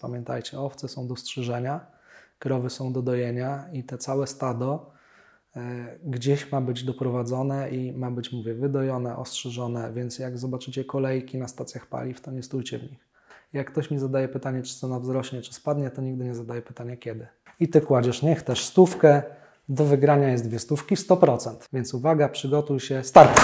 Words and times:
Pamiętajcie, 0.00 0.60
owce 0.60 0.88
są 0.88 1.06
do 1.06 1.16
strzyżenia, 1.16 1.86
krowy 2.38 2.70
są 2.70 2.92
do 2.92 3.02
dojenia 3.02 3.68
i 3.72 3.84
te 3.84 3.98
całe 3.98 4.26
stado 4.26 4.90
e, 5.56 5.98
gdzieś 6.04 6.52
ma 6.52 6.60
być 6.60 6.84
doprowadzone 6.84 7.70
i 7.70 7.92
ma 7.92 8.10
być, 8.10 8.32
mówię, 8.32 8.54
wydojone, 8.54 9.16
ostrzyżone, 9.16 9.92
więc 9.92 10.18
jak 10.18 10.38
zobaczycie 10.38 10.84
kolejki 10.84 11.38
na 11.38 11.48
stacjach 11.48 11.86
paliw, 11.86 12.20
to 12.20 12.30
nie 12.30 12.42
stójcie 12.42 12.78
w 12.78 12.82
nich. 12.82 13.08
Jak 13.52 13.70
ktoś 13.70 13.90
mi 13.90 13.98
zadaje 13.98 14.28
pytanie, 14.28 14.62
czy 14.62 14.78
cena 14.78 15.00
wzrośnie, 15.00 15.42
czy 15.42 15.54
spadnie, 15.54 15.90
to 15.90 16.02
nigdy 16.02 16.24
nie 16.24 16.34
zadaje 16.34 16.62
pytania 16.62 16.96
kiedy. 16.96 17.26
I 17.60 17.68
ty 17.68 17.80
kładziesz, 17.80 18.22
niech 18.22 18.42
też 18.42 18.64
stówkę, 18.64 19.22
do 19.68 19.84
wygrania 19.84 20.28
jest 20.28 20.48
dwie 20.48 20.58
stówki, 20.58 20.94
100%. 20.96 21.56
Więc 21.72 21.94
uwaga, 21.94 22.28
przygotuj 22.28 22.80
się, 22.80 23.04
start! 23.04 23.40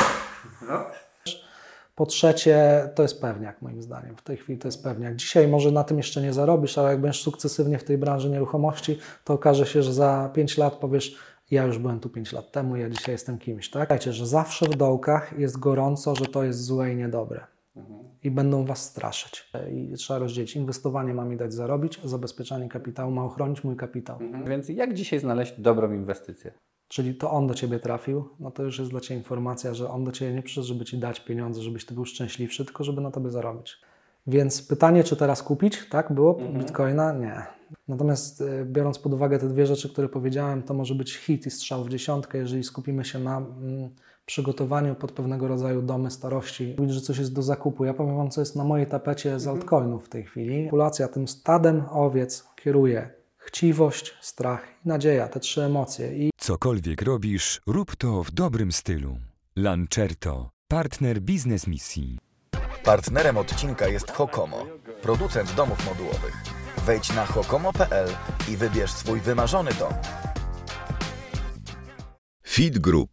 Po 1.98 2.06
trzecie, 2.06 2.88
to 2.94 3.02
jest 3.02 3.20
pewniak 3.20 3.62
moim 3.62 3.82
zdaniem. 3.82 4.16
W 4.16 4.22
tej 4.22 4.36
chwili 4.36 4.58
to 4.58 4.68
jest 4.68 4.82
pewniak. 4.84 5.16
Dzisiaj 5.16 5.48
może 5.48 5.70
na 5.70 5.84
tym 5.84 5.96
jeszcze 5.96 6.22
nie 6.22 6.32
zarobisz, 6.32 6.78
ale 6.78 6.90
jak 6.90 7.00
będziesz 7.00 7.22
sukcesywnie 7.22 7.78
w 7.78 7.84
tej 7.84 7.98
branży 7.98 8.30
nieruchomości, 8.30 8.98
to 9.24 9.34
okaże 9.34 9.66
się, 9.66 9.82
że 9.82 9.92
za 9.92 10.30
5 10.34 10.58
lat 10.58 10.74
powiesz, 10.74 11.16
ja 11.50 11.64
już 11.64 11.78
byłem 11.78 12.00
tu 12.00 12.08
5 12.08 12.32
lat 12.32 12.52
temu, 12.52 12.76
ja 12.76 12.90
dzisiaj 12.90 13.14
jestem 13.14 13.38
kimś. 13.38 13.70
Tak? 13.70 13.72
Pamiętajcie, 13.72 14.12
że 14.12 14.26
zawsze 14.26 14.66
w 14.66 14.76
dołkach 14.76 15.38
jest 15.38 15.58
gorąco, 15.58 16.14
że 16.14 16.26
to 16.26 16.44
jest 16.44 16.64
złe 16.64 16.92
i 16.92 16.96
niedobre. 16.96 17.46
I 18.22 18.30
będą 18.30 18.64
Was 18.64 18.84
straszyć. 18.84 19.50
I 19.72 19.94
trzeba 19.94 20.18
rozdzielić. 20.18 20.56
Inwestowanie 20.56 21.14
ma 21.14 21.24
mi 21.24 21.36
dać 21.36 21.54
zarobić, 21.54 22.00
zabezpieczanie 22.04 22.68
kapitału 22.68 23.10
ma 23.10 23.24
ochronić 23.24 23.64
mój 23.64 23.76
kapitał. 23.76 24.18
Więc 24.46 24.68
jak 24.68 24.94
dzisiaj 24.94 25.18
znaleźć 25.18 25.60
dobrą 25.60 25.92
inwestycję? 25.92 26.52
Czyli 26.88 27.14
to 27.14 27.30
on 27.30 27.46
do 27.46 27.54
ciebie 27.54 27.78
trafił, 27.78 28.28
no 28.40 28.50
to 28.50 28.62
już 28.62 28.78
jest 28.78 28.90
dla 28.90 29.00
ciebie 29.00 29.18
informacja, 29.18 29.74
że 29.74 29.90
on 29.90 30.04
do 30.04 30.12
ciebie 30.12 30.34
nie 30.34 30.42
przyszedł, 30.42 30.66
żeby 30.66 30.84
ci 30.84 30.98
dać 30.98 31.20
pieniądze, 31.20 31.62
żebyś 31.62 31.84
ty 31.84 31.94
był 31.94 32.04
szczęśliwszy, 32.04 32.64
tylko 32.64 32.84
żeby 32.84 33.00
na 33.00 33.10
tobie 33.10 33.30
zarobić. 33.30 33.78
Więc 34.26 34.62
pytanie, 34.62 35.04
czy 35.04 35.16
teraz 35.16 35.42
kupić, 35.42 35.88
tak 35.90 36.12
było 36.12 36.38
mhm. 36.38 36.58
bitcoina? 36.58 37.12
Nie. 37.12 37.46
Natomiast 37.88 38.40
y, 38.40 38.64
biorąc 38.64 38.98
pod 38.98 39.14
uwagę 39.14 39.38
te 39.38 39.48
dwie 39.48 39.66
rzeczy, 39.66 39.88
które 39.88 40.08
powiedziałem, 40.08 40.62
to 40.62 40.74
może 40.74 40.94
być 40.94 41.16
hit 41.16 41.46
i 41.46 41.50
strzał 41.50 41.84
w 41.84 41.88
dziesiątkę, 41.88 42.38
jeżeli 42.38 42.64
skupimy 42.64 43.04
się 43.04 43.18
na 43.18 43.36
mm, 43.38 43.90
przygotowaniu 44.26 44.94
pod 44.94 45.12
pewnego 45.12 45.48
rodzaju 45.48 45.82
domy 45.82 46.10
starości. 46.10 46.74
Mówić, 46.78 46.94
że 46.94 47.00
coś 47.00 47.18
jest 47.18 47.34
do 47.34 47.42
zakupu. 47.42 47.84
Ja 47.84 47.94
powiem 47.94 48.16
Wam, 48.16 48.30
co 48.30 48.40
jest 48.40 48.56
na 48.56 48.64
mojej 48.64 48.86
tapecie 48.86 49.40
z 49.40 49.46
mhm. 49.46 49.56
altcoinów 49.56 50.06
w 50.06 50.08
tej 50.08 50.24
chwili. 50.24 50.64
Populacja 50.64 51.08
tym 51.08 51.28
stadem 51.28 51.82
owiec 51.90 52.48
kieruje 52.56 53.18
chciwość, 53.48 54.14
strach 54.20 54.64
i 54.84 54.88
nadzieja, 54.88 55.28
te 55.28 55.40
trzy 55.40 55.62
emocje. 55.62 56.16
I 56.16 56.30
Cokolwiek 56.48 57.02
robisz, 57.02 57.60
rób 57.66 57.96
to 57.96 58.22
w 58.24 58.30
dobrym 58.30 58.72
stylu. 58.72 59.18
Lancerto, 59.56 60.50
partner 60.68 61.20
biznes 61.20 61.66
misji. 61.66 62.18
Partnerem 62.84 63.36
odcinka 63.36 63.88
jest 63.88 64.10
Hokomo, 64.10 64.66
producent 65.02 65.54
domów 65.54 65.86
modułowych. 65.86 66.36
Wejdź 66.86 67.14
na 67.14 67.26
hokomo.pl 67.26 68.08
i 68.48 68.56
wybierz 68.56 68.90
swój 68.90 69.20
wymarzony 69.20 69.70
dom. 69.78 69.92
Feed 72.46 72.78
Group. 72.78 73.10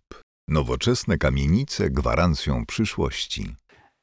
Nowoczesne 0.47 1.17
kamienice 1.17 1.89
gwarancją 1.89 2.66
przyszłości. 2.66 3.56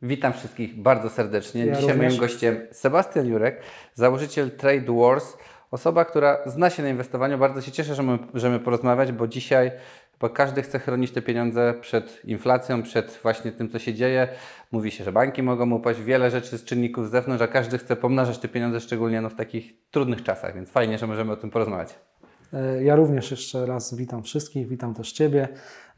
Witam 0.03 0.33
wszystkich 0.33 0.83
bardzo 0.83 1.10
serdecznie. 1.10 1.66
Ja 1.66 1.75
Dzisiaj 1.75 1.91
również. 1.91 2.12
moim 2.12 2.20
gościem 2.20 2.66
Sebastian 2.72 3.27
Jurek, 3.27 3.62
założyciel 3.94 4.56
Trade 4.56 4.92
Wars 4.97 5.25
Osoba, 5.73 6.05
która 6.05 6.39
zna 6.47 6.70
się 6.70 6.83
na 6.83 6.89
inwestowaniu, 6.89 7.39
bardzo 7.39 7.61
się 7.61 7.73
cieszę, 7.73 7.95
że 7.95 8.03
możemy 8.03 8.59
porozmawiać, 8.59 9.12
bo 9.12 9.28
dzisiaj 9.28 9.73
bo 10.20 10.31
każdy 10.31 10.62
chce 10.62 10.78
chronić 10.78 11.11
te 11.11 11.23
pieniądze 11.23 11.75
przed 11.81 12.25
inflacją, 12.25 12.83
przed 12.83 13.20
właśnie 13.23 13.53
tym, 13.53 13.69
co 13.69 13.78
się 13.78 13.95
dzieje. 13.95 14.28
Mówi 14.73 14.91
się, 14.91 15.05
że 15.05 15.12
banki 15.12 15.43
mogą 15.43 15.70
upaść, 15.70 16.00
wiele 16.00 16.31
rzeczy 16.31 16.59
z 16.59 16.65
czynników 16.65 17.09
z 17.09 17.11
zewnątrz, 17.11 17.43
a 17.43 17.48
każdy 17.48 17.78
chce 17.78 17.97
pomnażać 17.97 18.39
te 18.39 18.48
pieniądze, 18.48 18.81
szczególnie 18.81 19.20
no 19.20 19.31
w 19.31 19.34
takich 19.34 19.91
trudnych 19.91 20.23
czasach, 20.23 20.55
więc 20.55 20.70
fajnie, 20.70 20.98
że 20.98 21.06
możemy 21.06 21.33
o 21.33 21.37
tym 21.37 21.50
porozmawiać. 21.50 21.95
E, 22.53 22.84
ja 22.84 22.97
również 22.97 23.31
jeszcze 23.31 23.67
raz 23.67 23.95
witam 23.95 24.23
wszystkich, 24.23 24.69
witam 24.69 24.95
też 24.95 25.12
Ciebie. 25.12 25.48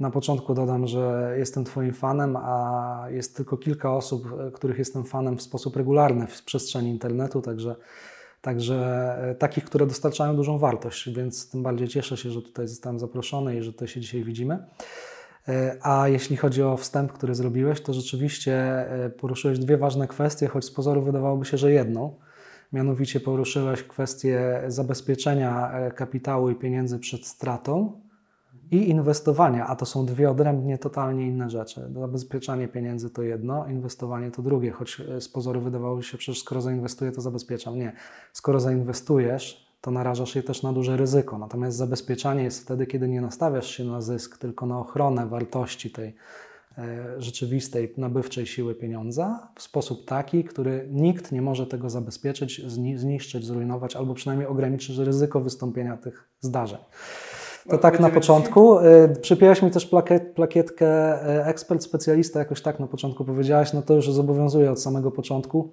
Na 0.01 0.11
początku 0.11 0.55
dodam, 0.55 0.87
że 0.87 1.35
jestem 1.39 1.65
Twoim 1.65 1.93
fanem, 1.93 2.37
a 2.37 3.07
jest 3.11 3.37
tylko 3.37 3.57
kilka 3.57 3.95
osób, 3.95 4.27
e, 4.27 4.51
których 4.51 4.79
jestem 4.79 5.05
fanem 5.05 5.37
w 5.37 5.43
sposób 5.43 5.77
regularny 5.77 6.27
w 6.27 6.43
przestrzeni 6.45 6.91
internetu, 6.91 7.43
także 7.43 7.77
Także 8.45 8.77
e, 9.31 9.35
takich, 9.35 9.65
które 9.65 9.87
dostarczają 9.87 10.37
dużą 10.37 10.59
wartość, 10.59 11.11
więc 11.11 11.51
tym 11.51 11.63
bardziej 11.63 11.89
cieszę 11.89 12.17
się, 12.17 12.31
że 12.31 12.43
tutaj 12.43 12.69
zostałem 12.69 12.99
zaproszony 12.99 13.57
i 13.57 13.63
że 13.63 13.73
tutaj 13.73 13.89
się 13.89 14.01
dzisiaj 14.01 14.25
widzimy. 14.25 14.59
E, 15.49 15.77
a 15.83 16.09
jeśli 16.09 16.37
chodzi 16.37 16.63
o 16.63 16.77
wstęp, 16.77 17.13
który 17.13 17.35
zrobiłeś, 17.35 17.81
to 17.81 17.95
rzeczywiście 17.95 18.55
e, 18.55 19.11
poruszyłeś 19.11 19.59
dwie 19.59 19.77
ważne 19.77 20.09
kwestie, 20.09 20.49
choć 20.49 20.65
z 20.65 20.71
pozoru 20.71 21.03
wydawałoby 21.03 21.45
się, 21.45 21.59
że 21.59 21.73
jedną. 21.73 22.17
Mianowicie 22.73 23.21
poruszyłeś 23.21 23.83
kwestię 23.83 24.63
zabezpieczenia 24.69 25.73
kapitału 25.97 26.51
i 26.51 26.55
pieniędzy 26.55 26.99
przed 26.99 27.27
stratą 27.27 28.01
i 28.75 28.91
inwestowania, 28.91 29.67
a 29.67 29.77
to 29.77 29.87
są 29.87 30.07
dwie 30.07 30.31
odrębnie 30.31 30.79
totalnie 30.79 31.27
inne 31.27 31.51
rzeczy. 31.51 31.91
Zabezpieczanie 31.95 32.69
pieniędzy 32.69 33.11
to 33.11 33.23
jedno, 33.23 33.67
inwestowanie 33.69 34.31
to 34.31 34.43
drugie, 34.43 34.71
choć 34.71 35.01
e, 35.01 35.21
z 35.21 35.29
pozoru 35.29 35.61
wydawało 35.61 36.03
się, 36.03 36.19
przecież 36.19 36.43
skoro 36.43 36.61
zainwestuję, 36.61 37.13
to 37.13 37.21
zabezpieczam. 37.21 37.79
Nie. 37.79 37.93
Skoro 38.33 38.61
zainwestujesz, 38.61 39.67
to 39.81 39.91
narażasz 39.91 40.35
się 40.35 40.43
też 40.43 40.63
na 40.63 40.73
duże 40.73 40.97
ryzyko. 40.97 41.39
Natomiast 41.39 41.77
zabezpieczanie 41.77 42.43
jest 42.43 42.63
wtedy, 42.63 42.87
kiedy 42.87 43.09
nie 43.09 43.21
nastawiasz 43.21 43.71
się 43.71 43.85
na 43.85 44.01
zysk, 44.01 44.39
tylko 44.39 44.67
na 44.67 44.79
ochronę 44.79 45.27
wartości 45.27 45.91
tej 45.91 46.15
e, 46.79 47.15
rzeczywistej, 47.19 47.95
nabywczej 47.97 48.47
siły 48.47 48.75
pieniądza 48.75 49.49
w 49.57 49.63
sposób 49.63 50.05
taki, 50.05 50.45
który 50.45 50.89
nikt 50.91 51.33
nie 51.33 51.43
może 51.43 51.67
tego 51.67 51.91
zabezpieczyć, 51.91 52.63
zniszczyć, 52.97 53.45
zrujnować 53.45 53.97
albo 53.97 54.15
przynajmniej 54.15 54.49
ograniczyć 54.49 54.99
ryzyko 54.99 55.41
wystąpienia 55.41 55.97
tych 55.97 56.29
zdarzeń. 56.41 56.79
To 57.69 57.79
tak 57.79 58.01
na 58.01 58.11
początku. 58.11 58.79
Y, 58.79 59.17
przypiąłeś 59.21 59.63
mi 59.63 59.71
też 59.71 59.87
plakiet, 59.87 60.35
plakietkę 60.35 60.87
y, 61.39 61.45
ekspert, 61.45 61.83
specjalista, 61.83 62.39
jakoś 62.39 62.63
tak 62.63 62.81
na 62.81 62.87
początku 62.87 63.25
powiedziałaś, 63.25 63.73
no 63.73 63.83
to 63.83 63.95
już 63.95 64.11
zobowiązuje 64.11 64.71
od 64.71 64.83
samego 64.83 65.11
początku. 65.11 65.73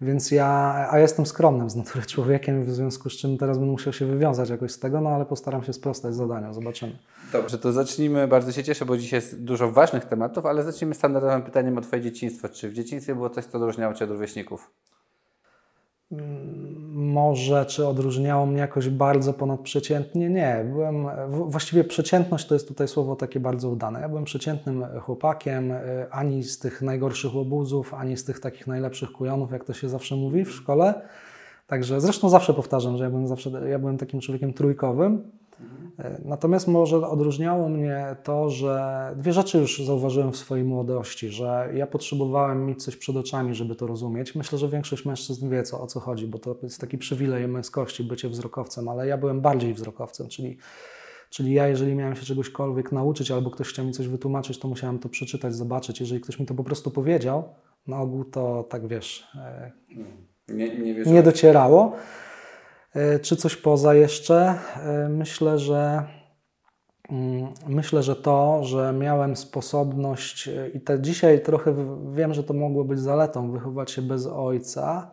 Więc 0.00 0.30
ja, 0.30 0.48
a 0.90 0.98
jestem 0.98 1.26
skromnym 1.26 1.70
z 1.70 1.76
natury 1.76 2.06
człowiekiem, 2.06 2.64
w 2.64 2.70
związku 2.70 3.10
z 3.10 3.12
czym 3.12 3.38
teraz 3.38 3.58
będę 3.58 3.72
musiał 3.72 3.92
się 3.92 4.06
wywiązać 4.06 4.50
jakoś 4.50 4.72
z 4.72 4.78
tego, 4.78 5.00
no 5.00 5.10
ale 5.10 5.26
postaram 5.26 5.64
się 5.64 5.72
sprostać 5.72 6.14
zadaniu, 6.14 6.54
zobaczymy. 6.54 6.98
Dobrze, 7.32 7.58
to 7.58 7.72
zacznijmy, 7.72 8.28
bardzo 8.28 8.52
się 8.52 8.64
cieszę, 8.64 8.84
bo 8.84 8.96
dzisiaj 8.96 9.18
jest 9.18 9.44
dużo 9.44 9.70
ważnych 9.70 10.04
tematów, 10.04 10.46
ale 10.46 10.62
zacznijmy 10.62 10.94
standardowym 10.94 11.42
pytaniem 11.42 11.78
o 11.78 11.80
Twoje 11.80 12.02
dzieciństwo. 12.02 12.48
Czy 12.48 12.68
w 12.68 12.72
dzieciństwie 12.72 13.14
było 13.14 13.30
coś, 13.30 13.44
co 13.44 13.58
odróżniało 13.58 13.94
Cię 13.94 14.04
od 14.04 14.10
rówieśników? 14.10 14.70
Może, 17.04 17.66
czy 17.66 17.86
odróżniało 17.86 18.46
mnie 18.46 18.60
jakoś 18.60 18.88
bardzo 18.88 19.32
ponadprzeciętnie? 19.32 20.30
Nie. 20.30 20.66
Byłem, 20.72 21.06
właściwie 21.28 21.84
przeciętność 21.84 22.46
to 22.46 22.54
jest 22.54 22.68
tutaj 22.68 22.88
słowo 22.88 23.16
takie 23.16 23.40
bardzo 23.40 23.70
udane. 23.70 24.00
Ja 24.00 24.08
byłem 24.08 24.24
przeciętnym 24.24 24.84
chłopakiem, 25.00 25.72
y, 25.72 26.06
ani 26.10 26.42
z 26.42 26.58
tych 26.58 26.82
najgorszych 26.82 27.34
łobuzów, 27.34 27.94
ani 27.94 28.16
z 28.16 28.24
tych 28.24 28.40
takich 28.40 28.66
najlepszych 28.66 29.12
kujonów, 29.12 29.52
jak 29.52 29.64
to 29.64 29.72
się 29.72 29.88
zawsze 29.88 30.16
mówi 30.16 30.44
w 30.44 30.50
szkole. 30.50 31.02
Także 31.66 32.00
zresztą 32.00 32.28
zawsze 32.28 32.54
powtarzam, 32.54 32.96
że 32.96 33.04
ja 33.04 33.10
byłem, 33.10 33.28
zawsze, 33.28 33.50
ja 33.70 33.78
byłem 33.78 33.98
takim 33.98 34.20
człowiekiem 34.20 34.52
trójkowym. 34.52 35.30
E, 35.98 36.20
natomiast 36.24 36.68
może 36.68 37.08
odróżniało 37.08 37.68
mnie 37.68 38.16
to, 38.22 38.50
że 38.50 39.14
dwie 39.16 39.32
rzeczy 39.32 39.58
już 39.58 39.82
zauważyłem 39.84 40.32
w 40.32 40.36
swojej 40.36 40.64
młodości, 40.64 41.28
że 41.28 41.70
ja 41.74 41.86
potrzebowałem 41.86 42.66
mieć 42.66 42.84
coś 42.84 42.96
przed 42.96 43.16
oczami, 43.16 43.54
żeby 43.54 43.74
to 43.74 43.86
rozumieć. 43.86 44.34
Myślę, 44.34 44.58
że 44.58 44.68
większość 44.68 45.04
mężczyzn 45.04 45.50
wie, 45.50 45.62
co, 45.62 45.80
o 45.80 45.86
co 45.86 46.00
chodzi, 46.00 46.26
bo 46.26 46.38
to 46.38 46.56
jest 46.62 46.80
taki 46.80 46.98
przywilej 46.98 47.48
męskości, 47.48 48.04
bycie 48.04 48.28
wzrokowcem, 48.28 48.88
ale 48.88 49.06
ja 49.06 49.18
byłem 49.18 49.40
bardziej 49.40 49.74
wzrokowcem, 49.74 50.28
czyli, 50.28 50.58
czyli 51.30 51.52
ja, 51.52 51.68
jeżeli 51.68 51.94
miałem 51.94 52.16
się 52.16 52.24
czegośkolwiek 52.24 52.92
nauczyć 52.92 53.30
albo 53.30 53.50
ktoś 53.50 53.68
chciał 53.68 53.84
mi 53.84 53.92
coś 53.92 54.08
wytłumaczyć, 54.08 54.58
to 54.58 54.68
musiałem 54.68 54.98
to 54.98 55.08
przeczytać, 55.08 55.54
zobaczyć. 55.54 56.00
Jeżeli 56.00 56.20
ktoś 56.20 56.38
mi 56.38 56.46
to 56.46 56.54
po 56.54 56.64
prostu 56.64 56.90
powiedział, 56.90 57.48
na 57.86 58.00
ogół 58.00 58.24
to 58.24 58.66
tak 58.70 58.86
wiesz, 58.86 59.26
e, 59.34 59.72
nie, 60.48 60.78
nie, 60.78 60.94
nie 60.94 61.22
docierało. 61.22 61.96
E, 62.94 63.18
czy 63.18 63.36
coś 63.36 63.56
poza 63.56 63.94
jeszcze? 63.94 64.58
E, 64.76 65.08
myślę, 65.08 65.58
że 65.58 66.02
mm, 67.10 67.48
myślę, 67.66 68.02
że 68.02 68.16
to, 68.16 68.64
że 68.64 68.92
miałem 68.92 69.36
sposobność 69.36 70.48
e, 70.48 70.68
i 70.68 70.80
te 70.80 71.00
dzisiaj 71.00 71.42
trochę 71.42 71.74
wiem, 72.14 72.34
że 72.34 72.44
to 72.44 72.54
mogło 72.54 72.84
być 72.84 73.00
zaletą 73.00 73.50
wychować 73.50 73.90
się 73.90 74.02
bez 74.02 74.26
ojca, 74.26 75.10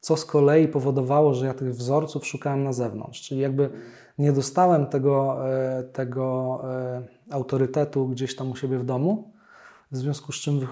co 0.00 0.16
z 0.16 0.24
kolei 0.24 0.68
powodowało, 0.68 1.34
że 1.34 1.46
ja 1.46 1.54
tych 1.54 1.70
wzorców 1.70 2.26
szukałem 2.26 2.64
na 2.64 2.72
zewnątrz. 2.72 3.22
Czyli 3.22 3.40
jakby 3.40 3.70
nie 4.18 4.32
dostałem 4.32 4.86
tego, 4.86 5.38
tego 5.92 6.60
autorytetu 7.30 8.08
gdzieś 8.08 8.36
tam 8.36 8.50
u 8.50 8.56
siebie 8.56 8.78
w 8.78 8.84
domu, 8.84 9.32
w 9.92 9.96
związku 9.96 10.32
z 10.32 10.36
czym, 10.36 10.66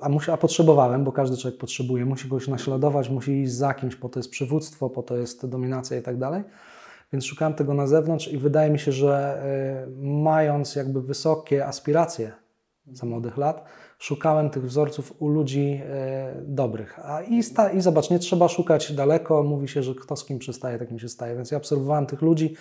a, 0.00 0.08
musi, 0.08 0.30
a 0.30 0.36
potrzebowałem, 0.36 1.04
bo 1.04 1.12
każdy 1.12 1.36
człowiek 1.36 1.60
potrzebuje, 1.60 2.04
musi 2.04 2.28
kogoś 2.28 2.48
naśladować, 2.48 3.10
musi 3.10 3.42
iść 3.42 3.52
za 3.52 3.74
kimś, 3.74 3.96
po 3.96 4.08
to 4.08 4.18
jest 4.18 4.30
przywództwo, 4.30 4.90
po 4.90 5.02
to 5.02 5.16
jest 5.16 5.46
dominacja 5.46 5.98
i 5.98 6.02
tak 6.02 6.18
dalej. 6.18 6.44
Więc 7.12 7.24
szukałem 7.24 7.54
tego 7.54 7.74
na 7.74 7.86
zewnątrz 7.86 8.28
i 8.28 8.38
wydaje 8.38 8.70
mi 8.70 8.78
się, 8.78 8.92
że 8.92 9.42
y, 9.86 9.90
mając 10.00 10.76
jakby 10.76 11.02
wysokie 11.02 11.66
aspiracje 11.66 12.32
za 12.92 13.06
młodych 13.06 13.36
lat, 13.36 13.64
szukałem 13.98 14.50
tych 14.50 14.64
wzorców 14.64 15.14
u 15.18 15.28
ludzi 15.28 15.80
e, 15.84 16.34
dobrych. 16.46 16.98
A 17.04 17.22
i, 17.22 17.42
sta, 17.42 17.70
I 17.70 17.80
zobacz, 17.80 18.10
nie 18.10 18.18
trzeba 18.18 18.48
szukać 18.48 18.92
daleko. 18.92 19.42
Mówi 19.42 19.68
się, 19.68 19.82
że 19.82 19.94
kto 19.94 20.16
z 20.16 20.24
kim 20.24 20.38
przystaje, 20.38 20.78
takim 20.78 20.98
się 20.98 21.08
staje. 21.08 21.36
Więc 21.36 21.50
ja 21.50 21.58
obserwowałem 21.58 22.06
tych 22.06 22.22
ludzi, 22.22 22.54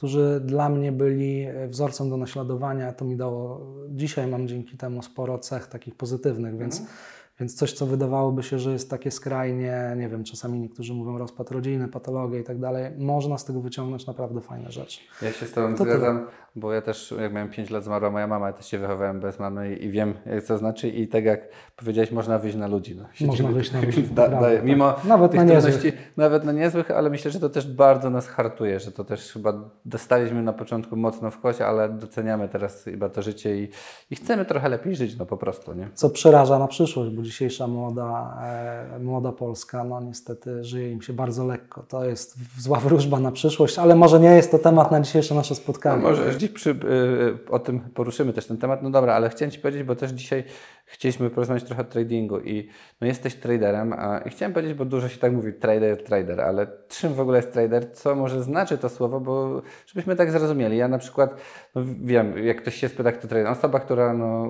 którzy 0.00 0.40
dla 0.44 0.68
mnie 0.68 0.92
byli 0.92 1.42
e, 1.42 1.68
wzorcem 1.68 2.10
do 2.10 2.16
naśladowania. 2.16 2.92
To 2.92 3.04
mi 3.04 3.16
dało, 3.16 3.60
dzisiaj 3.88 4.26
mam 4.26 4.48
dzięki 4.48 4.76
temu 4.76 5.02
sporo 5.02 5.38
cech 5.38 5.66
takich 5.66 5.94
pozytywnych, 5.94 6.58
więc 6.58 6.80
mhm. 6.80 6.96
Więc 7.40 7.54
coś, 7.54 7.72
co 7.72 7.86
wydawałoby 7.86 8.42
się, 8.42 8.58
że 8.58 8.72
jest 8.72 8.90
takie 8.90 9.10
skrajnie, 9.10 9.94
nie 9.96 10.08
wiem, 10.08 10.24
czasami 10.24 10.60
niektórzy 10.60 10.94
mówią 10.94 11.18
rozpad 11.18 11.50
rodziny, 11.50 11.88
patologia 11.88 12.40
i 12.40 12.44
tak 12.44 12.58
dalej, 12.58 12.90
można 12.98 13.38
z 13.38 13.44
tego 13.44 13.60
wyciągnąć 13.60 14.06
naprawdę 14.06 14.40
fajne 14.40 14.72
rzeczy. 14.72 15.00
Ja 15.22 15.32
się 15.32 15.46
z 15.46 15.52
Tobą 15.52 15.74
to 15.74 15.84
zgadzam, 15.84 16.18
tyle. 16.18 16.30
bo 16.56 16.72
ja 16.72 16.82
też, 16.82 17.14
jak 17.20 17.32
miałem 17.32 17.50
5 17.50 17.70
lat, 17.70 17.84
zmarła 17.84 18.10
moja 18.10 18.26
mama, 18.26 18.46
ja 18.46 18.52
też 18.52 18.66
się 18.66 18.78
wychowałem 18.78 19.20
bez 19.20 19.38
mamy 19.38 19.76
i 19.76 19.90
wiem, 19.90 20.14
co 20.44 20.58
znaczy 20.58 20.88
i 20.88 21.08
tak 21.08 21.24
jak 21.24 21.48
powiedziałeś, 21.76 22.12
można 22.12 22.38
wyjść 22.38 22.56
na 22.56 22.66
ludzi. 22.66 22.96
No. 22.96 23.26
Można 23.26 23.48
wyjść 23.48 23.72
na 23.72 23.80
ludzi. 23.80 24.02
Da, 24.10 24.28
da, 24.28 24.62
mimo 24.62 24.92
tak. 24.92 25.04
nawet 25.04 25.34
na 25.34 25.44
niezłych. 25.44 26.12
Nawet 26.16 26.44
na 26.44 26.52
niezłych, 26.52 26.90
ale 26.90 27.10
myślę, 27.10 27.30
że 27.30 27.40
to 27.40 27.48
też 27.48 27.72
bardzo 27.72 28.10
nas 28.10 28.26
hartuje, 28.28 28.80
że 28.80 28.92
to 28.92 29.04
też 29.04 29.32
chyba 29.32 29.70
dostaliśmy 29.84 30.42
na 30.42 30.52
początku 30.52 30.96
mocno 30.96 31.30
w 31.30 31.40
kosie, 31.40 31.66
ale 31.66 31.88
doceniamy 31.88 32.48
teraz 32.48 32.84
chyba 32.84 33.08
to 33.08 33.22
życie 33.22 33.62
i, 33.62 33.68
i 34.10 34.16
chcemy 34.16 34.44
trochę 34.44 34.68
lepiej 34.68 34.96
żyć, 34.96 35.18
no 35.18 35.26
po 35.26 35.36
prostu. 35.36 35.74
Nie? 35.74 35.88
Co 35.94 36.10
przeraża 36.10 36.58
na 36.58 36.66
przyszłość, 36.66 37.10
bo 37.10 37.22
dzisiejsza 37.30 37.66
młoda, 37.66 38.36
e, 38.42 38.98
młoda 38.98 39.32
Polska, 39.32 39.84
no 39.84 40.00
niestety 40.00 40.64
żyje 40.64 40.92
im 40.92 41.02
się 41.02 41.12
bardzo 41.12 41.46
lekko. 41.46 41.82
To 41.82 42.04
jest 42.04 42.36
zła 42.58 42.80
wróżba 42.80 43.20
na 43.20 43.32
przyszłość, 43.32 43.78
ale 43.78 43.94
może 43.94 44.20
nie 44.20 44.28
jest 44.28 44.50
to 44.50 44.58
temat 44.58 44.90
na 44.90 45.00
dzisiejsze 45.00 45.34
nasze 45.34 45.54
spotkanie. 45.54 46.02
No 46.02 46.08
może 46.08 46.36
dziś 46.36 46.50
przy, 46.50 46.70
y, 46.70 47.50
o 47.50 47.58
tym 47.58 47.80
poruszymy 47.80 48.32
też 48.32 48.46
ten 48.46 48.58
temat. 48.58 48.82
No 48.82 48.90
dobra, 48.90 49.14
ale 49.14 49.28
chciałem 49.30 49.50
Ci 49.50 49.58
powiedzieć, 49.58 49.82
bo 49.82 49.96
też 49.96 50.10
dzisiaj 50.10 50.44
chcieliśmy 50.86 51.30
porozmawiać 51.30 51.64
trochę 51.64 51.82
o 51.82 51.84
tradingu 51.84 52.40
i 52.40 52.68
no 53.00 53.06
jesteś 53.06 53.34
traderem 53.34 53.94
i 54.26 54.30
chciałem 54.30 54.52
powiedzieć, 54.52 54.74
bo 54.74 54.84
dużo 54.84 55.08
się 55.08 55.18
tak 55.18 55.32
mówi 55.32 55.52
trader, 55.52 56.04
trader, 56.04 56.40
ale 56.40 56.66
czym 56.88 57.14
w 57.14 57.20
ogóle 57.20 57.38
jest 57.38 57.52
trader? 57.52 57.92
Co 57.92 58.14
może 58.14 58.42
znaczy 58.42 58.78
to 58.78 58.88
słowo, 58.88 59.20
bo 59.20 59.62
żebyśmy 59.86 60.16
tak 60.16 60.30
zrozumieli. 60.30 60.76
Ja 60.76 60.88
na 60.88 60.98
przykład 60.98 61.34
no 61.74 61.82
wiem, 62.02 62.44
jak 62.44 62.62
ktoś 62.62 62.74
się 62.74 62.88
spyta, 62.88 63.12
kto 63.12 63.28
trader, 63.28 63.52
osoba, 63.52 63.80
która 63.80 64.14
no, 64.14 64.48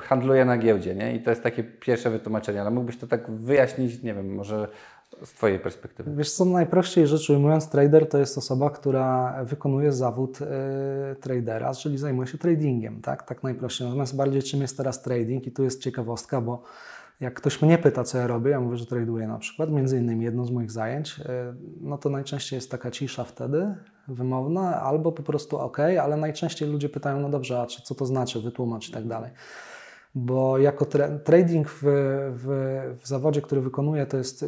handluje 0.00 0.44
na 0.44 0.58
giełdzie, 0.58 0.94
nie? 0.94 1.16
I 1.16 1.22
to 1.22 1.30
jest 1.30 1.42
takie 1.42 1.64
pierwsze 1.64 2.10
wytłumaczenie, 2.10 2.60
ale 2.60 2.70
mógłbyś 2.70 2.98
to 2.98 3.06
tak 3.06 3.30
wyjaśnić, 3.30 4.02
nie 4.02 4.14
wiem, 4.14 4.34
może 4.34 4.68
z 5.24 5.30
Twojej 5.30 5.58
perspektywy? 5.58 6.16
Wiesz 6.16 6.32
co, 6.32 6.44
najprościej 6.44 7.06
rzecz 7.06 7.30
ujmując, 7.30 7.70
trader 7.70 8.08
to 8.08 8.18
jest 8.18 8.38
osoba, 8.38 8.70
która 8.70 9.36
wykonuje 9.44 9.92
zawód 9.92 10.38
y, 10.40 10.44
tradera, 11.20 11.74
czyli 11.74 11.98
zajmuje 11.98 12.28
się 12.28 12.38
tradingiem, 12.38 13.00
tak? 13.02 13.22
Tak 13.22 13.42
najprościej. 13.42 13.86
Natomiast 13.86 14.16
bardziej 14.16 14.42
czym 14.42 14.60
jest 14.60 14.76
teraz 14.76 15.02
trading 15.02 15.46
i 15.46 15.52
tu 15.52 15.64
jest 15.64 15.82
ciekawostka, 15.82 16.40
bo 16.40 16.62
jak 17.20 17.34
ktoś 17.34 17.62
mnie 17.62 17.78
pyta, 17.78 18.04
co 18.04 18.18
ja 18.18 18.26
robię, 18.26 18.50
ja 18.50 18.60
mówię, 18.60 18.76
że 18.76 18.86
traduję 18.86 19.28
na 19.28 19.38
przykład, 19.38 19.70
między 19.70 19.98
innymi 19.98 20.24
jedno 20.24 20.44
z 20.44 20.50
moich 20.50 20.70
zajęć, 20.70 21.18
y, 21.18 21.22
no 21.80 21.98
to 21.98 22.10
najczęściej 22.10 22.56
jest 22.56 22.70
taka 22.70 22.90
cisza 22.90 23.24
wtedy, 23.24 23.74
wymowna, 24.08 24.82
albo 24.82 25.12
po 25.12 25.22
prostu 25.22 25.58
ok, 25.58 25.78
ale 25.80 26.16
najczęściej 26.16 26.68
ludzie 26.68 26.88
pytają, 26.88 27.20
no 27.20 27.28
dobrze, 27.28 27.60
a 27.60 27.66
co 27.66 27.94
to 27.94 28.06
znaczy, 28.06 28.40
wytłumacz 28.40 28.88
i 28.88 28.92
tak 28.92 29.06
dalej 29.06 29.30
bo 30.18 30.58
jako 30.58 30.84
tra 30.84 31.18
trading 31.18 31.68
w, 31.70 31.82
w, 31.82 32.46
w, 33.02 33.06
zawodzie, 33.08 33.42
który 33.42 33.60
wykonuję, 33.60 34.06
to 34.06 34.16
jest 34.16 34.44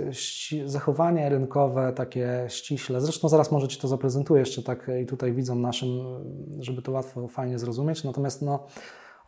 zachowanie 0.64 1.28
rynkowe 1.28 1.92
takie 1.92 2.44
ściśle. 2.48 3.00
Zresztą 3.00 3.28
zaraz 3.28 3.52
może 3.52 3.68
Ci 3.68 3.78
to 3.80 3.88
zaprezentuję 3.88 4.40
jeszcze 4.40 4.62
tak 4.62 4.90
i 5.02 5.06
tutaj 5.06 5.32
widzom 5.32 5.60
naszym, 5.60 5.88
żeby 6.60 6.82
to 6.82 6.92
łatwo, 6.92 7.28
fajnie 7.28 7.58
zrozumieć. 7.58 8.04
Natomiast 8.04 8.42
no, 8.42 8.66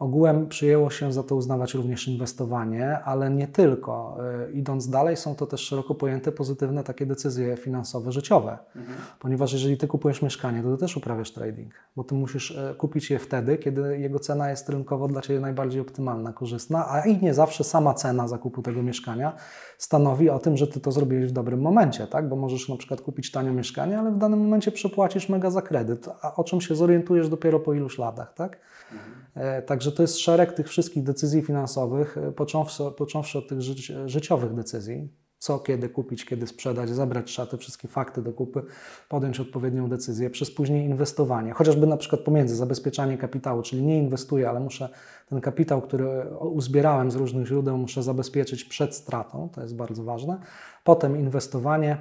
Ogółem 0.01 0.49
przyjęło 0.49 0.91
się 0.91 1.13
za 1.13 1.23
to 1.23 1.37
uznawać 1.37 1.75
również 1.75 2.09
inwestowanie, 2.09 2.99
ale 3.05 3.31
nie 3.31 3.49
tylko. 3.49 4.17
E, 4.49 4.53
idąc 4.53 4.89
dalej, 4.89 5.17
są 5.17 5.35
to 5.35 5.47
też 5.47 5.61
szeroko 5.61 5.95
pojęte 5.95 6.33
pozytywne 6.33 6.85
takie 6.85 7.07
decyzje 7.07 7.57
finansowe, 7.57 8.13
życiowe. 8.13 8.59
Mhm. 8.77 8.99
Ponieważ 9.19 9.53
jeżeli 9.53 9.77
ty 9.77 9.89
kupujesz 9.89 10.23
mieszkanie, 10.23 10.63
to 10.63 10.73
ty 10.73 10.81
też 10.81 10.97
uprawiasz 10.97 11.31
trading, 11.31 11.75
bo 11.97 12.05
ty 12.05 12.15
musisz 12.15 12.51
e, 12.51 12.75
kupić 12.79 13.11
je 13.11 13.19
wtedy, 13.19 13.59
kiedy 13.59 13.99
jego 13.99 14.19
cena 14.19 14.51
jest 14.51 14.69
rynkowo 14.69 15.09
dla 15.09 15.21
ciebie 15.21 15.41
najbardziej 15.41 15.81
optymalna, 15.81 16.33
korzystna, 16.33 16.91
a 16.91 17.01
i 17.01 17.23
nie 17.23 17.35
zawsze 17.35 17.65
sama 17.65 17.95
cena 17.95 18.29
zakupu 18.29 18.63
tego 18.63 18.83
mieszkania 18.83 19.37
stanowi 19.81 20.31
o 20.31 20.39
tym, 20.39 20.57
że 20.57 20.67
ty 20.67 20.81
to 20.81 20.93
zrobiłeś 20.93 21.29
w 21.29 21.33
dobrym 21.33 21.61
momencie, 21.61 22.07
tak? 22.07 22.29
Bo 22.29 22.37
możesz 22.37 22.69
na 22.69 22.77
przykład 22.77 23.01
kupić 23.01 23.31
tanio 23.31 23.53
mieszkanie, 23.53 23.99
ale 23.99 24.11
w 24.11 24.19
danym 24.19 24.41
momencie 24.41 24.73
przepłacisz 24.73 25.29
mega 25.29 25.51
za 25.51 25.63
kredyt, 25.63 26.09
a 26.23 26.35
o 26.35 26.45
czym 26.45 26.61
się 26.61 26.75
zorientujesz 26.75 27.29
dopiero 27.29 27.61
po 27.61 27.75
iluś 27.75 27.99
latach, 27.99 28.35
tak? 28.35 28.59
Mhm. 28.93 29.11
E, 29.35 29.63
także 29.63 29.93
to 29.93 30.03
jest 30.03 30.19
szereg 30.19 30.53
tych 30.53 30.69
wszystkich 30.69 31.03
decyzji 31.03 31.43
finansowych, 31.43 32.19
e, 32.19 32.33
począwszy, 32.33 32.83
począwszy 32.97 33.39
od 33.39 33.49
tych 33.49 33.61
życi 33.61 33.95
życiowych 34.07 34.55
decyzji, 34.55 35.09
co, 35.39 35.59
kiedy 35.59 35.89
kupić, 35.89 36.25
kiedy 36.25 36.47
sprzedać, 36.47 36.91
zabrać 36.91 37.27
trzeba 37.27 37.47
te 37.47 37.59
wszystkie 37.59 37.89
fakty 37.89 38.23
do 38.23 38.33
kupy, 38.33 38.63
podjąć 39.09 39.41
odpowiednią 39.41 39.89
decyzję, 39.89 40.31
przez 40.31 40.51
później 40.51 40.85
inwestowanie, 40.85 41.53
chociażby 41.53 41.87
na 41.87 41.97
przykład 41.97 42.21
pomiędzy 42.21 42.57
zabezpieczanie 42.57 43.19
kapitału, 43.19 43.63
czyli 43.63 43.83
nie 43.83 43.99
inwestuję, 43.99 44.49
ale 44.49 44.61
muszę 44.61 44.89
ten 45.31 45.41
kapitał, 45.41 45.83
który 45.83 46.27
uzbierałem 46.41 47.11
z 47.11 47.15
różnych 47.15 47.47
źródeł, 47.47 47.79
muszę 47.79 48.03
zabezpieczyć 48.03 48.65
przed 48.65 48.95
stratą, 48.95 49.49
to 49.55 49.63
jest 49.63 49.77
bardzo 49.77 50.05
ważne. 50.05 50.41
Potem 50.85 51.17
inwestowanie, 51.17 51.97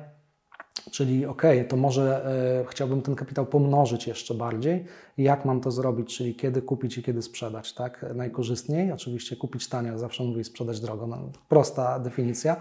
Czyli 0.92 1.26
ok, 1.26 1.42
to 1.68 1.78
może 1.78 2.26
e, 2.62 2.66
chciałbym 2.70 3.02
ten 3.02 3.16
kapitał 3.16 3.46
pomnożyć 3.46 4.08
jeszcze 4.08 4.34
bardziej. 4.34 4.86
Jak 5.18 5.46
mam 5.46 5.62
to 5.62 5.72
zrobić? 5.72 6.18
Czyli 6.18 6.36
kiedy 6.36 6.62
kupić 6.62 6.98
i 6.98 7.04
kiedy 7.04 7.22
sprzedać, 7.22 7.74
tak? 7.74 8.06
Najkorzystniej, 8.16 8.92
oczywiście 8.92 9.36
kupić 9.36 9.70
tanio, 9.70 9.98
zawsze 9.98 10.24
mówię 10.24 10.44
sprzedać 10.44 10.80
drogo, 10.80 11.08
no, 11.08 11.18
prosta 11.50 12.00
definicja. 12.00 12.56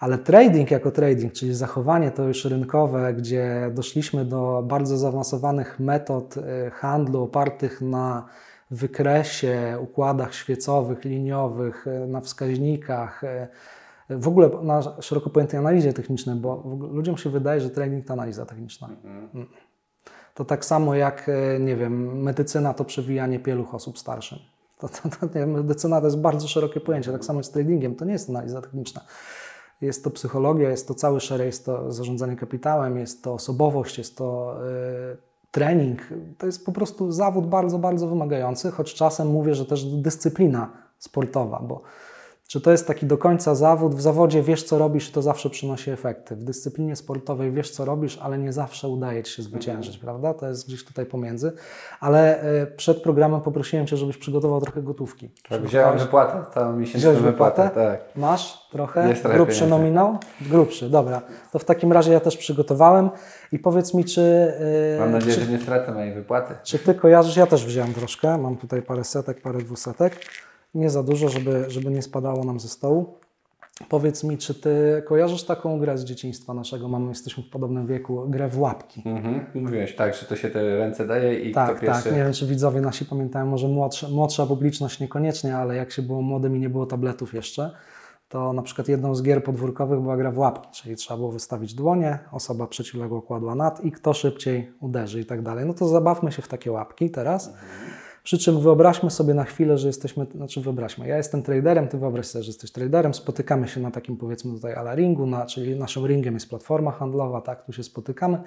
Ale 0.00 0.18
trading 0.18 0.70
jako 0.70 0.90
trading, 0.90 1.32
czyli 1.32 1.54
zachowanie 1.54 2.10
to 2.10 2.22
już 2.22 2.44
rynkowe, 2.44 3.14
gdzie 3.14 3.70
doszliśmy 3.74 4.24
do 4.24 4.62
bardzo 4.66 4.98
zaawansowanych 4.98 5.80
metod 5.80 6.34
e, 6.36 6.70
handlu 6.70 7.22
opartych 7.22 7.80
na 7.80 8.28
wykresie, 8.70 9.78
układach 9.80 10.34
świecowych, 10.34 11.04
liniowych, 11.04 11.86
e, 11.86 12.06
na 12.06 12.20
wskaźnikach, 12.20 13.24
e, 13.24 13.48
w 14.10 14.28
ogóle 14.28 14.50
na 14.62 15.02
szeroko 15.02 15.30
pojętej 15.30 15.60
analizie 15.60 15.92
technicznej, 15.92 16.36
bo 16.36 16.78
ludziom 16.92 17.16
się 17.16 17.30
wydaje, 17.30 17.60
że 17.60 17.70
trening 17.70 18.06
to 18.06 18.12
analiza 18.12 18.46
techniczna. 18.46 18.88
Mhm. 18.88 19.28
Mm. 19.34 19.46
To 20.34 20.44
tak 20.44 20.64
samo 20.64 20.94
jak, 20.94 21.28
e, 21.28 21.60
nie 21.60 21.76
wiem, 21.76 22.22
medycyna 22.22 22.74
to 22.74 22.84
przewijanie 22.84 23.40
pieluch 23.40 23.74
osób 23.74 23.98
starszym. 23.98 24.38
To, 24.78 24.88
to, 24.88 25.28
to, 25.28 25.46
medycyna 25.46 26.00
to 26.00 26.06
jest 26.06 26.20
bardzo 26.20 26.48
szerokie 26.48 26.80
pojęcie, 26.80 27.12
tak 27.12 27.24
samo 27.24 27.42
z 27.42 27.50
tradingiem, 27.50 27.94
to 27.94 28.04
nie 28.04 28.12
jest 28.12 28.28
analiza 28.30 28.62
techniczna. 28.62 29.00
Jest 29.80 30.04
to 30.04 30.10
psychologia, 30.10 30.70
jest 30.70 30.88
to 30.88 30.94
cały 30.94 31.20
szereg, 31.20 31.46
jest 31.46 31.66
to 31.66 31.92
zarządzanie 31.92 32.36
kapitałem, 32.36 32.98
jest 32.98 33.24
to 33.24 33.34
osobowość, 33.34 33.98
jest 33.98 34.18
to 34.18 34.56
trening. 35.50 36.00
To 36.38 36.46
jest 36.46 36.66
po 36.66 36.72
prostu 36.72 37.12
zawód 37.12 37.46
bardzo, 37.46 37.78
bardzo 37.78 38.08
wymagający, 38.08 38.70
choć 38.70 38.94
czasem 38.94 39.28
mówię, 39.28 39.54
że 39.54 39.66
też 39.66 39.84
dyscyplina 39.84 40.70
sportowa, 40.98 41.60
bo 41.60 41.82
czy 42.48 42.60
to 42.60 42.70
jest 42.70 42.86
taki 42.86 43.06
do 43.06 43.18
końca 43.18 43.54
zawód? 43.54 43.94
W 43.94 44.00
zawodzie 44.00 44.42
wiesz, 44.42 44.62
co 44.62 44.78
robisz 44.78 45.08
i 45.08 45.12
to 45.12 45.22
zawsze 45.22 45.50
przynosi 45.50 45.90
efekty. 45.90 46.36
W 46.36 46.44
dyscyplinie 46.44 46.96
sportowej 46.96 47.52
wiesz, 47.52 47.70
co 47.70 47.84
robisz, 47.84 48.18
ale 48.22 48.38
nie 48.38 48.52
zawsze 48.52 48.88
udaje 48.88 49.22
ci 49.22 49.32
się 49.32 49.42
zwyciężyć, 49.42 49.94
mhm. 49.94 50.04
prawda? 50.04 50.40
To 50.40 50.48
jest 50.48 50.66
gdzieś 50.66 50.84
tutaj 50.84 51.06
pomiędzy. 51.06 51.52
Ale 52.00 52.42
e, 52.42 52.66
przed 52.66 53.02
programem 53.02 53.40
poprosiłem 53.40 53.86
Cię, 53.86 53.96
żebyś 53.96 54.16
przygotował 54.16 54.60
trochę 54.60 54.82
gotówki. 54.82 55.30
Tak, 55.48 55.62
wziąłem 55.62 55.98
wypłatę, 55.98 56.44
całą 56.54 56.76
miesięczną 56.76 57.12
wypłatę. 57.12 57.62
wypłatę. 57.62 57.90
Tak. 57.90 58.16
Masz 58.16 58.68
trochę? 58.72 59.08
Jest 59.08 59.22
trochę 59.22 59.36
Grubszy 59.36 59.60
pieniędzy. 59.60 59.78
nominał? 59.78 60.18
Grubszy, 60.40 60.90
dobra. 60.90 61.22
To 61.52 61.58
w 61.58 61.64
takim 61.64 61.92
razie 61.92 62.12
ja 62.12 62.20
też 62.20 62.36
przygotowałem 62.36 63.10
i 63.52 63.58
powiedz 63.58 63.94
mi, 63.94 64.04
czy... 64.04 64.52
Yy, 64.92 65.00
Mam 65.00 65.12
nadzieję, 65.12 65.34
czy, 65.34 65.40
że 65.40 65.52
nie 65.52 65.58
stracę 65.58 65.92
mojej 65.92 66.14
wypłaty. 66.14 66.54
Czy 66.62 66.78
Ty 66.78 66.94
kojarzysz? 66.94 67.36
Ja 67.36 67.46
też 67.46 67.66
wziąłem 67.66 67.94
troszkę. 67.94 68.38
Mam 68.38 68.56
tutaj 68.56 68.82
parę 68.82 69.04
setek, 69.04 69.42
parę 69.42 69.58
dwusetek 69.58 70.16
nie 70.74 70.90
za 70.90 71.02
dużo, 71.02 71.28
żeby, 71.28 71.64
żeby 71.68 71.90
nie 71.90 72.02
spadało 72.02 72.44
nam 72.44 72.60
ze 72.60 72.68
stołu. 72.68 73.14
Powiedz 73.88 74.24
mi, 74.24 74.38
czy 74.38 74.54
ty 74.54 75.02
kojarzysz 75.06 75.44
taką 75.44 75.78
grę 75.78 75.98
z 75.98 76.04
dzieciństwa 76.04 76.54
naszego? 76.54 76.88
Mamy, 76.88 77.08
jesteśmy 77.08 77.42
w 77.42 77.50
podobnym 77.50 77.86
wieku, 77.86 78.24
grę 78.28 78.48
w 78.48 78.60
łapki. 78.60 79.02
Mhm. 79.06 79.46
Mówiłeś, 79.54 79.96
tak, 79.96 80.14
że 80.14 80.26
to 80.26 80.36
się 80.36 80.50
te 80.50 80.78
ręce 80.78 81.06
daje 81.06 81.40
i 81.40 81.52
tak, 81.52 81.76
kto 81.76 81.86
pierwszy... 81.86 82.02
Tak, 82.02 82.12
nie 82.12 82.24
wiem, 82.24 82.32
czy 82.32 82.46
widzowie 82.46 82.80
nasi 82.80 83.04
pamiętają, 83.04 83.46
może 83.46 83.68
młodsza, 83.68 84.08
młodsza 84.08 84.46
publiczność 84.46 85.00
niekoniecznie, 85.00 85.56
ale 85.56 85.76
jak 85.76 85.92
się 85.92 86.02
było 86.02 86.22
młodym 86.22 86.56
i 86.56 86.60
nie 86.60 86.68
było 86.68 86.86
tabletów 86.86 87.34
jeszcze, 87.34 87.70
to 88.28 88.52
na 88.52 88.62
przykład 88.62 88.88
jedną 88.88 89.14
z 89.14 89.22
gier 89.22 89.44
podwórkowych 89.44 90.00
była 90.00 90.16
gra 90.16 90.30
w 90.30 90.38
łapki, 90.38 90.68
czyli 90.72 90.96
trzeba 90.96 91.18
było 91.18 91.32
wystawić 91.32 91.74
dłonie, 91.74 92.18
osoba 92.32 92.66
przeciwległa 92.66 93.22
kładła 93.22 93.54
nad 93.54 93.84
i 93.84 93.92
kto 93.92 94.14
szybciej 94.14 94.72
uderzy 94.80 95.20
i 95.20 95.24
tak 95.24 95.42
dalej. 95.42 95.66
No 95.66 95.74
to 95.74 95.88
zabawmy 95.88 96.32
się 96.32 96.42
w 96.42 96.48
takie 96.48 96.72
łapki 96.72 97.10
teraz. 97.10 97.48
Mhm. 97.48 97.90
Przy 98.28 98.38
czym 98.38 98.60
wyobraźmy 98.60 99.10
sobie 99.10 99.34
na 99.34 99.44
chwilę, 99.44 99.78
że 99.78 99.86
jesteśmy, 99.86 100.26
znaczy 100.34 100.60
wyobraźmy, 100.60 101.08
ja 101.08 101.16
jestem 101.16 101.42
traderem, 101.42 101.88
ty 101.88 101.98
wyobraź 101.98 102.26
sobie, 102.26 102.42
że 102.42 102.48
jesteś 102.48 102.72
traderem, 102.72 103.14
spotykamy 103.14 103.68
się 103.68 103.80
na 103.80 103.90
takim 103.90 104.16
powiedzmy 104.16 104.54
tutaj 104.54 104.74
ala 104.74 104.94
ringu, 104.94 105.26
na, 105.26 105.46
czyli 105.46 105.76
naszym 105.76 106.06
ringiem 106.06 106.34
jest 106.34 106.48
platforma 106.48 106.90
handlowa, 106.90 107.40
tak, 107.40 107.64
tu 107.64 107.72
się 107.72 107.82
spotykamy. 107.82 108.38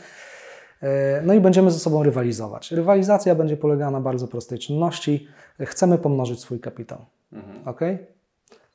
E, 0.81 1.21
no 1.21 1.33
i 1.33 1.39
będziemy 1.39 1.71
ze 1.71 1.79
sobą 1.79 2.03
rywalizować. 2.03 2.71
Rywalizacja 2.71 3.35
będzie 3.35 3.57
polegała 3.57 3.91
na 3.91 4.01
bardzo 4.01 4.27
prostej 4.27 4.59
czynności. 4.59 5.27
Chcemy 5.59 5.97
pomnożyć 5.97 6.39
swój 6.39 6.59
kapitał. 6.59 7.05
Mhm. 7.33 7.67
ok? 7.67 7.81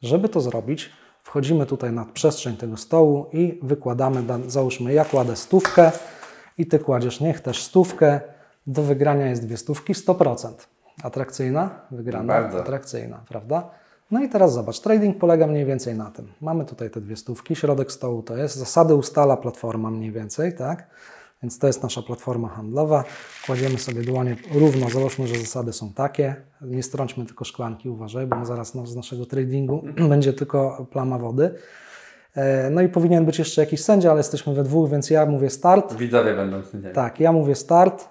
Żeby 0.02 0.28
to 0.28 0.40
zrobić, 0.40 0.90
wchodzimy 1.22 1.66
tutaj 1.66 1.92
na 1.92 2.04
przestrzeń 2.04 2.56
tego 2.56 2.76
stołu 2.76 3.26
i 3.32 3.58
wykładamy, 3.62 4.22
załóżmy 4.46 4.92
ja 4.92 5.04
kładę 5.04 5.36
stówkę 5.36 5.92
i 6.58 6.66
Ty 6.66 6.78
kładziesz 6.78 7.20
niech 7.20 7.40
też 7.40 7.62
stówkę. 7.62 8.20
Do 8.66 8.82
wygrania 8.82 9.26
jest 9.26 9.46
dwie 9.46 9.56
stówki, 9.56 9.92
100%. 9.92 10.75
Atrakcyjna? 11.02 11.70
Wygrana? 11.90 12.34
Bardzo. 12.34 12.60
Atrakcyjna, 12.60 13.20
prawda? 13.28 13.70
No 14.10 14.22
i 14.22 14.28
teraz 14.28 14.54
zobacz, 14.54 14.80
trading 14.80 15.18
polega 15.18 15.46
mniej 15.46 15.64
więcej 15.64 15.94
na 15.94 16.10
tym. 16.10 16.32
Mamy 16.40 16.64
tutaj 16.64 16.90
te 16.90 17.00
dwie 17.00 17.16
stówki, 17.16 17.56
środek 17.56 17.92
stołu 17.92 18.22
to 18.22 18.36
jest, 18.36 18.56
zasady 18.56 18.94
ustala 18.94 19.36
platforma 19.36 19.90
mniej 19.90 20.12
więcej, 20.12 20.54
tak? 20.54 20.86
Więc 21.42 21.58
to 21.58 21.66
jest 21.66 21.82
nasza 21.82 22.02
platforma 22.02 22.48
handlowa. 22.48 23.04
Kładziemy 23.46 23.78
sobie 23.78 24.02
dłonie 24.02 24.36
równo, 24.54 24.90
załóżmy, 24.90 25.26
że 25.26 25.34
zasady 25.34 25.72
są 25.72 25.92
takie. 25.92 26.36
Nie 26.60 26.82
strąćmy 26.82 27.26
tylko 27.26 27.44
szklanki, 27.44 27.88
uważaj, 27.88 28.26
bo 28.26 28.44
zaraz 28.44 28.72
z 28.84 28.96
naszego 28.96 29.26
tradingu 29.26 29.84
będzie 30.08 30.32
tylko 30.32 30.86
plama 30.90 31.18
wody. 31.18 31.54
E, 32.34 32.70
no 32.70 32.82
i 32.82 32.88
powinien 32.88 33.24
być 33.24 33.38
jeszcze 33.38 33.60
jakiś 33.60 33.84
sędzia, 33.84 34.10
ale 34.10 34.20
jesteśmy 34.20 34.54
we 34.54 34.62
dwóch, 34.62 34.90
więc 34.90 35.10
ja 35.10 35.26
mówię 35.26 35.50
start. 35.50 35.94
Widzowie 35.94 36.34
będą 36.34 36.62
sędziami. 36.62 36.94
Tak, 36.94 37.20
ja 37.20 37.32
mówię 37.32 37.54
start. 37.54 38.08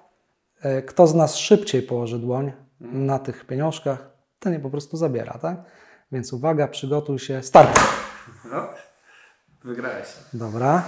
E, 0.61 0.81
kto 0.81 1.07
z 1.07 1.15
nas 1.15 1.35
szybciej 1.35 1.81
położy 1.81 2.19
dłoń 2.19 2.51
na 2.79 3.19
tych 3.19 3.45
pieniążkach, 3.45 4.09
ten 4.39 4.53
je 4.53 4.59
po 4.59 4.69
prostu 4.69 4.97
zabiera, 4.97 5.33
tak? 5.33 5.57
Więc 6.11 6.33
uwaga, 6.33 6.67
przygotuj 6.67 7.19
się, 7.19 7.43
start. 7.43 7.79
No, 8.51 8.67
wygrałeś. 9.63 10.07
Dobra. 10.33 10.83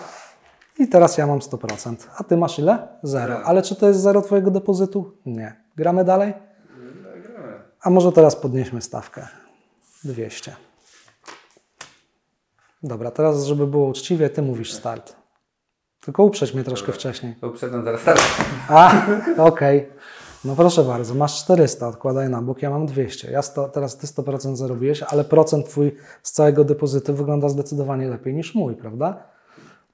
I 0.80 0.88
teraz 0.88 1.18
ja 1.18 1.28
mam 1.28 1.40
100%. 1.40 1.96
A 2.18 2.24
ty 2.24 2.38
masz 2.38 2.60
ile? 2.60 2.88
Zero. 3.04 3.44
Ale 3.44 3.62
czy 3.62 3.76
to 3.76 3.88
jest 3.88 4.00
zero 4.00 4.22
twojego 4.22 4.52
depozytu? 4.52 5.18
Nie. 5.26 5.64
Gramy 5.76 6.04
dalej? 6.04 6.34
gramy. 7.24 7.60
A 7.82 7.90
może 7.90 8.12
teraz 8.12 8.36
podnieśmy 8.36 8.82
stawkę. 8.82 9.28
200. 10.04 10.56
Dobra, 12.84 13.12
teraz 13.12 13.46
żeby 13.46 13.68
było 13.68 13.88
uczciwie, 13.88 14.30
ty 14.30 14.42
mówisz 14.42 14.74
start. 14.74 15.16
Tylko 16.00 16.24
uprzeć 16.24 16.54
mnie 16.54 16.64
troszkę 16.64 16.92
wcześniej. 16.92 17.36
Uprzedzam 17.42 17.84
zaraz 17.84 18.02
start. 18.02 18.22
A, 18.70 19.06
okej. 19.38 19.78
Okay. 19.78 19.98
No 20.46 20.56
proszę 20.56 20.84
bardzo, 20.84 21.14
masz 21.14 21.44
400, 21.44 21.88
odkładaj 21.88 22.30
na 22.30 22.42
bok, 22.42 22.62
ja 22.62 22.70
mam 22.70 22.86
200. 22.86 23.32
Ja 23.32 23.42
100, 23.42 23.70
teraz 23.70 23.98
ty 23.98 24.08
100% 24.08 24.56
zarobiłeś, 24.56 25.04
ale 25.04 25.24
procent 25.24 25.66
twój 25.70 25.96
z 26.24 26.32
całego 26.32 26.64
depozytu 26.64 27.14
wygląda 27.14 27.50
zdecydowanie 27.50 28.08
lepiej 28.10 28.34
niż 28.34 28.56
mój, 28.56 28.76
prawda? 28.76 29.24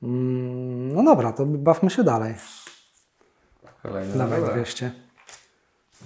Mm, 0.03 0.93
no 0.95 1.03
dobra, 1.03 1.31
to 1.33 1.45
bawmy 1.45 1.89
się 1.89 2.03
dalej. 2.03 2.33
Kolejny 3.83 4.17
Dawaj 4.17 4.39
dobra. 4.39 4.55
200. 4.55 4.91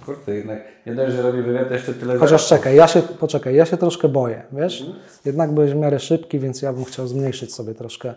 Kurde, 0.06 0.34
jednak 0.34 0.58
nie 0.86 0.94
dość, 0.94 1.12
że 1.12 1.22
robię 1.22 1.42
wywiad, 1.42 1.68
to 1.68 1.74
jeszcze 1.74 1.94
tyle 1.94 2.18
Chociaż 2.18 2.48
zarobię. 2.48 2.58
czekaj, 2.62 2.76
ja 2.76 2.88
się, 2.88 3.02
poczekaj, 3.02 3.54
ja 3.54 3.66
się 3.66 3.76
troszkę 3.76 4.08
boję, 4.08 4.42
wiesz? 4.52 4.86
Jednak 5.24 5.52
byłeś 5.52 5.72
w 5.72 5.76
miarę 5.76 5.98
szybki, 6.00 6.38
więc 6.38 6.62
ja 6.62 6.72
bym 6.72 6.84
chciał 6.84 7.06
zmniejszyć 7.06 7.54
sobie 7.54 7.74
troszkę 7.74 8.14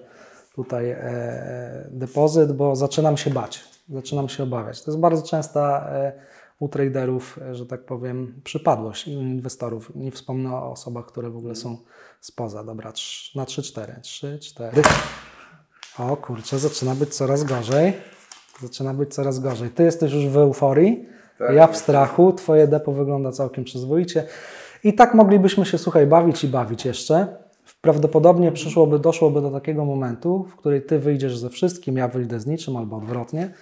tutaj 0.55 0.89
e, 0.89 1.87
depozyt, 1.91 2.51
bo 2.51 2.75
zaczynam 2.75 3.17
się 3.17 3.29
bać, 3.29 3.63
zaczynam 3.91 4.29
się 4.29 4.43
obawiać. 4.43 4.83
To 4.83 4.91
jest 4.91 4.99
bardzo 4.99 5.21
częsta 5.21 5.89
e, 5.89 6.11
u 6.59 6.69
traderów, 6.69 7.39
e, 7.41 7.55
że 7.55 7.65
tak 7.65 7.85
powiem, 7.85 8.41
przypadłość 8.43 9.07
i 9.07 9.17
u 9.17 9.21
inwestorów. 9.21 9.91
Nie 9.95 10.11
wspomnę 10.11 10.55
o 10.55 10.71
osobach, 10.71 11.05
które 11.05 11.29
w 11.29 11.37
ogóle 11.37 11.55
są 11.55 11.77
spoza. 12.21 12.63
Dobra, 12.63 12.91
trz, 12.91 13.35
na 13.35 13.43
3-4, 13.45 13.99
3-4. 14.01 14.83
O 15.99 16.17
kurczę, 16.17 16.59
zaczyna 16.59 16.95
być 16.95 17.15
coraz 17.15 17.43
gorzej. 17.43 17.93
Zaczyna 18.61 18.93
być 18.93 19.13
coraz 19.13 19.39
gorzej. 19.39 19.69
Ty 19.69 19.83
jesteś 19.83 20.13
już 20.13 20.25
w 20.25 20.37
euforii, 20.37 21.05
Tak, 21.37 21.55
ja 21.55 21.67
w 21.67 21.77
strachu, 21.77 22.33
twoje 22.33 22.67
depo 22.67 22.91
wygląda 22.91 23.31
całkiem 23.31 23.63
przyzwoicie. 23.63 24.23
I 24.83 24.93
tak 24.93 25.13
moglibyśmy 25.13 25.65
się, 25.65 25.77
słuchaj, 25.77 26.07
bawić 26.07 26.43
i 26.43 26.47
bawić 26.47 26.85
jeszcze. 26.85 27.27
Prawdopodobnie 27.81 28.51
przyszłoby, 28.51 28.99
doszłoby 28.99 29.41
do 29.41 29.51
takiego 29.51 29.85
momentu, 29.85 30.43
w 30.49 30.55
którym 30.55 30.81
ty 30.81 30.99
wyjdziesz 30.99 31.37
ze 31.37 31.49
wszystkim, 31.49 31.97
ja 31.97 32.07
wyjdę 32.07 32.39
z 32.39 32.47
niczym 32.47 32.77
albo 32.77 32.97
odwrotnie. 32.97 33.53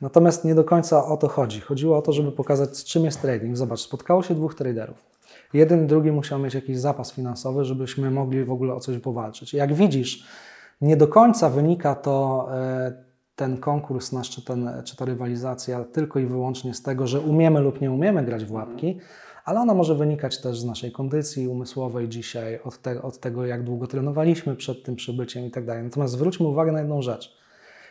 Natomiast 0.00 0.44
nie 0.44 0.54
do 0.54 0.64
końca 0.64 1.04
o 1.04 1.16
to 1.16 1.28
chodzi. 1.28 1.60
Chodziło 1.60 1.96
o 1.96 2.02
to, 2.02 2.12
żeby 2.12 2.32
pokazać, 2.32 2.84
czym 2.84 3.04
jest 3.04 3.22
trading. 3.22 3.56
Zobacz, 3.56 3.80
spotkało 3.80 4.22
się 4.22 4.34
dwóch 4.34 4.54
traderów. 4.54 5.06
Jeden 5.52 5.84
i 5.84 5.86
drugi 5.86 6.12
musiał 6.12 6.38
mieć 6.38 6.54
jakiś 6.54 6.78
zapas 6.78 7.12
finansowy, 7.12 7.64
żebyśmy 7.64 8.10
mogli 8.10 8.44
w 8.44 8.52
ogóle 8.52 8.74
o 8.74 8.80
coś 8.80 8.98
powalczyć. 8.98 9.54
Jak 9.54 9.74
widzisz, 9.74 10.26
nie 10.80 10.96
do 10.96 11.08
końca 11.08 11.50
wynika 11.50 11.94
to 11.94 12.48
e, 12.52 12.92
ten 13.36 13.56
konkurs 13.56 14.12
nasz, 14.12 14.30
czy, 14.30 14.44
ten, 14.44 14.70
czy 14.84 14.96
ta 14.96 15.04
rywalizacja 15.04 15.84
tylko 15.84 16.18
i 16.18 16.26
wyłącznie 16.26 16.74
z 16.74 16.82
tego, 16.82 17.06
że 17.06 17.20
umiemy 17.20 17.60
lub 17.60 17.80
nie 17.80 17.90
umiemy 17.90 18.24
grać 18.24 18.44
w 18.44 18.52
łapki, 18.52 18.98
ale 19.48 19.60
ona 19.60 19.74
może 19.74 19.94
wynikać 19.94 20.40
też 20.40 20.60
z 20.60 20.64
naszej 20.64 20.92
kondycji 20.92 21.48
umysłowej 21.48 22.08
dzisiaj, 22.08 22.60
od, 22.64 22.78
te, 22.78 23.02
od 23.02 23.18
tego, 23.18 23.46
jak 23.46 23.62
długo 23.62 23.86
trenowaliśmy 23.86 24.56
przed 24.56 24.82
tym 24.82 24.96
przybyciem 24.96 25.44
i 25.44 25.50
tak 25.50 25.64
dalej. 25.64 25.82
Natomiast 25.82 26.12
zwróćmy 26.12 26.46
uwagę 26.46 26.72
na 26.72 26.78
jedną 26.78 27.02
rzecz. 27.02 27.36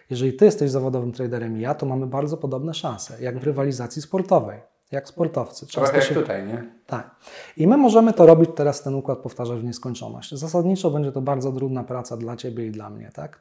Jeżeli 0.10 0.34
ty 0.34 0.46
jesteś 0.46 0.72
zawodowym 0.72 1.12
traderem 1.12 1.58
i 1.58 1.62
ja, 1.62 1.76
to 1.76 1.86
mamy 1.86 2.08
bardzo 2.08 2.38
podobne 2.38 2.74
szanse, 2.74 3.22
jak 3.22 3.40
w 3.40 3.44
rywalizacji 3.44 4.02
sportowej, 4.02 4.60
jak 4.92 5.08
sportowcy. 5.08 5.68
Trochę 5.68 5.96
jak 5.96 6.06
się- 6.06 6.16
tutaj, 6.16 6.48
nie? 6.48 6.64
tak. 6.88 7.16
I 7.58 7.68
my 7.68 7.78
możemy 7.78 8.14
to 8.14 8.26
robić 8.26 8.50
teraz, 8.56 8.84
ten 8.84 8.96
układ 8.96 9.20
powtarzać 9.20 9.60
w 9.60 9.64
nieskończoność. 9.64 10.36
Zasadniczo 10.36 10.92
będzie 10.92 11.12
to 11.12 11.22
bardzo 11.22 11.52
trudna 11.52 11.84
praca 11.84 12.18
dla 12.18 12.36
Ciebie 12.36 12.68
i 12.68 12.72
dla 12.72 12.90
mnie, 12.90 13.12
tak? 13.14 13.40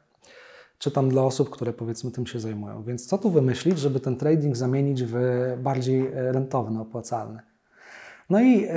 Czy 0.77 0.91
tam 0.91 1.09
dla 1.09 1.23
osób, 1.23 1.49
które 1.49 1.73
powiedzmy 1.73 2.11
tym 2.11 2.27
się 2.27 2.39
zajmują. 2.39 2.83
Więc 2.83 3.07
co 3.07 3.17
tu 3.17 3.29
wymyślić, 3.29 3.79
żeby 3.79 3.99
ten 3.99 4.15
trading 4.17 4.55
zamienić 4.55 5.03
w 5.03 5.15
bardziej 5.57 6.07
e, 6.07 6.31
rentowny, 6.31 6.81
opłacalny? 6.81 7.39
No 8.29 8.39
i, 8.41 8.61
yy, 8.61 8.69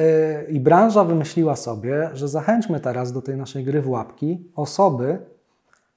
i 0.49 0.61
branża 0.61 1.05
wymyśliła 1.05 1.57
sobie, 1.57 2.11
że 2.13 2.29
zachęćmy 2.29 2.81
teraz 2.81 3.13
do 3.13 3.23
tej 3.23 3.37
naszej 3.37 3.65
gry 3.65 3.83
w 3.83 3.89
łapki 3.89 4.51
osoby, 4.55 5.19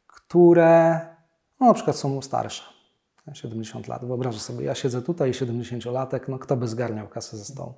które 0.07 0.99
no, 1.59 1.67
na 1.67 1.73
przykład 1.73 1.95
są 1.95 2.21
starsze. 2.21 2.63
70 3.33 3.87
lat. 3.87 4.05
Wyobrażę 4.05 4.39
sobie, 4.39 4.65
ja 4.65 4.75
siedzę 4.75 5.01
tutaj, 5.01 5.31
70-latek, 5.31 6.19
no 6.27 6.39
kto 6.39 6.57
by 6.57 6.67
zgarniał 6.67 7.07
kasę 7.07 7.37
ze 7.37 7.45
stołu? 7.45 7.73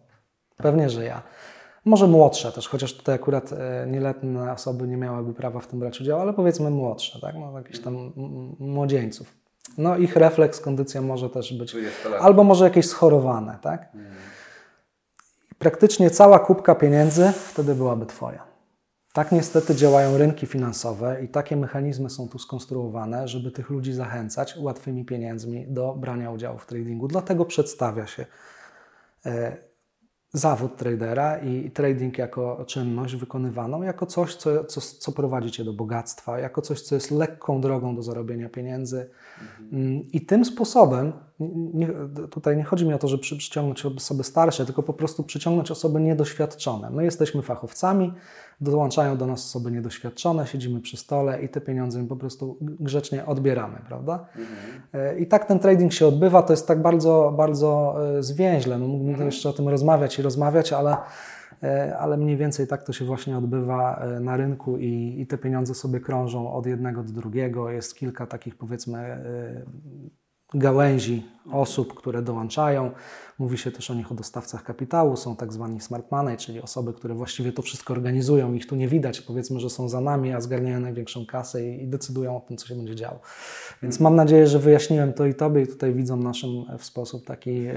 Pewnie, 0.57 0.89
że 0.89 1.05
ja. 1.05 1.21
Może 1.85 2.07
młodsze 2.07 2.51
też, 2.51 2.67
chociaż 2.67 2.93
tutaj 2.93 3.15
akurat 3.15 3.53
e, 3.53 3.87
nieletnie 3.87 4.51
osoby 4.51 4.87
nie 4.87 4.97
miałyby 4.97 5.33
prawa 5.33 5.59
w 5.59 5.67
tym 5.67 5.79
brać 5.79 6.01
udziału, 6.01 6.21
ale 6.21 6.33
powiedzmy 6.33 6.69
młodsze, 6.69 7.19
tak? 7.19 7.35
No, 7.35 7.57
jakichś 7.57 7.79
tam 7.79 8.13
młodzieńców. 8.59 9.35
No 9.77 9.97
ich 9.97 10.15
refleks, 10.15 10.59
kondycja 10.59 11.01
może 11.01 11.29
też 11.29 11.53
być, 11.53 11.71
20 11.71 12.09
lat. 12.09 12.21
albo 12.21 12.43
może 12.43 12.63
jakieś 12.63 12.87
schorowane, 12.87 13.57
tak? 13.61 13.91
I 13.93 13.97
praktycznie 15.59 16.09
cała 16.09 16.39
kubka 16.39 16.75
pieniędzy 16.75 17.31
wtedy 17.31 17.75
byłaby 17.75 18.05
Twoja. 18.05 18.55
Tak 19.13 19.31
niestety 19.31 19.75
działają 19.75 20.17
rynki 20.17 20.47
finansowe 20.47 21.23
i 21.23 21.27
takie 21.27 21.55
mechanizmy 21.55 22.09
są 22.09 22.29
tu 22.29 22.39
skonstruowane, 22.39 23.27
żeby 23.27 23.51
tych 23.51 23.69
ludzi 23.69 23.93
zachęcać 23.93 24.57
łatwymi 24.57 25.05
pieniędzmi 25.05 25.65
do 25.67 25.93
brania 25.93 26.31
udziału 26.31 26.57
w 26.57 26.65
tradingu. 26.65 27.07
Dlatego 27.07 27.45
przedstawia 27.45 28.07
się 28.07 28.25
e, 29.25 29.57
zawód 30.35 30.75
tradera 30.75 31.37
i 31.37 31.71
trading 31.71 32.17
jako 32.17 32.63
czynność 32.67 33.15
wykonywaną, 33.15 33.83
jako 33.83 34.05
coś, 34.05 34.35
co, 34.35 34.63
co, 34.63 34.81
co 34.81 35.11
prowadzi 35.11 35.51
Cię 35.51 35.63
do 35.63 35.73
bogactwa, 35.73 36.39
jako 36.39 36.61
coś, 36.61 36.81
co 36.81 36.95
jest 36.95 37.11
lekką 37.11 37.61
drogą 37.61 37.95
do 37.95 38.01
zarobienia 38.01 38.49
pieniędzy. 38.49 39.09
Mm, 39.71 40.11
I 40.13 40.21
tym 40.21 40.45
sposobem, 40.45 41.13
nie, 41.73 41.89
tutaj 42.31 42.57
nie 42.57 42.63
chodzi 42.63 42.85
mi 42.85 42.93
o 42.93 42.97
to, 42.97 43.07
żeby 43.07 43.21
przy, 43.21 43.37
przyciągnąć 43.37 43.85
osoby 43.85 44.23
starsze, 44.23 44.65
tylko 44.65 44.83
po 44.83 44.93
prostu 44.93 45.23
przyciągnąć 45.23 45.71
osoby 45.71 46.01
niedoświadczone. 46.01 46.89
My 46.89 47.03
jesteśmy 47.03 47.41
fachowcami, 47.41 48.13
dołączają 48.61 49.17
do 49.17 49.27
nas 49.27 49.45
osoby 49.45 49.71
niedoświadczone, 49.71 50.47
siedzimy 50.47 50.81
przy 50.81 50.97
stole 50.97 51.43
i 51.43 51.49
te 51.49 51.61
pieniądze 51.61 51.99
im 51.99 52.07
po 52.07 52.15
prostu 52.15 52.57
grzecznie 52.61 53.25
odbieramy, 53.25 53.77
prawda? 53.87 54.25
E, 54.93 55.19
I 55.19 55.27
tak 55.27 55.45
ten 55.45 55.59
trading 55.59 55.93
się 55.93 56.07
odbywa, 56.07 56.43
to 56.43 56.53
jest 56.53 56.67
tak 56.67 56.81
bardzo, 56.81 57.33
bardzo 57.37 57.95
e, 58.17 58.23
zwięźle. 58.23 58.77
No, 58.77 58.87
mógłbym 58.87 59.25
jeszcze 59.25 59.49
o 59.49 59.53
tym 59.53 59.69
rozmawiać 59.69 60.19
i 60.19 60.21
rozmawiać, 60.21 60.73
ale, 60.73 60.97
e, 61.63 61.97
ale 61.97 62.17
mniej 62.17 62.37
więcej 62.37 62.67
tak 62.67 62.83
to 62.83 62.93
się 62.93 63.05
właśnie 63.05 63.37
odbywa 63.37 64.05
na 64.19 64.37
rynku 64.37 64.77
i, 64.77 65.15
i 65.19 65.27
te 65.27 65.37
pieniądze 65.37 65.73
sobie 65.75 65.99
krążą 65.99 66.53
od 66.53 66.65
jednego 66.65 67.03
do 67.03 67.13
drugiego. 67.13 67.69
Jest 67.69 67.95
kilka 67.95 68.27
takich 68.27 68.55
powiedzmy 68.55 69.23
gałęzi 70.53 71.34
osób, 71.51 71.93
które 71.93 72.21
dołączają. 72.21 72.91
Mówi 73.39 73.57
się 73.57 73.71
też 73.71 73.91
o 73.91 73.93
nich 73.93 74.11
o 74.11 74.15
dostawcach 74.15 74.63
kapitału, 74.63 75.17
są 75.17 75.35
tak 75.35 75.53
zwani 75.53 75.81
smart 75.81 76.11
money, 76.11 76.37
czyli 76.37 76.61
osoby, 76.61 76.93
które 76.93 77.13
właściwie 77.13 77.51
to 77.51 77.61
wszystko 77.61 77.93
organizują, 77.93 78.53
ich 78.53 78.67
tu 78.67 78.75
nie 78.75 78.87
widać, 78.87 79.21
powiedzmy, 79.21 79.59
że 79.59 79.69
są 79.69 79.89
za 79.89 80.01
nami, 80.01 80.33
a 80.33 80.41
zgarniają 80.41 80.79
największą 80.79 81.25
kasę 81.25 81.65
i, 81.67 81.83
i 81.83 81.87
decydują 81.87 82.37
o 82.37 82.39
tym, 82.39 82.57
co 82.57 82.67
się 82.67 82.75
będzie 82.75 82.95
działo. 82.95 83.19
Więc 83.83 83.99
mam 83.99 84.15
nadzieję, 84.15 84.47
że 84.47 84.59
wyjaśniłem 84.59 85.13
to 85.13 85.25
i 85.25 85.33
Tobie 85.33 85.61
i 85.61 85.67
tutaj 85.67 85.93
widzą 85.93 86.17
naszym 86.17 86.49
w 86.77 86.85
sposób 86.85 87.25
taki 87.25 87.65
e, 87.65 87.73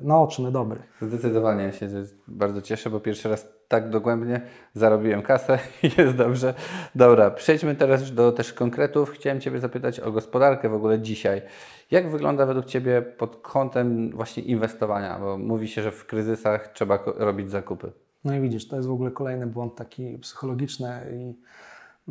naoczny, 0.00 0.52
dobry. 0.52 0.82
Zdecydowanie 1.02 1.72
się 1.72 1.88
bardzo 2.28 2.62
cieszę, 2.62 2.90
bo 2.90 3.00
pierwszy 3.00 3.28
raz 3.28 3.48
tak 3.72 3.90
dogłębnie 3.90 4.40
zarobiłem 4.74 5.22
kasę 5.22 5.58
i 5.82 5.90
jest 6.00 6.16
dobrze. 6.16 6.54
Dobra, 6.94 7.30
przejdźmy 7.30 7.74
teraz 7.74 8.14
do 8.14 8.32
też 8.32 8.52
konkretów. 8.52 9.10
Chciałem 9.10 9.40
Ciebie 9.40 9.60
zapytać 9.60 10.00
o 10.00 10.12
gospodarkę 10.12 10.68
w 10.68 10.74
ogóle 10.74 11.00
dzisiaj. 11.00 11.42
Jak 11.90 12.10
wygląda 12.10 12.46
według 12.46 12.66
Ciebie 12.66 13.02
pod 13.18 13.36
kątem 13.36 14.10
właśnie 14.10 14.42
inwestowania? 14.42 15.18
Bo 15.18 15.38
mówi 15.38 15.68
się, 15.68 15.82
że 15.82 15.90
w 15.90 16.06
kryzysach 16.06 16.72
trzeba 16.72 16.98
robić 17.16 17.50
zakupy. 17.50 17.92
No 18.24 18.34
i 18.34 18.40
widzisz, 18.40 18.68
to 18.68 18.76
jest 18.76 18.88
w 18.88 18.92
ogóle 18.92 19.10
kolejny 19.10 19.46
błąd 19.46 19.74
taki 19.74 20.18
psychologiczny 20.18 21.00
i 21.12 21.34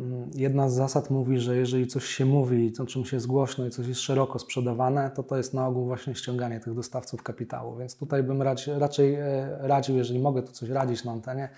mm, 0.00 0.30
jedna 0.34 0.68
z 0.68 0.74
zasad 0.74 1.10
mówi, 1.10 1.38
że 1.38 1.56
jeżeli 1.56 1.86
coś 1.86 2.04
się 2.04 2.24
mówi, 2.24 2.72
o 2.82 2.86
czymś 2.86 3.12
jest 3.12 3.26
głośno 3.26 3.66
i 3.66 3.70
coś 3.70 3.86
jest 3.86 4.00
szeroko 4.00 4.38
sprzedawane, 4.38 5.10
to 5.10 5.22
to 5.22 5.36
jest 5.36 5.54
na 5.54 5.66
ogół 5.66 5.86
właśnie 5.86 6.14
ściąganie 6.14 6.60
tych 6.60 6.74
dostawców 6.74 7.22
kapitału. 7.22 7.76
Więc 7.76 7.96
tutaj 7.96 8.22
bym 8.22 8.42
raczej, 8.42 8.78
raczej 8.78 9.16
radził, 9.58 9.96
jeżeli 9.96 10.20
mogę 10.20 10.42
tu 10.42 10.52
coś 10.52 10.68
radzić 10.70 11.04
na 11.04 11.12
antenie, 11.12 11.48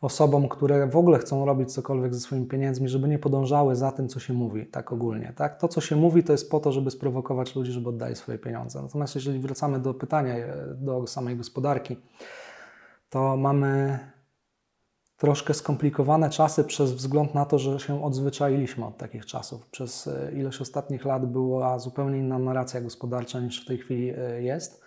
osobom, 0.00 0.48
które 0.48 0.86
w 0.86 0.96
ogóle 0.96 1.18
chcą 1.18 1.46
robić 1.46 1.72
cokolwiek 1.72 2.14
ze 2.14 2.20
swoimi 2.20 2.46
pieniędzmi, 2.46 2.88
żeby 2.88 3.08
nie 3.08 3.18
podążały 3.18 3.76
za 3.76 3.92
tym, 3.92 4.08
co 4.08 4.20
się 4.20 4.32
mówi, 4.32 4.66
tak 4.66 4.92
ogólnie. 4.92 5.32
Tak? 5.36 5.60
To, 5.60 5.68
co 5.68 5.80
się 5.80 5.96
mówi, 5.96 6.24
to 6.24 6.32
jest 6.32 6.50
po 6.50 6.60
to, 6.60 6.72
żeby 6.72 6.90
sprowokować 6.90 7.56
ludzi, 7.56 7.72
żeby 7.72 7.88
oddali 7.88 8.16
swoje 8.16 8.38
pieniądze. 8.38 8.82
Natomiast 8.82 9.14
jeżeli 9.14 9.38
wracamy 9.38 9.80
do 9.80 9.94
pytania, 9.94 10.34
e, 10.34 10.74
do 10.74 11.06
samej 11.06 11.36
gospodarki, 11.36 11.96
to 13.10 13.36
mamy 13.36 13.98
troszkę 15.16 15.54
skomplikowane 15.54 16.30
czasy 16.30 16.64
przez 16.64 16.92
wzgląd 16.92 17.34
na 17.34 17.44
to, 17.44 17.58
że 17.58 17.80
się 17.80 18.04
odzwyczailiśmy 18.04 18.86
od 18.86 18.96
takich 18.96 19.26
czasów. 19.26 19.66
Przez 19.66 20.06
e, 20.06 20.32
ilość 20.32 20.60
ostatnich 20.60 21.04
lat 21.04 21.26
była 21.26 21.78
zupełnie 21.78 22.18
inna 22.18 22.38
narracja 22.38 22.80
gospodarcza 22.80 23.40
niż 23.40 23.64
w 23.64 23.66
tej 23.66 23.78
chwili 23.78 24.10
e, 24.10 24.42
jest. 24.42 24.85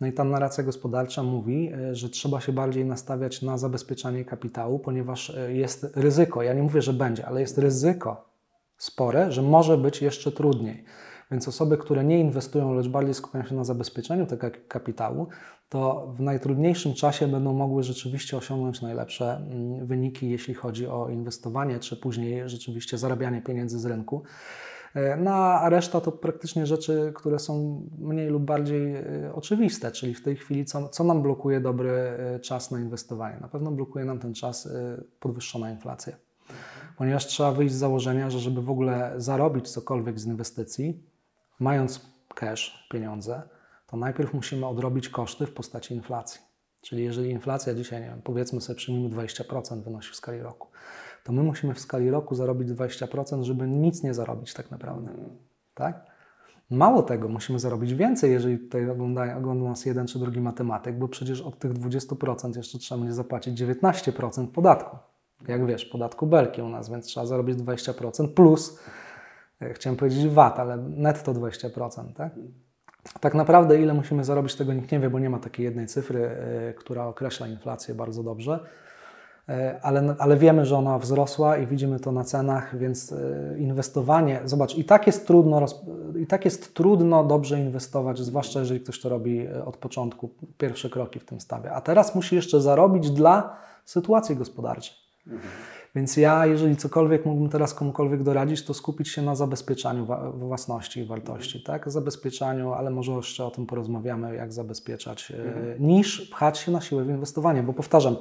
No 0.00 0.06
i 0.06 0.12
ta 0.12 0.24
narracja 0.24 0.64
gospodarcza 0.64 1.22
mówi, 1.22 1.72
e, 1.72 1.94
że 1.94 2.08
trzeba 2.08 2.40
się 2.40 2.52
bardziej 2.52 2.84
nastawiać 2.84 3.42
na 3.42 3.58
zabezpieczanie 3.58 4.24
kapitału, 4.24 4.78
ponieważ 4.78 5.30
e, 5.30 5.52
jest 5.54 5.86
ryzyko, 5.94 6.42
ja 6.42 6.54
nie 6.54 6.62
mówię, 6.62 6.82
że 6.82 6.92
będzie, 6.92 7.26
ale 7.26 7.40
jest 7.40 7.58
ryzyko 7.58 8.28
spore, 8.76 9.32
że 9.32 9.42
może 9.42 9.78
być 9.78 10.02
jeszcze 10.02 10.32
trudniej. 10.32 10.84
Więc 11.30 11.48
osoby, 11.48 11.78
które 11.78 12.04
nie 12.04 12.20
inwestują, 12.20 12.74
lecz 12.74 12.88
bardziej 12.88 13.14
skupiają 13.14 13.44
się 13.44 13.54
na 13.54 13.64
zabezpieczeniu 13.64 14.26
tego 14.26 14.46
kapitału, 14.68 15.26
to 15.68 16.12
w 16.16 16.20
najtrudniejszym 16.20 16.94
czasie 16.94 17.28
będą 17.28 17.52
mogły 17.52 17.82
rzeczywiście 17.82 18.36
osiągnąć 18.36 18.82
najlepsze 18.82 19.36
mm, 19.36 19.86
wyniki, 19.86 20.30
jeśli 20.30 20.54
chodzi 20.54 20.86
o 20.86 21.08
inwestowanie, 21.08 21.78
czy 21.78 21.96
później 21.96 22.48
rzeczywiście 22.48 22.98
zarabianie 22.98 23.42
pieniędzy 23.42 23.78
z 23.78 23.86
rynku. 23.86 24.22
E, 24.98 25.16
no 25.16 25.34
a 25.34 25.68
reszta 25.68 26.00
to 26.00 26.12
praktycznie 26.12 26.66
rzeczy, 26.66 27.12
które 27.14 27.38
są 27.38 27.82
mniej 27.98 28.28
lub 28.28 28.42
bardziej 28.42 28.96
e, 28.96 29.02
oczywiste, 29.34 29.92
czyli 29.92 30.14
w 30.14 30.22
tej 30.22 30.36
chwili 30.36 30.64
co, 30.64 30.88
co 30.88 31.04
nam 31.04 31.22
blokuje 31.22 31.60
dobry 31.60 31.90
e, 31.90 32.40
czas 32.40 32.70
na 32.70 32.80
inwestowanie? 32.80 33.36
Na 33.40 33.48
pewno 33.48 33.70
blokuje 33.70 34.04
nam 34.04 34.18
ten 34.18 34.34
czas 34.34 34.68
podwyższona 35.20 35.70
inflacja. 35.70 36.16
Ponieważ 36.96 37.26
trzeba 37.26 37.52
wyjść 37.52 37.74
z 37.74 37.78
założenia, 37.78 38.30
że 38.30 38.38
żeby 38.38 38.62
w 38.62 38.70
ogóle 38.70 39.14
zarobić 39.16 39.70
cokolwiek 39.70 40.20
z 40.20 40.26
inwestycji, 40.26 41.02
mając 41.60 42.00
cash, 42.34 42.88
pieniądze, 42.90 43.42
to 43.86 43.96
najpierw 43.96 44.34
musimy 44.34 44.66
odrobić 44.66 45.08
koszty 45.08 45.46
w 45.46 45.52
postaci 45.52 45.94
inflacji. 45.94 46.40
Czyli 46.80 47.04
jeżeli 47.04 47.30
inflacja 47.30 47.74
dzisiaj, 47.74 48.00
nie 48.00 48.06
wiem, 48.06 48.22
powiedzmy 48.24 48.60
sobie 48.60 48.76
przyjmijmy 48.76 49.16
20% 49.16 49.82
wynosi 49.82 50.12
w 50.12 50.16
skali 50.16 50.40
roku, 50.40 50.68
to 51.28 51.32
my 51.32 51.42
musimy 51.42 51.74
w 51.74 51.80
skali 51.80 52.10
roku 52.10 52.34
zarobić 52.34 52.68
20%, 52.68 53.42
żeby 53.42 53.68
nic 53.68 54.02
nie 54.02 54.14
zarobić 54.14 54.54
tak 54.54 54.70
naprawdę. 54.70 55.10
Tak? 55.74 56.06
Mało 56.70 57.02
tego, 57.02 57.28
musimy 57.28 57.58
zarobić 57.58 57.94
więcej, 57.94 58.32
jeżeli 58.32 58.58
tutaj 58.58 58.90
ogląda, 58.90 59.36
ogląda 59.36 59.64
nas 59.64 59.86
jeden 59.86 60.06
czy 60.06 60.18
drugi 60.18 60.40
matematyk, 60.40 60.98
bo 60.98 61.08
przecież 61.08 61.40
od 61.40 61.58
tych 61.58 61.72
20% 61.72 62.56
jeszcze 62.56 62.78
trzeba 62.78 62.98
będzie 62.98 63.14
zapłacić 63.14 63.62
19% 63.62 64.46
podatku. 64.46 64.96
Jak 65.48 65.66
wiesz, 65.66 65.84
podatku 65.84 66.26
belki 66.26 66.62
u 66.62 66.68
nas, 66.68 66.90
więc 66.90 67.06
trzeba 67.06 67.26
zarobić 67.26 67.56
20% 67.56 68.28
plus, 68.28 68.78
e, 69.60 69.74
chciałem 69.74 69.96
powiedzieć 69.96 70.28
VAT, 70.28 70.58
ale 70.58 70.76
netto 70.76 71.34
20%. 71.34 72.12
Tak? 72.12 72.32
Tak 73.20 73.34
naprawdę 73.34 73.82
ile 73.82 73.94
musimy 73.94 74.24
zarobić, 74.24 74.54
tego 74.54 74.72
nikt 74.72 74.92
nie 74.92 75.00
wie, 75.00 75.10
bo 75.10 75.18
nie 75.18 75.30
ma 75.30 75.38
takiej 75.38 75.64
jednej 75.64 75.86
cyfry, 75.86 76.20
yy, 76.20 76.74
która 76.74 77.06
określa 77.06 77.46
inflację 77.46 77.94
bardzo 77.94 78.22
dobrze. 78.22 78.60
E, 79.48 79.80
ale, 79.82 80.14
ale 80.18 80.36
wiemy, 80.36 80.66
że 80.66 80.76
ona 80.76 80.98
wzrosła 80.98 81.56
i 81.56 81.66
widzimy 81.66 82.00
to 82.00 82.12
na 82.12 82.24
cenach, 82.24 82.78
więc 82.78 83.12
e, 83.12 83.58
inwestowanie, 83.58 84.40
zobacz, 84.44 84.74
i 84.74 84.84
tak 84.84 85.06
jest 85.06 85.26
trudno, 85.26 85.66
i 86.18 86.26
tak 86.26 86.44
jest 86.44 86.74
trudno 86.74 87.24
dobrze 87.24 87.60
inwestować, 87.60 88.18
zwłaszcza 88.18 88.60
jeżeli 88.60 88.80
ktoś 88.80 89.00
to 89.00 89.08
robi 89.08 89.40
e, 89.40 89.64
od 89.64 89.76
początku, 89.76 90.30
pierwsze 90.58 90.90
kroki 90.90 91.18
w 91.20 91.24
tym 91.24 91.40
stawia. 91.40 91.72
A 91.72 91.80
teraz 91.80 92.14
musi 92.14 92.36
jeszcze 92.36 92.60
zarobić 92.60 93.10
dla 93.10 93.56
sytuacji 93.84 94.36
gospodarczej. 94.36 94.94
Mhm. 95.26 95.50
Więc 95.94 96.16
ja, 96.16 96.46
jeżeli 96.46 96.76
cokolwiek 96.76 97.26
mógłbym 97.26 97.48
teraz 97.48 97.74
komukolwiek 97.74 98.22
doradzić, 98.22 98.64
to 98.64 98.74
skupić 98.74 99.08
się 99.08 99.22
na 99.22 99.34
zabezpieczaniu 99.34 100.06
własności 100.34 101.00
i 101.00 101.04
wartości, 101.04 101.58
mhm. 101.58 101.80
tak? 101.80 101.92
Zabezpieczaniu, 101.92 102.72
ale 102.72 102.90
może 102.90 103.12
jeszcze 103.12 103.44
o 103.44 103.50
tym 103.50 103.66
porozmawiamy, 103.66 104.34
jak 104.34 104.52
zabezpieczać, 104.52 105.30
mhm. 105.30 105.86
niż 105.86 106.30
pchać 106.30 106.58
się 106.58 106.72
na 106.72 106.80
siłę 106.80 107.04
w 107.04 107.08
inwestowanie, 107.08 107.62
bo 107.62 107.72
powtarzam, 107.72 108.16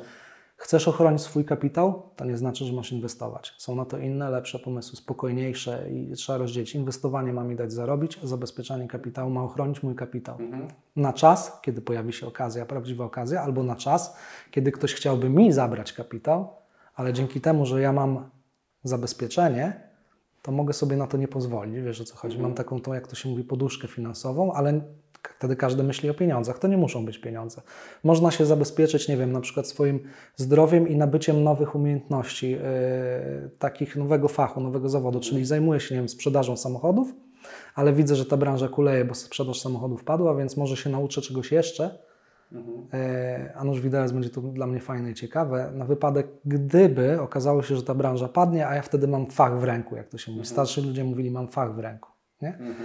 Chcesz 0.58 0.88
ochronić 0.88 1.22
swój 1.22 1.46
kapitał? 1.46 2.04
To 2.16 2.26
nie 2.26 2.38
znaczy, 2.38 2.66
że 2.66 2.74
masz 2.74 2.92
inwestować. 2.92 3.54
Są 3.58 3.76
na 3.76 3.86
to 3.86 3.98
inne, 3.98 4.30
lepsze 4.30 4.60
pomysły, 4.60 4.98
spokojniejsze 4.98 5.90
i 5.92 6.14
trzeba 6.14 6.38
rozdzielić. 6.38 6.76
Inwestowanie 6.76 7.34
ma 7.34 7.44
mi 7.44 7.56
dać 7.56 7.74
zarobić, 7.74 8.20
zabezpieczanie 8.24 8.88
kapitału 8.88 9.30
ma 9.30 9.44
ochronić 9.44 9.84
mój 9.84 9.96
kapitał. 9.96 10.36
Mhm. 10.40 10.68
Na 10.96 11.14
czas, 11.14 11.60
kiedy 11.62 11.82
pojawi 11.82 12.14
się 12.14 12.28
okazja, 12.28 12.66
prawdziwa 12.66 13.06
okazja, 13.06 13.42
albo 13.42 13.64
na 13.64 13.76
czas, 13.76 14.18
kiedy 14.52 14.72
ktoś 14.72 14.94
chciałby 14.94 15.30
mi 15.30 15.54
zabrać 15.54 15.94
kapitał, 15.94 16.48
ale 16.96 17.14
dzięki 17.14 17.42
temu, 17.42 17.66
że 17.66 17.82
ja 17.82 17.94
mam 17.94 18.30
zabezpieczenie, 18.84 19.82
to 20.42 20.52
mogę 20.52 20.74
sobie 20.74 20.98
na 20.98 21.08
to 21.08 21.18
nie 21.18 21.28
pozwolić. 21.28 21.76
Wiesz 21.82 22.02
o 22.02 22.06
co 22.06 22.16
chodzi? 22.16 22.36
Mhm. 22.36 22.50
Mam 22.50 22.58
taką, 22.58 22.82
tą, 22.82 22.94
jak 22.94 23.08
to 23.08 23.16
się 23.16 23.30
mówi, 23.30 23.44
poduszkę 23.44 23.88
finansową, 23.88 24.54
ale 24.54 24.82
Wtedy 25.38 25.56
każdy 25.56 25.84
myśli 25.84 26.10
o 26.10 26.14
pieniądzach. 26.14 26.60
To 26.60 26.68
nie 26.68 26.78
muszą 26.78 27.06
być 27.06 27.18
pieniądze. 27.18 27.62
Można 28.04 28.32
się 28.32 28.46
zabezpieczyć, 28.46 29.08
nie 29.08 29.18
wiem, 29.18 29.32
na 29.32 29.42
przykład 29.42 29.68
swoim 29.68 30.00
zdrowiem 30.36 30.88
i 30.88 30.96
nabyciem 30.96 31.44
nowych 31.44 31.76
umiejętności, 31.76 32.52
yy, 32.52 32.60
takich 33.60 33.96
nowego 33.96 34.28
fachu, 34.28 34.62
nowego 34.62 34.90
zawodu, 34.90 35.20
czyli 35.20 35.46
zajmuję 35.46 35.80
się, 35.80 35.96
nie 35.96 36.02
wiem, 36.02 36.10
sprzedażą 36.10 36.58
samochodów, 36.58 37.14
ale 37.76 37.94
widzę, 37.94 38.16
że 38.16 38.26
ta 38.26 38.38
branża 38.38 38.68
kuleje, 38.68 39.06
bo 39.06 39.14
sprzedaż 39.14 39.62
samochodów 39.62 40.04
padła, 40.04 40.36
więc 40.36 40.58
może 40.58 40.78
się 40.78 40.90
nauczę 40.90 41.22
czegoś 41.22 41.52
jeszcze. 41.52 42.00
Mhm. 42.52 42.78
Yy, 42.78 43.56
a 43.56 43.64
nuż 43.64 43.82
wideo 43.82 44.10
będzie 44.10 44.30
to 44.30 44.42
dla 44.42 44.68
mnie 44.68 44.80
fajne 44.80 45.12
i 45.12 45.14
ciekawe, 45.14 45.72
na 45.74 45.86
wypadek, 45.86 46.28
gdyby 46.46 47.22
okazało 47.22 47.64
się, 47.64 47.76
że 47.76 47.84
ta 47.84 47.96
branża 47.96 48.28
padnie, 48.28 48.68
a 48.68 48.76
ja 48.76 48.82
wtedy 48.82 49.08
mam 49.08 49.28
fach 49.28 49.60
w 49.60 49.64
ręku, 49.64 49.96
jak 49.96 50.08
to 50.08 50.18
się 50.18 50.32
mówi. 50.32 50.40
Mhm. 50.40 50.54
Starsi 50.54 50.82
ludzie 50.88 51.04
mówili, 51.04 51.32
mam 51.32 51.48
fach 51.48 51.76
w 51.76 51.80
ręku. 51.80 52.10
Nie? 52.42 52.50
Mhm. 52.50 52.76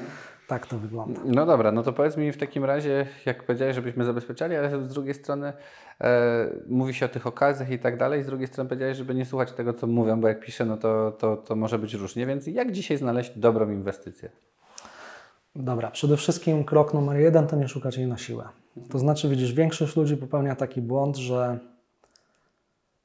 Tak 0.52 0.66
to 0.66 0.78
wygląda. 0.78 1.20
No 1.24 1.46
dobra, 1.46 1.72
no 1.72 1.82
to 1.82 1.92
powiedz 1.92 2.16
mi 2.16 2.32
w 2.32 2.36
takim 2.36 2.64
razie, 2.64 3.06
jak 3.26 3.44
powiedziałeś, 3.44 3.74
żebyśmy 3.74 4.04
zabezpieczali, 4.04 4.56
ale 4.56 4.82
z 4.82 4.88
drugiej 4.88 5.14
strony 5.14 5.52
e, 6.00 6.46
mówi 6.68 6.94
się 6.94 7.06
o 7.06 7.08
tych 7.08 7.26
okazjach 7.26 7.70
i 7.70 7.78
tak 7.78 7.96
dalej, 7.96 8.22
z 8.22 8.26
drugiej 8.26 8.46
strony 8.46 8.68
powiedziałeś, 8.68 8.96
żeby 8.96 9.14
nie 9.14 9.24
słuchać 9.24 9.52
tego, 9.52 9.74
co 9.74 9.86
mówią, 9.86 10.20
bo 10.20 10.28
jak 10.28 10.40
piszę, 10.40 10.64
no 10.64 10.76
to, 10.76 11.12
to, 11.18 11.36
to 11.36 11.56
może 11.56 11.78
być 11.78 11.94
różnie, 11.94 12.26
więc 12.26 12.46
jak 12.46 12.72
dzisiaj 12.72 12.96
znaleźć 12.96 13.38
dobrą 13.38 13.70
inwestycję? 13.70 14.30
Dobra, 15.56 15.90
przede 15.90 16.16
wszystkim 16.16 16.64
krok 16.64 16.94
numer 16.94 17.16
jeden 17.16 17.46
to 17.46 17.56
nie 17.56 17.68
szukać 17.68 17.96
jej 17.96 18.06
na 18.06 18.18
siłę. 18.18 18.48
To 18.90 18.98
znaczy, 18.98 19.28
widzisz, 19.28 19.52
większość 19.52 19.96
ludzi 19.96 20.16
popełnia 20.16 20.56
taki 20.56 20.82
błąd, 20.82 21.16
że 21.16 21.58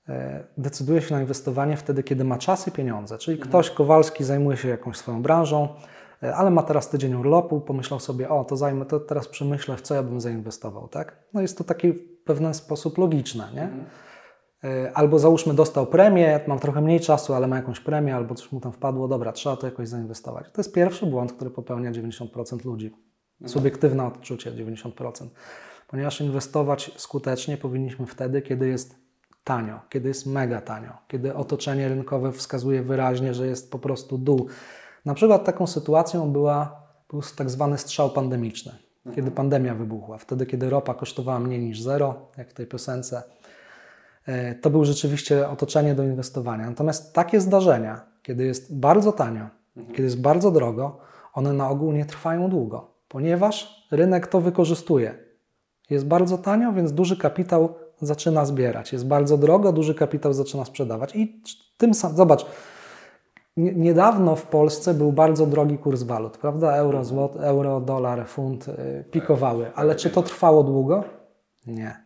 e, 0.10 0.43
decyduje 0.57 1.01
się 1.01 1.15
na 1.15 1.21
inwestowanie 1.21 1.77
wtedy, 1.77 2.03
kiedy 2.03 2.23
ma 2.23 2.38
czas 2.38 2.67
i 2.67 2.71
pieniądze. 2.71 3.17
Czyli 3.17 3.38
mhm. 3.38 3.49
ktoś, 3.49 3.69
Kowalski, 3.69 4.23
zajmuje 4.23 4.57
się 4.57 4.67
jakąś 4.67 4.97
swoją 4.97 5.21
branżą, 5.21 5.69
ale 6.21 6.51
ma 6.51 6.63
teraz 6.63 6.89
tydzień 6.89 7.15
urlopu, 7.15 7.62
pomyślał 7.62 7.99
sobie, 7.99 8.30
o, 8.30 8.43
to 8.43 8.58
zajmę, 8.58 8.86
to 8.86 8.99
teraz 8.99 9.27
przemyślę, 9.27 9.77
w 9.77 9.82
co 9.82 9.95
ja 9.95 10.03
bym 10.03 10.21
zainwestował, 10.21 10.88
tak? 10.88 11.23
No 11.34 11.41
jest 11.41 11.58
to 11.58 11.63
taki 11.63 11.93
w 11.93 12.23
pewien 12.23 12.53
sposób 12.53 12.97
logiczne, 12.97 13.49
nie? 13.53 13.63
Mhm. 13.63 13.86
E, 14.63 14.91
albo 14.93 15.19
załóżmy 15.19 15.53
dostał 15.53 15.88
premię, 15.88 16.39
mam 16.47 16.60
trochę 16.60 16.82
mniej 16.82 16.99
czasu, 16.99 17.34
ale 17.34 17.47
ma 17.47 17.56
jakąś 17.56 17.80
premię, 17.80 18.15
albo 18.15 18.36
coś 18.36 18.51
mu 18.51 18.60
tam 18.60 18.71
wpadło, 18.71 19.08
dobra, 19.08 19.32
trzeba 19.32 19.58
to 19.58 19.67
jakoś 19.67 19.88
zainwestować. 19.88 20.45
To 20.53 20.62
jest 20.62 20.73
pierwszy 20.73 21.06
błąd, 21.06 21.34
który 21.34 21.51
popełnia 21.51 21.91
90% 21.91 22.65
ludzi. 22.65 22.86
Mhm. 22.86 23.49
Subiektywne 23.49 24.08
odczucie 24.08 24.51
90%. 24.51 25.27
Ponieważ 25.88 26.21
inwestować 26.21 26.91
skutecznie 26.95 27.58
powinniśmy 27.58 28.06
wtedy, 28.06 28.41
kiedy 28.41 28.67
jest 28.67 28.95
tanio, 29.43 29.80
kiedy 29.89 30.08
jest 30.08 30.25
mega 30.25 30.62
tanio, 30.62 30.91
kiedy 31.08 31.36
otoczenie 31.36 31.89
rynkowe 31.89 32.32
wskazuje 32.32 32.84
wyraźnie, 32.84 33.34
że 33.34 33.47
jest 33.47 33.71
po 33.71 33.80
prostu 33.80 34.17
dół. 34.17 34.47
Na 35.08 35.13
przykład 35.13 35.43
taką 35.43 35.67
sytuacją 35.67 36.32
była, 36.32 36.82
był 37.10 37.22
tak 37.36 37.50
zwany 37.50 37.78
strzał 37.78 38.10
pandemiczny, 38.10 38.72
mhm. 38.72 39.15
kiedy 39.15 39.32
pandemia 39.32 39.76
wybuchła. 39.76 40.17
Wtedy, 40.17 40.46
kiedy 40.46 40.70
ropa 40.70 40.93
kosztowała 40.93 41.39
mniej 41.39 41.60
niż 41.60 41.82
zero, 41.82 42.15
jak 42.38 42.50
w 42.50 42.54
tej 42.54 42.67
piosence, 42.67 43.24
e, 44.26 44.56
to 44.56 44.70
było 44.70 44.86
rzeczywiście 44.86 45.50
otoczenie 45.50 45.96
do 45.96 46.04
inwestowania. 46.04 46.70
Natomiast 46.70 47.13
takie 47.13 47.41
zdarzenia, 47.41 48.02
kiedy 48.24 48.46
jest 48.46 48.76
bardzo 48.76 49.12
tanio, 49.12 49.48
mhm. 49.78 49.96
kiedy 49.96 50.04
jest 50.04 50.22
bardzo 50.22 50.52
drogo, 50.52 50.98
one 51.34 51.54
na 51.54 51.70
ogół 51.70 51.91
nie 51.91 52.06
trwają 52.06 52.50
długo, 52.50 52.91
ponieważ 53.08 53.86
rynek 53.91 54.28
to 54.28 54.41
wykorzystuje. 54.41 55.15
Jest 55.89 56.06
bardzo 56.06 56.38
tanio, 56.38 56.74
więc 56.74 56.93
duży 56.93 57.17
kapitał 57.17 57.76
zaczyna 58.02 58.46
zbierać. 58.46 58.93
Jest 58.93 59.08
bardzo 59.08 59.38
drogo, 59.38 59.72
duży 59.74 59.96
kapitał 59.96 60.34
zaczyna 60.34 60.65
sprzedawać. 60.65 61.15
I 61.15 61.41
tym 61.78 61.93
samym, 61.93 62.17
zobacz, 62.17 62.46
Niedawno 63.58 64.36
w 64.36 64.43
Polsce 64.46 64.93
był 64.93 65.12
bardzo 65.12 65.46
drogi 65.46 65.78
kurs 65.78 66.04
walut, 66.04 66.38
prawda? 66.38 66.76
Euro, 66.76 67.06
złot, 67.06 67.36
euro, 67.36 67.82
dolar, 67.82 68.28
funt 68.28 68.67
y, 68.67 69.04
pikowały, 69.12 69.72
ale 69.76 69.96
czy 69.96 70.10
to 70.10 70.24
trwało 70.24 70.63
długo? 70.63 71.04
Nie, 71.67 72.04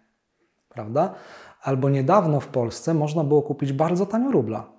prawda? 0.69 1.13
Albo 1.61 1.89
niedawno 1.89 2.39
w 2.39 2.47
Polsce 2.47 2.93
można 2.93 3.23
było 3.23 3.41
kupić 3.41 3.73
bardzo 3.73 4.05
tanio 4.05 4.31
rubla. 4.31 4.71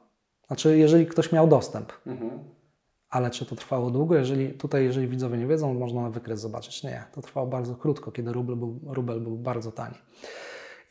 Znaczy, 0.47 0.79
jeżeli 0.79 1.07
ktoś 1.07 1.33
miał 1.33 1.49
dostęp. 1.49 1.93
Mhm. 2.07 2.31
Ale 3.11 3.31
czy 3.31 3.47
to 3.47 3.57
trwało 3.57 3.91
długo? 3.91 4.15
Jeżeli 4.15 4.49
tutaj, 4.49 4.85
jeżeli 4.85 5.09
widzowie 5.09 5.39
nie 5.39 5.47
wiedzą, 5.47 5.75
można 5.75 6.03
na 6.03 6.11
wykres 6.11 6.41
zobaczyć. 6.41 6.83
Nie, 6.83 7.05
to 7.15 7.23
trwało 7.23 7.47
bardzo 7.47 7.75
krótko, 7.75 8.13
kiedy 8.13 8.33
rubel 8.33 8.57
był, 8.57 8.81
rubel 8.87 9.21
był 9.21 9.37
bardzo 9.37 9.73
tani. 9.73 9.95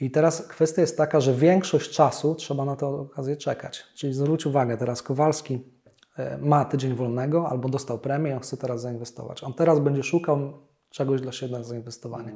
I 0.02 0.12
teraz 0.12 0.48
kwestia 0.48 0.82
jest 0.82 0.98
taka, 0.98 1.20
że 1.20 1.34
większość 1.34 1.92
czasu 1.92 2.36
trzeba 2.36 2.66
na 2.66 2.76
tę 2.76 2.88
okazję 2.88 3.38
czekać. 3.38 3.84
Czyli 3.96 4.14
zwróć 4.14 4.46
uwagę, 4.46 4.78
teraz 4.78 5.02
Kowalski 5.02 5.60
e, 6.18 6.38
ma 6.38 6.66
tydzień 6.66 6.96
wolnego 6.96 7.50
albo 7.50 7.70
dostał 7.70 8.00
premię, 8.00 8.36
on 8.36 8.40
chce 8.40 8.58
teraz 8.58 8.82
zainwestować. 8.82 9.44
On 9.44 9.54
teraz 9.54 9.80
będzie 9.80 10.04
szukał 10.04 10.54
czegoś 10.90 11.22
dla 11.22 11.32
siebie 11.32 11.58
na 11.58 11.64
zainwestowanie. 11.64 12.36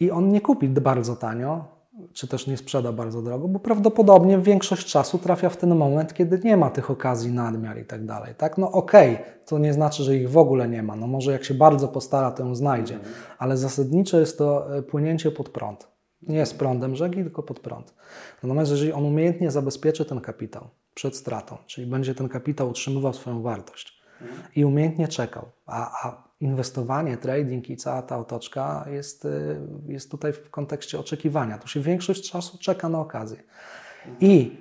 I 0.00 0.10
on 0.10 0.28
nie 0.28 0.40
kupi 0.40 0.68
bardzo 0.68 1.16
tanio, 1.16 1.64
czy 2.12 2.28
też 2.28 2.46
nie 2.46 2.56
sprzeda 2.56 2.92
bardzo 2.92 3.22
drogo, 3.22 3.48
bo 3.48 3.60
prawdopodobnie 3.60 4.38
większość 4.38 4.86
czasu 4.86 5.18
trafia 5.18 5.48
w 5.48 5.56
ten 5.56 5.76
moment, 5.76 6.14
kiedy 6.14 6.40
nie 6.44 6.56
ma 6.56 6.70
tych 6.70 6.90
okazji 6.90 7.32
nadmiar 7.32 7.78
i 7.78 7.84
tak 7.84 8.06
dalej. 8.06 8.34
Tak? 8.34 8.58
No 8.58 8.72
okej, 8.72 9.14
okay, 9.14 9.26
to 9.46 9.58
nie 9.58 9.72
znaczy, 9.72 10.02
że 10.02 10.16
ich 10.16 10.30
w 10.30 10.38
ogóle 10.38 10.68
nie 10.68 10.82
ma. 10.82 10.96
No 10.96 11.06
może 11.06 11.32
jak 11.32 11.44
się 11.44 11.54
bardzo 11.54 11.88
postara, 11.88 12.30
to 12.30 12.44
ją 12.44 12.54
znajdzie, 12.54 12.98
ale 13.38 13.56
zasadniczo 13.56 14.20
jest 14.20 14.38
to 14.38 14.76
e, 14.76 14.82
płynięcie 14.82 15.30
pod 15.30 15.48
prąd. 15.48 15.91
Nie 16.22 16.46
z 16.46 16.54
prądem 16.54 16.96
rzeki, 16.96 17.16
tylko 17.16 17.42
pod 17.42 17.60
prąd. 17.60 17.94
Natomiast 18.42 18.70
jeżeli 18.70 18.92
on 18.92 19.04
umiejętnie 19.04 19.50
zabezpieczy 19.50 20.04
ten 20.04 20.20
kapitał 20.20 20.68
przed 20.94 21.16
stratą, 21.16 21.56
czyli 21.66 21.86
będzie 21.86 22.14
ten 22.14 22.28
kapitał 22.28 22.68
utrzymywał 22.68 23.14
swoją 23.14 23.42
wartość 23.42 24.02
i 24.56 24.64
umiejętnie 24.64 25.08
czekał, 25.08 25.48
a, 25.66 26.06
a 26.06 26.22
inwestowanie, 26.40 27.16
trading 27.16 27.70
i 27.70 27.76
cała 27.76 28.02
ta 28.02 28.18
otoczka 28.18 28.86
jest, 28.90 29.24
y, 29.24 29.56
jest 29.88 30.10
tutaj 30.10 30.32
w 30.32 30.50
kontekście 30.50 30.98
oczekiwania. 30.98 31.58
Tu 31.58 31.68
się 31.68 31.80
większość 31.80 32.30
czasu 32.30 32.58
czeka 32.58 32.88
na 32.88 33.00
okazję. 33.00 33.42
I 34.20 34.56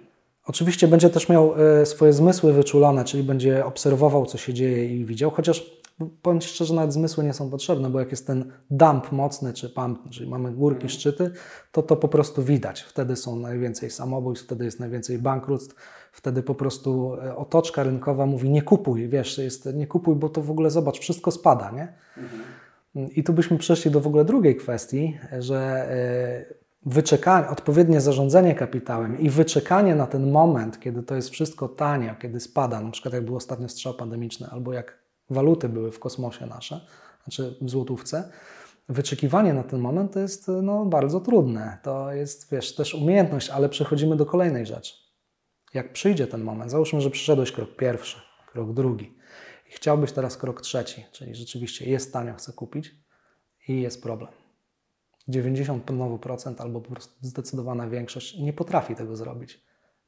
oczywiście 0.46 0.88
będzie 0.88 1.10
też 1.10 1.30
miał 1.30 1.54
y, 1.82 1.86
swoje 1.86 2.14
zmysły 2.14 2.54
wyczulone, 2.54 3.06
czyli 3.06 3.24
będzie 3.24 3.66
obserwował, 3.66 4.26
co 4.26 4.38
się 4.38 4.54
dzieje 4.54 4.96
i 4.96 5.06
widział, 5.06 5.32
chociaż 5.32 5.81
powiem 6.22 6.42
szczerze, 6.42 6.74
nawet 6.74 6.94
zmysły 6.94 7.24
nie 7.24 7.34
są 7.34 7.50
potrzebne, 7.50 7.90
bo 7.90 8.00
jak 8.00 8.12
jest 8.12 8.28
ten 8.28 8.52
dump 8.72 9.12
mocny, 9.12 9.54
czy 9.54 9.70
pump, 9.70 10.10
czyli 10.10 10.30
mamy 10.30 10.52
górki, 10.52 10.90
szczyty, 10.90 11.32
to 11.72 11.84
to 11.84 11.96
po 11.96 12.08
prostu 12.08 12.44
widać. 12.44 12.82
Wtedy 12.82 13.16
są 13.16 13.36
najwięcej 13.36 13.90
samobójstw, 13.90 14.46
wtedy 14.46 14.66
jest 14.66 14.80
najwięcej 14.80 15.18
bankructw, 15.18 15.76
wtedy 16.12 16.44
po 16.44 16.56
prostu 16.56 17.16
e, 17.16 17.36
otoczka 17.36 17.84
rynkowa 17.84 18.26
mówi 18.26 18.50
nie 18.50 18.62
kupuj, 18.62 19.10
wiesz, 19.10 19.38
jest 19.38 19.74
nie 19.74 19.88
kupuj, 19.88 20.16
bo 20.16 20.30
to 20.30 20.42
w 20.42 20.52
ogóle 20.52 20.72
zobacz, 20.72 21.00
wszystko 21.00 21.32
spada, 21.32 21.72
nie? 21.72 21.94
Mhm. 22.18 22.42
I 23.16 23.24
tu 23.24 23.34
byśmy 23.34 23.58
przeszli 23.58 23.92
do 23.92 24.02
w 24.02 24.08
ogóle 24.08 24.26
drugiej 24.26 24.56
kwestii, 24.56 25.18
że 25.40 25.58
e, 25.60 26.62
wyczekanie, 26.86 27.48
odpowiednie 27.48 28.02
zarządzanie 28.02 28.56
kapitałem 28.56 29.20
i 29.20 29.30
wyczekanie 29.30 29.96
na 29.96 30.08
ten 30.08 30.32
moment, 30.32 30.80
kiedy 30.80 31.04
to 31.04 31.16
jest 31.16 31.30
wszystko 31.30 31.70
tanie, 31.70 32.16
kiedy 32.22 32.40
spada, 32.40 32.82
na 32.82 32.92
przykład 32.92 33.14
jak 33.14 33.26
był 33.26 33.36
ostatnio 33.36 33.70
strzał 33.70 33.94
pandemiczny, 33.94 34.48
albo 34.52 34.74
jak 34.74 35.01
waluty 35.34 35.70
były 35.70 35.92
w 35.92 36.00
kosmosie 36.00 36.46
nasze, 36.46 36.86
znaczy 37.24 37.56
w 37.62 37.70
złotówce, 37.70 38.32
wyczekiwanie 38.90 39.54
na 39.54 39.64
ten 39.64 39.80
moment 39.80 40.16
jest 40.16 40.48
no, 40.64 40.86
bardzo 40.86 41.20
trudne. 41.20 41.78
To 41.84 42.14
jest, 42.14 42.52
wiesz, 42.52 42.76
też 42.76 42.96
umiejętność, 42.96 43.50
ale 43.50 43.70
przechodzimy 43.70 44.16
do 44.16 44.26
kolejnej 44.26 44.66
rzeczy. 44.66 44.94
Jak 45.74 45.94
przyjdzie 45.94 46.28
ten 46.28 46.44
moment, 46.44 46.72
załóżmy, 46.72 47.02
że 47.02 47.10
przyszedłeś 47.10 47.52
krok 47.52 47.76
pierwszy, 47.76 48.22
krok 48.52 48.74
drugi 48.74 49.14
i 49.70 49.72
chciałbyś 49.72 50.12
teraz 50.12 50.38
krok 50.38 50.62
trzeci, 50.62 51.06
czyli 51.12 51.36
rzeczywiście 51.36 51.90
jest 51.90 52.14
tanio, 52.14 52.34
chcę 52.34 52.54
kupić 52.54 52.96
i 53.68 53.82
jest 53.82 54.04
problem. 54.04 54.32
90% 55.30 56.62
albo 56.62 56.82
po 56.82 56.92
prostu 56.92 57.14
zdecydowana 57.22 57.88
większość 57.88 58.40
nie 58.40 58.54
potrafi 58.54 58.96
tego 58.96 59.16
zrobić. 59.16 59.64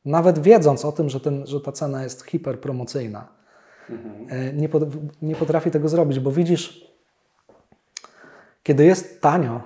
Nawet 0.06 0.40
wiedząc 0.40 0.86
o 0.86 0.92
tym, 0.92 1.10
że, 1.10 1.20
ten, 1.20 1.48
że 1.48 1.62
ta 1.62 1.72
cena 1.72 2.04
jest 2.04 2.26
hiperpromocyjna, 2.26 3.43
mhm. 3.90 4.58
nie, 4.58 4.70
nie 5.22 5.36
potrafi 5.36 5.72
tego 5.72 5.90
zrobić, 5.90 6.20
bo 6.20 6.32
widzisz, 6.32 6.94
kiedy 8.64 8.86
jest 8.86 9.22
tanio, 9.22 9.62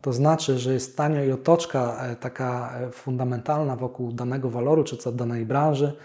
to 0.00 0.12
znaczy, 0.12 0.58
że 0.58 0.72
jest 0.72 0.96
tanio 0.96 1.24
i 1.24 1.32
otoczka 1.32 2.06
e, 2.06 2.16
taka 2.16 2.78
e, 2.80 2.90
fundamentalna 2.90 3.76
wokół 3.76 4.12
danego 4.12 4.50
waloru 4.50 4.84
czy 4.84 5.12
danej 5.12 5.46
branży 5.46 5.96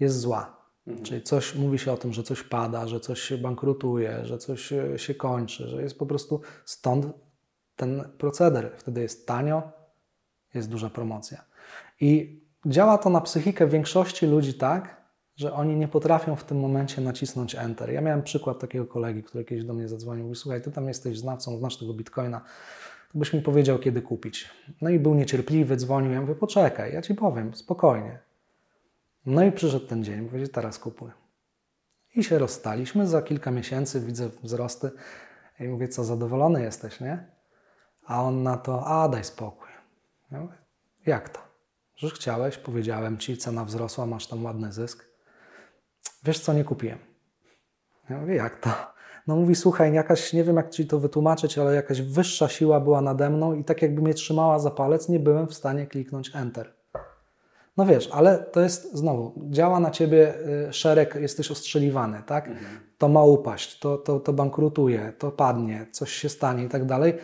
jest 0.00 0.20
zła. 0.20 0.56
Mhm. 0.86 1.06
Czyli 1.06 1.22
coś 1.22 1.54
mówi 1.54 1.78
się 1.78 1.92
o 1.92 1.96
tym, 1.96 2.12
że 2.12 2.22
coś 2.22 2.42
pada, 2.42 2.86
że 2.88 3.00
coś 3.00 3.20
się 3.20 3.38
bankrutuje, 3.38 4.24
że 4.24 4.38
coś 4.38 4.72
się 4.96 5.14
kończy, 5.14 5.68
że 5.68 5.82
jest 5.82 5.98
po 5.98 6.06
prostu 6.06 6.40
stąd 6.64 7.06
ten 7.76 8.08
proceder. 8.18 8.72
Wtedy 8.76 9.02
jest 9.02 9.26
tanio, 9.26 9.62
jest 10.54 10.68
duża 10.68 10.90
promocja. 10.90 11.44
I 12.00 12.40
działa 12.66 12.98
to 12.98 13.10
na 13.10 13.20
psychikę 13.20 13.66
większości 13.66 14.26
ludzi 14.26 14.54
tak, 14.54 15.01
że 15.42 15.52
oni 15.52 15.76
nie 15.76 15.88
potrafią 15.88 16.36
w 16.36 16.44
tym 16.44 16.60
momencie 16.60 17.00
nacisnąć 17.00 17.54
Enter. 17.54 17.90
Ja 17.90 18.00
miałem 18.00 18.22
przykład 18.22 18.58
takiego 18.58 18.86
kolegi, 18.86 19.22
który 19.22 19.44
kiedyś 19.44 19.64
do 19.64 19.74
mnie 19.74 19.88
zadzwonił 19.88 20.32
i 20.32 20.36
słuchaj, 20.36 20.62
ty 20.62 20.72
tam 20.72 20.88
jesteś 20.88 21.18
znawcą, 21.18 21.58
znasz 21.58 21.78
tego 21.78 21.94
Bitcoina, 21.94 22.40
to 23.12 23.18
byś 23.18 23.32
mi 23.32 23.42
powiedział, 23.42 23.78
kiedy 23.78 24.02
kupić. 24.02 24.50
No 24.82 24.90
i 24.90 24.98
był 24.98 25.14
niecierpliwy, 25.14 25.76
dzwonił, 25.76 26.12
ja 26.12 26.20
mówię, 26.20 26.34
poczekaj, 26.34 26.92
ja 26.92 27.02
ci 27.02 27.14
powiem, 27.14 27.54
spokojnie. 27.54 28.18
No 29.26 29.44
i 29.44 29.52
przyszedł 29.52 29.86
ten 29.86 30.04
dzień, 30.04 30.20
mówię, 30.20 30.48
teraz 30.48 30.78
kupuj. 30.78 31.10
I 32.14 32.24
się 32.24 32.38
rozstaliśmy, 32.38 33.06
za 33.06 33.22
kilka 33.22 33.50
miesięcy 33.50 34.00
widzę 34.00 34.30
wzrosty 34.42 34.90
i 35.60 35.68
mówię, 35.68 35.88
co, 35.88 36.04
zadowolony 36.04 36.62
jesteś, 36.62 37.00
nie? 37.00 37.26
A 38.06 38.22
on 38.22 38.42
na 38.42 38.56
to, 38.56 38.86
a 38.86 39.08
daj 39.08 39.24
spokój. 39.24 39.68
Ja 40.30 40.40
mówię, 40.40 40.58
jak 41.06 41.28
to? 41.28 41.40
Że 41.96 42.10
chciałeś, 42.10 42.58
powiedziałem 42.58 43.18
ci, 43.18 43.36
cena 43.36 43.64
wzrosła, 43.64 44.06
masz 44.06 44.26
tam 44.26 44.44
ładny 44.44 44.72
zysk. 44.72 45.11
Wiesz 46.24 46.40
co, 46.40 46.52
nie 46.52 46.64
kupiłem. 46.64 46.98
Ja 48.10 48.20
mówię, 48.20 48.34
jak 48.34 48.60
to? 48.60 48.70
No 49.26 49.36
mówi, 49.36 49.54
słuchaj, 49.54 49.94
jakaś, 49.94 50.32
nie 50.32 50.44
wiem 50.44 50.56
jak 50.56 50.70
Ci 50.70 50.86
to 50.86 50.98
wytłumaczyć, 50.98 51.58
ale 51.58 51.74
jakaś 51.74 52.00
wyższa 52.00 52.48
siła 52.48 52.80
była 52.80 53.00
nade 53.00 53.30
mną 53.30 53.54
i 53.54 53.64
tak 53.64 53.82
jakby 53.82 54.02
mnie 54.02 54.14
trzymała 54.14 54.58
za 54.58 54.70
palec, 54.70 55.08
nie 55.08 55.18
byłem 55.18 55.46
w 55.46 55.54
stanie 55.54 55.86
kliknąć 55.86 56.30
Enter. 56.36 56.72
No 57.76 57.86
wiesz, 57.86 58.08
ale 58.12 58.38
to 58.38 58.60
jest 58.60 58.94
znowu, 58.94 59.32
działa 59.50 59.80
na 59.80 59.90
Ciebie 59.90 60.34
y, 60.68 60.72
szereg, 60.72 61.14
jesteś 61.14 61.50
ostrzeliwany, 61.50 62.22
tak? 62.26 62.48
Mhm. 62.48 62.80
To 62.98 63.08
ma 63.08 63.22
upaść, 63.22 63.78
to, 63.78 63.98
to, 63.98 64.20
to 64.20 64.32
bankrutuje, 64.32 65.12
to 65.18 65.30
padnie, 65.30 65.86
coś 65.90 66.12
się 66.12 66.28
stanie 66.28 66.64
i 66.64 66.68
tak 66.68 66.84
dalej. 66.84 67.14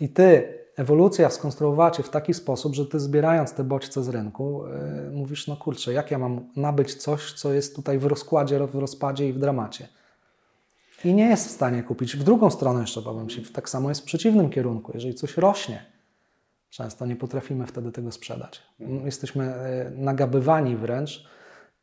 I 0.00 0.08
Ty 0.08 0.58
ewolucja 0.76 1.30
skonstruowała 1.30 1.90
Cię 1.90 2.02
w 2.02 2.08
taki 2.08 2.34
sposób, 2.34 2.74
że 2.74 2.86
Ty 2.86 3.00
zbierając 3.00 3.52
te 3.52 3.64
bodźce 3.64 4.04
z 4.04 4.08
rynku, 4.08 4.64
yy, 5.04 5.10
mówisz, 5.10 5.46
no 5.48 5.56
kurczę, 5.56 5.92
jak 5.92 6.10
ja 6.10 6.18
mam 6.18 6.40
nabyć 6.56 6.94
coś, 6.94 7.32
co 7.32 7.52
jest 7.52 7.76
tutaj 7.76 7.98
w 7.98 8.04
rozkładzie, 8.04 8.66
w 8.66 8.74
rozpadzie 8.74 9.28
i 9.28 9.32
w 9.32 9.38
dramacie. 9.38 9.88
I 11.04 11.14
nie 11.14 11.28
jest 11.28 11.48
w 11.48 11.50
stanie 11.50 11.82
kupić. 11.82 12.16
W 12.16 12.22
drugą 12.24 12.50
stronę 12.50 12.80
jeszcze 12.80 13.02
powiem 13.02 13.28
Ci, 13.28 13.42
tak 13.42 13.68
samo 13.68 13.88
jest 13.88 14.00
w 14.00 14.04
przeciwnym 14.04 14.50
kierunku. 14.50 14.92
Jeżeli 14.94 15.14
coś 15.14 15.36
rośnie, 15.36 15.84
często 16.70 17.06
nie 17.06 17.16
potrafimy 17.16 17.66
wtedy 17.66 17.92
tego 17.92 18.12
sprzedać. 18.12 18.62
Jesteśmy 19.04 19.54
y, 19.54 19.90
nagabywani 19.96 20.76
wręcz 20.76 21.28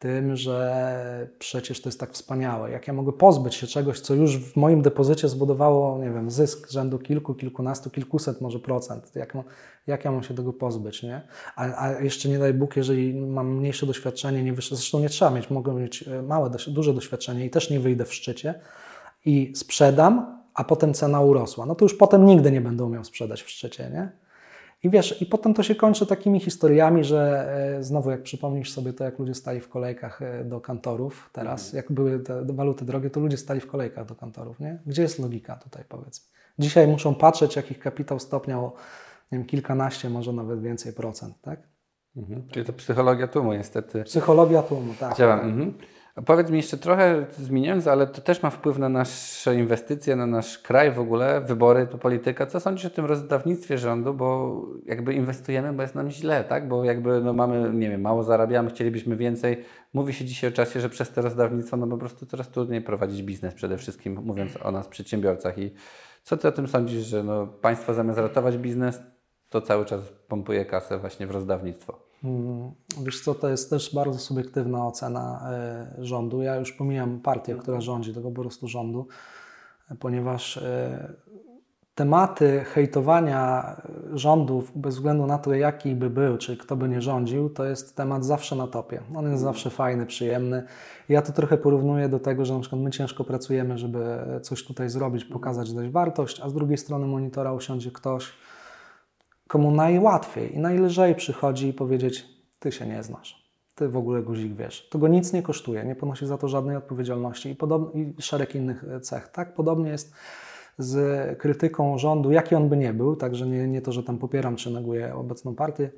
tym, 0.02 0.36
że 0.36 1.28
przecież 1.40 1.82
to 1.82 1.90
jest 1.90 2.00
tak 2.00 2.12
wspaniałe. 2.12 2.72
Jak 2.72 2.88
ja 2.88 2.94
mogę 2.94 3.14
pozbyć 3.14 3.56
się 3.56 3.68
czegoś, 3.68 4.00
co 4.00 4.14
już 4.14 4.38
w 4.38 4.56
moim 4.56 4.82
depozycie 4.82 5.30
zbudowało, 5.30 5.98
nie 5.98 6.12
wiem, 6.12 6.32
zysk 6.32 6.72
rzędu 6.72 7.00
kilku, 7.00 7.34
kilkunastu, 7.34 7.90
kilkuset 7.90 8.42
może 8.42 8.60
procent. 8.60 9.16
Jak, 9.16 9.38
jak 9.88 10.06
ja 10.06 10.12
mam 10.12 10.24
się 10.24 10.34
tego 10.34 10.54
pozbyć, 10.54 11.04
nie? 11.04 11.22
A, 11.56 11.84
a, 11.84 12.02
jeszcze 12.02 12.30
nie 12.30 12.40
daj 12.40 12.54
Bóg, 12.54 12.76
jeżeli 12.76 13.14
mam 13.14 13.58
mniejsze 13.58 13.86
doświadczenie, 13.86 14.44
nie 14.44 14.54
wyższe, 14.54 14.76
zresztą 14.76 15.00
nie 15.00 15.10
trzeba 15.10 15.32
mieć, 15.32 15.50
mogę 15.50 15.74
mieć 15.74 16.04
e, 16.04 16.22
małe, 16.22 16.52
duże 16.68 16.94
doświadczenie 16.94 17.46
i 17.46 17.50
też 17.50 17.70
nie 17.70 17.80
wyjdę 17.80 18.06
w 18.06 18.14
szczycie 18.14 18.54
i 19.26 19.54
sprzedam, 19.56 20.42
a 20.54 20.64
potem 20.64 20.94
cena 20.94 21.22
urosła. 21.22 21.66
No 21.66 21.76
to 21.76 21.86
już 21.86 21.94
potem 21.94 22.26
nigdy 22.26 22.52
nie 22.52 22.62
będę 22.62 22.84
umiał 22.84 23.04
sprzedać 23.04 23.42
w 23.42 23.50
szczycie, 23.50 23.90
nie? 23.94 24.21
I 24.84 24.90
wiesz, 24.90 25.22
i 25.22 25.26
potem 25.26 25.54
to 25.54 25.64
się 25.64 25.76
kończy 25.76 26.06
takimi 26.06 26.40
historiami, 26.40 27.04
że 27.04 27.50
e, 27.78 27.84
znowu 27.84 28.12
jak 28.12 28.24
przypomnisz 28.24 28.72
sobie 28.72 28.94
to, 28.94 29.04
jak 29.04 29.20
ludzie 29.20 29.34
stali 29.34 29.60
w 29.60 29.70
kolejkach 29.70 30.22
e, 30.22 30.44
do 30.44 30.62
kantorów 30.62 31.30
teraz, 31.34 31.66
mhm. 31.66 31.78
jak 31.78 31.92
były 31.92 32.20
te 32.20 32.46
waluty 32.46 32.86
drogie, 32.86 33.10
to 33.10 33.20
ludzie 33.20 33.38
stali 33.38 33.60
w 33.60 33.68
kolejkach 33.68 34.06
do 34.06 34.16
kantorów, 34.16 34.60
nie? 34.60 34.80
Gdzie 34.86 35.02
jest 35.02 35.20
logika 35.20 35.56
tutaj, 35.56 35.84
powiedz? 35.90 36.32
Dzisiaj 36.60 36.88
muszą 36.88 37.16
patrzeć, 37.16 37.56
jak 37.56 37.72
ich 37.72 37.80
kapitał 37.80 38.20
stopniał, 38.20 38.72
nie 39.32 39.38
wiem, 39.38 39.48
kilkanaście, 39.48 40.10
może 40.10 40.34
nawet 40.34 40.62
więcej 40.62 40.94
procent, 40.94 41.42
tak? 41.42 41.60
Mhm. 42.16 42.48
Czyli 42.50 42.66
to 42.66 42.74
psychologia 42.74 43.28
tłumu 43.28 43.54
niestety. 43.54 44.04
Psychologia 44.04 44.62
tłumu, 44.62 44.94
tak. 45.00 45.18
Działa. 45.18 45.42
Mhm. 45.42 45.74
Powiedz 46.26 46.50
mi 46.50 46.58
jeszcze 46.58 46.78
trochę 46.78 47.26
zmieniając, 47.32 47.88
ale 47.88 48.08
to 48.08 48.22
też 48.22 48.44
ma 48.44 48.50
wpływ 48.50 48.78
na 48.78 48.90
nasze 48.90 49.56
inwestycje, 49.56 50.16
na 50.16 50.26
nasz 50.26 50.58
kraj 50.58 50.92
w 50.92 51.00
ogóle, 51.00 51.42
wybory, 51.42 51.88
to 51.88 51.98
polityka. 51.98 52.46
Co 52.46 52.60
sądzisz 52.60 52.86
o 52.86 52.90
tym 52.90 53.06
rozdawnictwie 53.06 53.78
rządu, 53.78 54.14
bo 54.14 54.62
jakby 54.86 55.14
inwestujemy, 55.14 55.74
bo 55.74 55.82
jest 55.82 55.96
nam 55.96 56.10
źle, 56.10 56.44
tak? 56.44 56.68
Bo 56.68 56.84
jakby 56.84 57.22
no 57.22 57.34
mamy, 57.34 57.74
nie 57.74 57.90
wiem, 57.90 58.02
mało 58.02 58.24
zarabiamy, 58.24 58.70
chcielibyśmy 58.70 59.16
więcej. 59.16 59.64
Mówi 59.94 60.14
się 60.14 60.26
dzisiaj 60.26 60.50
o 60.50 60.54
czasie, 60.54 60.80
że 60.80 60.90
przez 60.90 61.12
to 61.12 61.22
rozdawnictwo 61.22 61.78
no 61.78 61.88
po 61.88 61.98
prostu 61.98 62.26
coraz 62.26 62.50
trudniej 62.50 62.82
prowadzić 62.82 63.24
biznes 63.24 63.54
przede 63.54 63.78
wszystkim, 63.78 64.22
mówiąc 64.24 64.58
o 64.64 64.72
nas 64.72 64.88
przedsiębiorcach. 64.88 65.58
I 65.58 65.72
co 66.24 66.38
Ty 66.38 66.48
o 66.48 66.52
tym 66.52 66.68
sądzisz, 66.68 67.04
że 67.04 67.24
no 67.24 67.48
państwo 67.48 67.94
zamiast 67.94 68.20
ratować 68.20 68.58
biznes, 68.58 69.02
to 69.50 69.62
cały 69.62 69.86
czas 69.86 70.02
pompuje 70.28 70.66
kasę 70.66 70.98
właśnie 70.98 71.28
w 71.28 71.32
rozdawnictwo. 71.32 72.11
Mm, 72.24 72.72
wiesz 73.04 73.22
co, 73.22 73.36
to 73.36 73.50
jest 73.50 73.70
też 73.70 73.96
bardzo 73.96 74.20
subiektywna 74.20 74.88
ocena 74.88 75.52
y, 76.00 76.06
rządu. 76.06 76.42
Ja 76.42 76.56
już 76.56 76.72
pomijam 76.72 77.20
partię, 77.20 77.56
która 77.56 77.82
rządzi, 77.82 78.14
tego 78.14 78.32
po 78.32 78.42
prostu 78.42 78.68
rządu, 78.68 79.08
ponieważ 80.00 80.58
y, 80.58 80.62
tematy 81.96 82.64
hejtowania 82.64 83.76
rządów, 84.14 84.72
bez 84.76 84.96
względu 84.96 85.26
na 85.26 85.38
to, 85.38 85.54
jaki 85.54 85.96
by 85.96 86.10
był, 86.10 86.38
czy 86.38 86.58
kto 86.58 86.76
by 86.76 86.90
nie 86.90 87.02
rządził, 87.02 87.50
to 87.50 87.66
jest 87.66 87.96
temat 87.96 88.26
zawsze 88.26 88.56
na 88.56 88.68
topie. 88.68 89.02
On 89.16 89.32
jest 89.32 89.44
zawsze 89.44 89.70
fajny, 89.70 90.06
przyjemny. 90.06 90.64
Ja 91.10 91.22
to 91.22 91.32
trochę 91.32 91.58
porównuję 91.58 92.10
do 92.10 92.20
tego, 92.20 92.46
że 92.46 92.54
na 92.54 92.60
przykład 92.60 92.82
my 92.82 92.92
ciężko 92.92 93.24
pracujemy, 93.24 93.78
żeby 93.78 94.00
coś 94.42 94.64
tutaj 94.64 94.90
zrobić, 94.90 95.26
pokazać 95.26 95.74
dać 95.74 95.90
wartość, 95.90 96.40
a 96.40 96.50
z 96.50 96.54
drugiej 96.54 96.78
strony 96.78 97.08
monitora 97.08 97.54
usiądzie 97.54 97.92
ktoś, 97.92 98.34
komu 99.52 99.72
najłatwiej 99.72 100.56
i 100.56 100.60
najlżej 100.60 101.16
przychodzi 101.16 101.74
powiedzieć: 101.74 102.26
Ty 102.60 102.72
się 102.72 102.88
nie 102.88 103.04
znasz. 103.04 103.52
Ty 103.76 103.90
w 103.90 103.98
ogóle 103.98 104.22
guzik 104.22 104.54
wiesz. 104.54 104.90
To 104.90 105.00
go 105.00 105.08
nic 105.08 105.34
nie 105.34 105.42
kosztuje, 105.44 105.84
nie 105.84 105.96
ponosi 105.96 106.28
za 106.28 106.38
to 106.38 106.48
żadnej 106.48 106.76
odpowiedzialności 106.76 107.50
i, 107.50 107.56
podob- 107.56 107.96
i 107.96 108.22
szereg 108.22 108.56
innych 108.56 108.86
cech. 109.02 109.28
Tak 109.28 109.54
podobnie 109.54 109.90
jest 109.90 110.14
z 110.78 111.38
krytyką 111.40 111.98
rządu, 111.98 112.32
jaki 112.32 112.56
on 112.56 112.70
by 112.70 112.78
nie 112.78 112.94
był, 112.94 113.16
także 113.16 113.48
nie, 113.48 113.68
nie 113.68 113.82
to, 113.82 113.92
że 113.92 114.04
tam 114.04 114.18
popieram 114.18 114.56
czy 114.56 114.72
neguję 114.72 115.16
obecną 115.16 115.56
partię. 115.56 115.90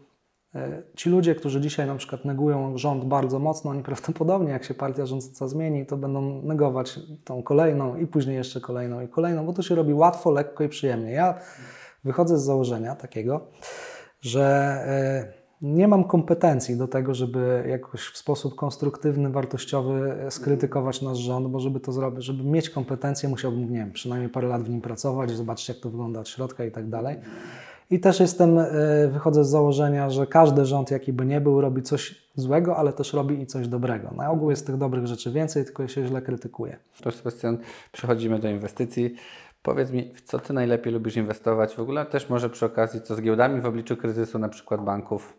E, 0.55 0.81
ci 0.95 1.09
ludzie, 1.09 1.35
którzy 1.35 1.61
dzisiaj 1.61 1.87
na 1.87 1.95
przykład 1.95 2.25
negują 2.25 2.77
rząd 2.77 3.05
bardzo 3.05 3.39
mocno, 3.39 3.71
oni 3.71 3.83
prawdopodobnie, 3.89 4.51
jak 4.51 4.63
się 4.63 4.73
partia 4.73 5.05
rządząca 5.05 5.47
zmieni, 5.47 5.85
to 5.85 5.97
będą 5.97 6.41
negować 6.41 6.99
tą 7.23 7.43
kolejną 7.43 7.97
i 7.97 8.07
później 8.07 8.35
jeszcze 8.35 8.61
kolejną 8.61 9.01
i 9.01 9.07
kolejną, 9.07 9.45
bo 9.45 9.53
to 9.53 9.61
się 9.61 9.75
robi 9.75 9.93
łatwo, 9.93 10.31
lekko 10.31 10.63
i 10.63 10.69
przyjemnie. 10.69 11.11
Ja 11.11 11.39
wychodzę 12.03 12.39
z 12.39 12.43
założenia 12.43 12.95
takiego, 12.95 13.47
że 14.21 14.43
e, 14.87 15.43
nie 15.61 15.87
mam 15.87 16.03
kompetencji 16.03 16.77
do 16.77 16.87
tego, 16.87 17.13
żeby 17.13 17.65
jakoś 17.69 18.01
w 18.01 18.17
sposób 18.17 18.55
konstruktywny, 18.55 19.29
wartościowy 19.29 20.15
skrytykować 20.29 21.01
nasz 21.01 21.17
rząd, 21.17 21.47
bo 21.47 21.59
żeby 21.59 21.79
to 21.79 21.91
zrobić, 21.91 22.25
żeby 22.25 22.43
mieć 22.43 22.69
kompetencje, 22.69 23.29
musiałbym, 23.29 23.71
nie 23.71 23.77
wiem, 23.77 23.91
przynajmniej 23.91 24.29
parę 24.29 24.47
lat 24.47 24.63
w 24.63 24.69
nim 24.69 24.81
pracować, 24.81 25.31
zobaczyć, 25.31 25.69
jak 25.69 25.77
to 25.77 25.89
wygląda 25.89 26.19
od 26.19 26.29
środka 26.29 26.65
i 26.65 26.71
tak 26.71 26.89
dalej. 26.89 27.17
I 27.91 27.99
też 27.99 28.19
jestem, 28.19 28.59
e, 28.59 28.67
wychodzę 29.07 29.45
z 29.45 29.49
założenia, 29.49 30.09
że 30.09 30.27
każdy 30.27 30.65
rząd, 30.65 30.91
jaki 30.91 31.13
by 31.13 31.25
nie 31.25 31.41
był, 31.41 31.61
robi 31.61 31.81
coś 31.81 32.23
złego, 32.35 32.77
ale 32.77 32.93
też 32.93 33.13
robi 33.13 33.41
i 33.41 33.47
coś 33.47 33.67
dobrego. 33.67 34.11
Na 34.17 34.31
ogół 34.31 34.49
jest 34.49 34.67
tych 34.67 34.77
dobrych 34.77 35.07
rzeczy 35.07 35.31
więcej, 35.31 35.65
tylko 35.65 35.87
się 35.87 36.07
źle 36.07 36.21
krytykuje. 36.21 36.77
To 37.01 37.11
Sebastian, 37.11 37.57
przechodzimy 37.91 38.39
do 38.39 38.49
inwestycji. 38.49 39.15
Powiedz 39.63 39.91
mi, 39.91 40.13
w 40.13 40.21
co 40.21 40.39
Ty 40.39 40.54
najlepiej 40.54 40.93
lubisz 40.93 41.15
inwestować? 41.15 41.76
W 41.76 41.80
ogóle 41.80 42.06
też 42.06 42.30
może 42.30 42.49
przy 42.49 42.65
okazji, 42.65 43.02
co 43.02 43.15
z 43.15 43.21
giełdami 43.21 43.62
w 43.62 43.65
obliczu 43.65 43.97
kryzysu, 43.97 44.39
na 44.39 44.49
przykład 44.49 44.82
banków? 44.82 45.38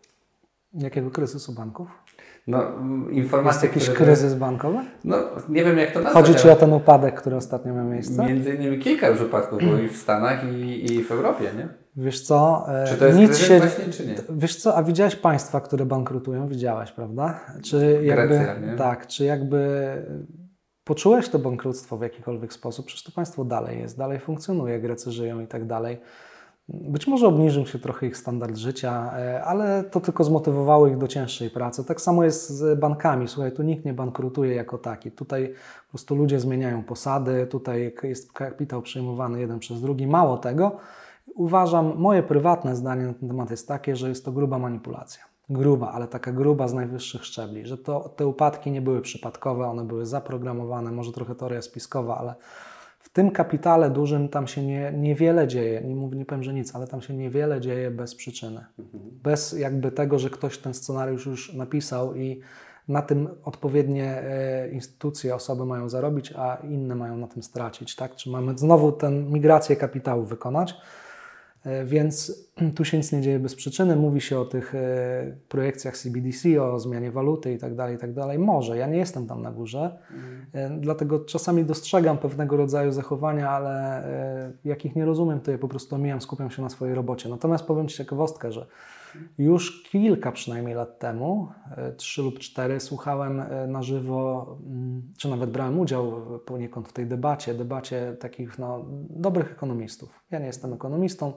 Jakiego 0.73 1.11
kryzysu 1.11 1.53
banków? 1.53 1.87
No, 2.47 2.63
informacje, 3.11 3.69
Jest 3.69 3.87
jakiś 3.87 3.97
kryzys 3.97 4.33
bankowy? 4.33 4.77
No, 5.03 5.17
nie 5.49 5.63
wiem 5.63 5.77
jak 5.77 5.91
to 5.91 6.01
nazwać. 6.01 6.25
Chodzi 6.25 6.39
Ci 6.39 6.49
o 6.49 6.55
ten 6.55 6.73
upadek, 6.73 7.15
który 7.15 7.35
ostatnio 7.35 7.73
miał 7.73 7.85
miejsce? 7.85 8.25
Między 8.25 8.55
innymi 8.55 8.79
kilka 8.79 9.07
już 9.07 9.21
upadków 9.21 9.59
było 9.59 9.77
i 9.77 9.87
w 9.87 9.97
Stanach 9.97 10.53
i, 10.53 10.93
i 10.93 11.03
w 11.03 11.11
Europie, 11.11 11.51
nie? 11.57 11.67
Wiesz 11.97 12.21
co? 12.21 12.65
E, 12.69 12.87
czy 12.87 12.97
to 12.97 13.05
jest 13.05 13.19
nic 13.19 13.37
się... 13.37 13.59
właśnie, 13.59 13.93
czy 13.93 14.07
nie? 14.07 14.15
Wiesz 14.29 14.55
co, 14.55 14.75
a 14.75 14.83
widziałeś 14.83 15.15
państwa, 15.15 15.61
które 15.61 15.85
bankrutują? 15.85 16.47
Widziałeś, 16.47 16.91
prawda? 16.91 17.39
Czy 17.63 17.99
jakby, 18.03 18.27
Grecja, 18.27 18.59
nie? 18.59 18.75
Tak, 18.75 19.07
czy 19.07 19.25
jakby 19.25 19.57
poczułeś 20.85 21.29
to 21.29 21.39
bankructwo 21.39 21.97
w 21.97 22.01
jakikolwiek 22.01 22.53
sposób? 22.53 22.85
Przecież 22.85 23.03
to 23.03 23.11
państwo 23.11 23.45
dalej 23.45 23.79
jest, 23.79 23.97
dalej 23.97 24.19
funkcjonuje, 24.19 24.79
Grecy 24.79 25.11
żyją 25.11 25.39
i 25.39 25.47
tak 25.47 25.65
dalej. 25.65 25.97
Być 26.69 27.07
może 27.07 27.27
obniżył 27.27 27.65
się 27.65 27.79
trochę 27.79 28.07
ich 28.07 28.17
standard 28.17 28.57
życia, 28.57 29.13
e, 29.17 29.43
ale 29.43 29.83
to 29.83 29.99
tylko 29.99 30.23
zmotywowało 30.23 30.87
ich 30.87 30.97
do 30.97 31.07
cięższej 31.07 31.49
pracy. 31.49 31.85
Tak 31.85 32.01
samo 32.01 32.23
jest 32.23 32.49
z 32.49 32.79
bankami. 32.79 33.27
Słuchaj, 33.27 33.51
tu 33.51 33.63
nikt 33.63 33.85
nie 33.85 33.93
bankrutuje 33.93 34.55
jako 34.55 34.77
taki. 34.77 35.11
Tutaj 35.11 35.53
po 35.85 35.89
prostu 35.89 36.15
ludzie 36.15 36.39
zmieniają 36.39 36.83
posady, 36.83 37.47
tutaj 37.47 37.93
jest 38.03 38.33
kapitał 38.33 38.81
przyjmowany 38.81 39.39
jeden 39.39 39.59
przez 39.59 39.81
drugi. 39.81 40.07
Mało 40.07 40.37
tego, 40.37 40.77
uważam, 41.35 41.93
moje 41.97 42.23
prywatne 42.23 42.75
zdanie 42.75 43.05
na 43.05 43.13
ten 43.13 43.29
temat 43.29 43.51
jest 43.51 43.67
takie, 43.67 43.95
że 43.95 44.09
jest 44.09 44.25
to 44.25 44.31
gruba 44.31 44.59
manipulacja. 44.59 45.34
Gruba, 45.49 45.91
ale 45.91 46.07
taka 46.07 46.31
gruba 46.31 46.67
z 46.67 46.73
najwyższych 46.73 47.25
szczebli, 47.25 47.65
że 47.65 47.77
to, 47.77 48.09
te 48.15 48.27
upadki 48.27 48.71
nie 48.71 48.81
były 48.81 49.01
przypadkowe, 49.01 49.67
one 49.67 49.83
były 49.83 50.05
zaprogramowane, 50.05 50.91
może 50.91 51.11
trochę 51.11 51.35
teoria 51.35 51.61
spiskowa, 51.61 52.17
ale 52.17 52.35
w 52.99 53.09
tym 53.09 53.31
kapitale 53.31 53.89
dużym 53.89 54.29
tam 54.29 54.47
się 54.47 54.63
nie, 54.63 54.93
niewiele 54.97 55.47
dzieje, 55.47 55.81
nie, 55.81 55.95
mówię, 55.95 56.17
nie 56.17 56.25
powiem, 56.25 56.43
że 56.43 56.53
nic, 56.53 56.75
ale 56.75 56.87
tam 56.87 57.01
się 57.01 57.13
niewiele 57.13 57.61
dzieje 57.61 57.91
bez 57.91 58.15
przyczyny. 58.15 58.65
Bez 59.23 59.59
jakby 59.59 59.91
tego, 59.91 60.19
że 60.19 60.29
ktoś 60.29 60.57
ten 60.57 60.73
scenariusz 60.73 61.25
już 61.25 61.53
napisał 61.53 62.15
i 62.15 62.41
na 62.87 63.01
tym 63.01 63.29
odpowiednie 63.43 64.05
e, 64.05 64.69
instytucje, 64.69 65.35
osoby 65.35 65.65
mają 65.65 65.89
zarobić, 65.89 66.33
a 66.37 66.55
inne 66.55 66.95
mają 66.95 67.17
na 67.17 67.27
tym 67.27 67.43
stracić. 67.43 67.95
Tak? 67.95 68.15
Czy 68.15 68.29
mamy 68.29 68.57
znowu 68.57 68.91
tę 68.91 69.11
migrację 69.11 69.75
kapitału 69.75 70.25
wykonać? 70.25 70.75
E, 71.65 71.85
więc 71.85 72.45
tu 72.75 72.85
się 72.85 72.97
nic 72.97 73.11
nie 73.11 73.21
dzieje 73.21 73.39
bez 73.39 73.55
przyczyny. 73.55 73.95
Mówi 73.95 74.21
się 74.21 74.39
o 74.39 74.45
tych 74.45 74.75
e, 74.75 75.35
projekcjach 75.49 75.97
CBDC, 75.97 76.63
o 76.63 76.79
zmianie 76.79 77.11
waluty 77.11 77.51
itd., 77.51 77.75
tak 77.75 77.91
itd. 77.91 78.21
Tak 78.21 78.39
Może, 78.39 78.77
ja 78.77 78.87
nie 78.87 78.97
jestem 78.97 79.27
tam 79.27 79.41
na 79.41 79.51
górze, 79.51 79.97
mm. 80.53 80.81
dlatego 80.81 81.19
czasami 81.19 81.65
dostrzegam 81.65 82.17
pewnego 82.17 82.57
rodzaju 82.57 82.91
zachowania, 82.91 83.49
ale 83.49 84.03
jakich 84.65 84.95
nie 84.95 85.05
rozumiem, 85.05 85.39
to 85.39 85.51
je 85.51 85.57
po 85.57 85.67
prostu 85.67 85.95
omijam, 85.95 86.21
skupiam 86.21 86.49
się 86.49 86.61
na 86.61 86.69
swojej 86.69 86.95
robocie. 86.95 87.29
Natomiast 87.29 87.65
powiem 87.65 87.87
Ci 87.87 87.97
ciekawostkę, 87.97 88.51
że 88.51 88.65
już 89.37 89.83
kilka 89.83 90.31
przynajmniej 90.31 90.75
lat 90.75 90.99
temu, 90.99 91.47
trzy 91.97 92.21
lub 92.21 92.39
cztery, 92.39 92.79
słuchałem 92.79 93.43
na 93.67 93.83
żywo, 93.83 94.57
mm, 94.65 95.13
czy 95.17 95.29
nawet 95.29 95.49
brałem 95.49 95.79
udział 95.79 96.21
poniekąd 96.45 96.87
w 96.87 96.93
tej 96.93 97.05
debacie, 97.05 97.53
debacie 97.53 98.17
takich 98.19 98.59
no, 98.59 98.85
dobrych 99.09 99.51
ekonomistów. 99.51 100.19
Ja 100.31 100.39
nie 100.39 100.45
jestem 100.45 100.73
ekonomistą, 100.73 101.33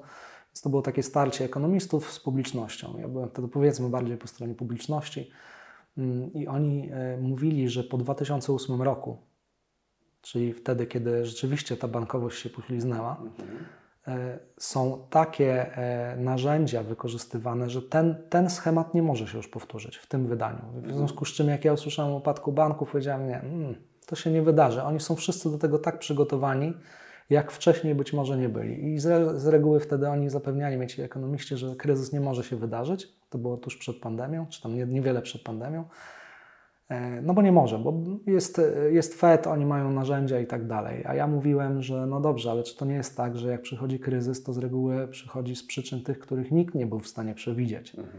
więc 0.49 0.63
to 0.63 0.71
było 0.71 0.83
takie 0.83 1.03
starcie 1.03 1.45
ekonomistów 1.45 2.13
z 2.13 2.21
publicznością. 2.21 2.99
Ja 2.99 3.09
byłem 3.09 3.29
wtedy 3.29 3.49
powiedzmy 3.49 3.89
bardziej 3.89 4.17
po 4.17 4.27
stronie 4.27 4.55
publiczności 4.55 5.31
mm, 5.99 6.33
i 6.33 6.47
oni 6.47 6.91
e, 6.93 7.17
mówili, 7.21 7.69
że 7.69 7.85
po 7.85 7.99
2008 7.99 8.83
roku, 8.83 9.19
czyli 10.23 10.53
wtedy, 10.53 10.87
kiedy 10.87 11.27
rzeczywiście 11.27 11.77
ta 11.77 11.89
bankowość 11.89 12.43
się 12.43 12.51
pośliznęła, 12.51 13.23
e, 13.39 13.78
są 14.59 15.07
takie 15.11 15.77
e, 15.77 16.17
narzędzia 16.17 16.83
wykorzystywane, 16.83 17.71
że 17.71 17.83
ten, 17.83 18.17
ten 18.31 18.51
schemat 18.51 18.95
nie 18.95 19.03
może 19.03 19.27
się 19.27 19.37
już 19.37 19.49
powtórzyć 19.49 19.97
w 19.97 20.07
tym 20.07 20.27
wydaniu. 20.27 20.59
W 20.83 20.93
związku 20.93 21.25
z 21.25 21.33
czym, 21.33 21.49
jak 21.49 21.65
ja 21.65 21.73
usłyszałem 21.73 22.13
o 22.13 22.17
upadku 22.17 22.53
banków, 22.53 22.91
powiedziałem, 22.91 23.29
nie, 23.29 23.41
mm, 23.41 23.75
to 24.07 24.17
się 24.17 24.31
nie 24.31 24.43
wydarzy. 24.43 24.83
Oni 24.83 25.01
są 25.01 25.17
wszyscy 25.17 25.51
do 25.51 25.59
tego 25.59 25.79
tak 25.79 25.99
przygotowani, 25.99 26.75
jak 27.31 27.53
wcześniej 27.53 27.95
być 27.95 28.13
może 28.13 28.39
nie 28.39 28.49
byli. 28.49 28.93
I 28.93 28.99
z, 28.99 29.41
z 29.41 29.47
reguły 29.47 29.81
wtedy 29.81 30.09
oni 30.09 30.31
zapewniali 30.31 30.77
mnie 30.77 30.87
ci 30.87 31.03
ekonomiści, 31.03 31.57
że 31.57 31.77
kryzys 31.77 32.13
nie 32.13 32.21
może 32.21 32.45
się 32.45 32.57
wydarzyć. 32.57 33.09
To 33.31 33.39
było 33.39 33.57
tuż 33.57 33.77
przed 33.77 33.97
pandemią, 33.97 34.47
czy 34.47 34.63
tam 34.63 34.93
niewiele 34.93 35.23
przed 35.23 35.43
pandemią. 35.43 35.85
E, 36.89 37.23
no 37.23 37.35
bo 37.35 37.43
nie 37.43 37.53
może, 37.53 37.79
bo 37.79 37.95
jest, 38.27 38.61
jest 38.91 39.15
FED, 39.15 39.47
oni 39.47 39.67
mają 39.67 39.93
narzędzia 39.93 40.41
i 40.41 40.47
tak 40.47 40.67
dalej. 40.67 41.05
A 41.07 41.15
ja 41.15 41.27
mówiłem, 41.27 41.83
że 41.83 42.07
no 42.07 42.21
dobrze, 42.21 42.51
ale 42.51 42.63
czy 42.63 42.77
to 42.77 42.85
nie 42.85 42.95
jest 42.95 43.17
tak, 43.17 43.37
że 43.37 43.49
jak 43.49 43.63
przychodzi 43.63 43.99
kryzys, 43.99 44.43
to 44.43 44.53
z 44.53 44.59
reguły 44.59 45.09
przychodzi 45.09 45.57
z 45.57 45.67
przyczyn 45.67 46.03
tych, 46.03 46.19
których 46.19 46.51
nikt 46.51 46.75
nie 46.75 46.87
był 46.87 47.01
w 47.01 47.09
stanie 47.09 47.35
przewidzieć. 47.35 47.95
Mhm. 47.95 48.19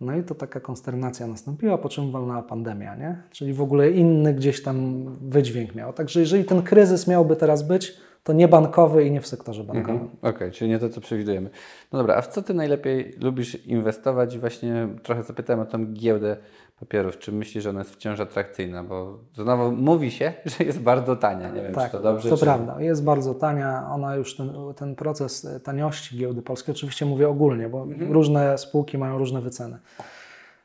No 0.00 0.16
i 0.16 0.22
to 0.22 0.34
taka 0.34 0.60
konsternacja 0.60 1.26
nastąpiła, 1.26 1.78
po 1.78 1.88
czym 1.88 2.12
walnęła 2.12 2.42
pandemia, 2.42 2.96
nie? 2.96 3.22
Czyli 3.30 3.52
w 3.52 3.62
ogóle 3.62 3.90
inny 3.90 4.34
gdzieś 4.34 4.62
tam 4.62 5.04
wydźwięk 5.20 5.74
miał. 5.74 5.92
Także 5.92 6.20
jeżeli 6.20 6.44
ten 6.44 6.62
kryzys 6.62 7.08
miałby 7.08 7.36
teraz 7.36 7.62
być, 7.62 7.96
to 8.24 8.32
nie 8.32 8.48
bankowy 8.48 9.04
i 9.04 9.10
nie 9.10 9.20
w 9.20 9.26
sektorze 9.26 9.64
bankowym. 9.64 10.00
Mhm. 10.00 10.16
Okej, 10.18 10.30
okay, 10.30 10.50
czyli 10.50 10.70
nie 10.70 10.78
to, 10.78 10.88
co 10.88 11.00
przewidujemy. 11.00 11.50
No 11.92 11.98
dobra, 11.98 12.14
a 12.16 12.22
w 12.22 12.28
co 12.28 12.42
Ty 12.42 12.54
najlepiej 12.54 13.14
lubisz 13.20 13.66
inwestować? 13.66 14.34
I 14.34 14.38
właśnie 14.38 14.88
trochę 15.02 15.22
zapytałem 15.22 15.60
o 15.60 15.66
tą 15.66 15.92
giełdę 15.92 16.36
papierów. 16.80 17.18
Czy 17.18 17.32
myślisz, 17.32 17.64
że 17.64 17.70
ona 17.70 17.78
jest 17.80 17.90
wciąż 17.90 18.20
atrakcyjna? 18.20 18.84
Bo 18.84 19.18
znowu 19.34 19.72
mówi 19.72 20.10
się, 20.10 20.32
że 20.58 20.64
jest 20.64 20.80
bardzo 20.80 21.16
tania. 21.16 21.50
Nie 21.50 21.62
wiem, 21.62 21.74
tak, 21.74 21.90
czy 21.90 21.96
to 21.96 22.02
dobrze. 22.02 22.30
To 22.30 22.36
czy... 22.36 22.44
prawda, 22.44 22.80
jest 22.80 23.04
bardzo 23.04 23.34
tania. 23.34 23.88
Ona 23.90 24.16
już 24.16 24.36
ten, 24.36 24.52
ten 24.76 24.94
proces 24.94 25.48
taniości 25.64 26.18
giełdy 26.18 26.42
polskiej, 26.42 26.74
oczywiście 26.74 27.06
mówię 27.06 27.28
ogólnie, 27.28 27.68
bo 27.68 27.82
mhm. 27.82 28.12
różne 28.12 28.58
spółki 28.58 28.98
mają 28.98 29.18
różne 29.18 29.40
wyceny. 29.40 29.78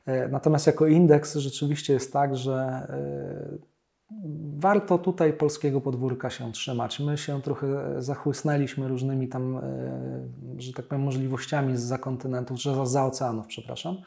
E, 0.05 0.27
natomiast 0.27 0.67
jako 0.67 0.87
indeks 0.87 1.35
rzeczywiście 1.35 1.93
jest 1.93 2.13
tak, 2.13 2.35
że 2.35 2.53
e, 2.53 3.75
warto 4.57 4.97
tutaj 4.97 5.33
polskiego 5.33 5.81
podwórka 5.81 6.29
się 6.29 6.51
trzymać. 6.51 6.99
My 6.99 7.17
się 7.17 7.41
trochę 7.41 8.01
zachłysnęliśmy 8.01 8.87
różnymi 8.87 9.27
tam, 9.27 9.57
e, 9.57 9.61
że 10.57 10.73
tak 10.73 10.85
powiem, 10.85 11.03
możliwościami 11.03 11.77
z 11.77 12.01
kontynentów, 12.01 12.57
że 12.61 12.87
za 12.87 13.05
oceanów, 13.05 13.47
przepraszam. 13.47 13.97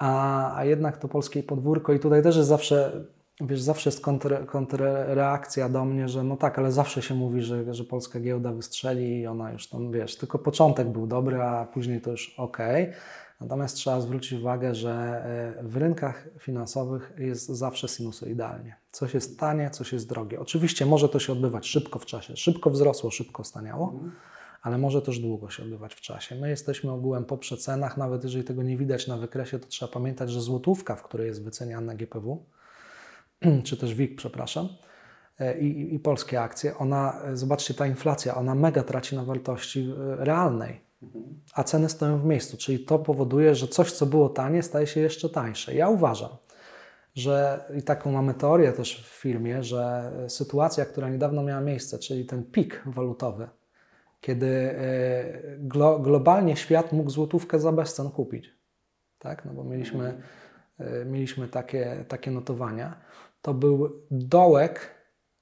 A, 0.00 0.56
a 0.56 0.64
jednak 0.64 0.96
to 0.96 1.08
polskie 1.08 1.42
podwórko 1.42 1.92
i 1.92 2.00
tutaj 2.00 2.22
też 2.22 2.36
jest 2.36 2.48
zawsze 2.48 3.04
wiesz, 3.40 3.60
zawsze 3.60 3.90
jest 3.90 4.00
kontr, 4.00 4.46
kontrreakcja 4.46 5.68
do 5.68 5.84
mnie, 5.84 6.08
że 6.08 6.24
no 6.24 6.36
tak, 6.36 6.58
ale 6.58 6.72
zawsze 6.72 7.02
się 7.02 7.14
mówi, 7.14 7.42
że, 7.42 7.74
że 7.74 7.84
polska 7.84 8.20
giełda 8.20 8.52
wystrzeli 8.52 9.20
i 9.20 9.26
ona 9.26 9.52
już 9.52 9.68
tam, 9.68 9.92
wiesz, 9.92 10.16
tylko 10.16 10.38
początek 10.38 10.88
był 10.88 11.06
dobry, 11.06 11.42
a 11.42 11.64
później 11.64 12.00
to 12.00 12.10
już 12.10 12.34
ok. 12.38 12.58
Natomiast 13.40 13.76
trzeba 13.76 14.00
zwrócić 14.00 14.40
uwagę, 14.40 14.74
że 14.74 14.92
e, 15.58 15.62
w 15.62 15.76
rynkach 15.76 16.28
finansowych 16.38 17.12
jest 17.18 17.48
zawsze 17.48 17.88
sinusoidalnie. 17.88 18.76
Coś 18.92 19.14
jest 19.14 19.38
tanie, 19.38 19.70
coś 19.70 19.92
jest 19.92 20.08
drogie. 20.08 20.40
Oczywiście 20.40 20.86
może 20.86 21.08
to 21.08 21.18
się 21.18 21.32
odbywać 21.32 21.66
szybko 21.66 21.98
w 21.98 22.06
czasie. 22.06 22.36
Szybko 22.36 22.70
wzrosło, 22.70 23.10
szybko 23.10 23.44
staniało, 23.44 24.00
ale 24.62 24.78
może 24.78 25.02
też 25.02 25.18
długo 25.18 25.50
się 25.50 25.62
odbywać 25.62 25.94
w 25.94 26.00
czasie. 26.00 26.34
My 26.34 26.48
jesteśmy 26.48 26.90
ogółem 26.90 27.24
po 27.24 27.38
przecenach, 27.38 27.96
nawet 27.96 28.24
jeżeli 28.24 28.44
tego 28.44 28.62
nie 28.62 28.76
widać 28.76 29.06
na 29.06 29.16
wykresie, 29.16 29.58
to 29.58 29.66
trzeba 29.66 29.92
pamiętać, 29.92 30.30
że 30.30 30.40
złotówka, 30.40 30.96
w 30.96 31.02
której 31.02 31.26
jest 31.26 31.44
wyceniane 31.44 31.96
GPW, 31.96 32.46
czy 33.64 33.76
też 33.76 33.94
WIG, 33.94 34.16
przepraszam, 34.16 34.68
e, 35.38 35.60
i, 35.60 35.94
i 35.94 35.98
polskie 35.98 36.40
akcje, 36.40 36.78
ona, 36.78 37.22
e, 37.24 37.36
zobaczcie, 37.36 37.74
ta 37.74 37.86
inflacja, 37.86 38.34
ona 38.34 38.54
mega 38.54 38.82
traci 38.82 39.16
na 39.16 39.24
wartości 39.24 39.94
realnej 39.98 40.90
a 41.54 41.64
ceny 41.64 41.88
stoją 41.88 42.18
w 42.18 42.24
miejscu, 42.24 42.56
czyli 42.56 42.84
to 42.84 42.98
powoduje, 42.98 43.54
że 43.54 43.68
coś, 43.68 43.92
co 43.92 44.06
było 44.06 44.28
tanie, 44.28 44.62
staje 44.62 44.86
się 44.86 45.00
jeszcze 45.00 45.28
tańsze. 45.28 45.74
Ja 45.74 45.88
uważam, 45.88 46.30
że 47.14 47.64
i 47.78 47.82
taką 47.82 48.12
mamy 48.12 48.34
teorię 48.34 48.72
też 48.72 49.04
w 49.04 49.20
firmie, 49.20 49.62
że 49.62 50.12
sytuacja, 50.28 50.84
która 50.84 51.08
niedawno 51.08 51.42
miała 51.42 51.60
miejsce, 51.60 51.98
czyli 51.98 52.26
ten 52.26 52.44
pik 52.44 52.82
walutowy, 52.86 53.48
kiedy 54.20 54.46
e, 54.46 55.56
glo, 55.58 55.98
globalnie 55.98 56.56
świat 56.56 56.92
mógł 56.92 57.10
złotówkę 57.10 57.58
za 57.58 57.72
bezcen 57.72 58.10
kupić, 58.10 58.50
tak? 59.18 59.44
no 59.44 59.52
bo 59.52 59.64
mieliśmy, 59.64 60.22
e, 60.78 61.04
mieliśmy 61.04 61.48
takie, 61.48 62.04
takie 62.08 62.30
notowania, 62.30 63.00
to 63.42 63.54
był 63.54 64.02
dołek 64.10 64.94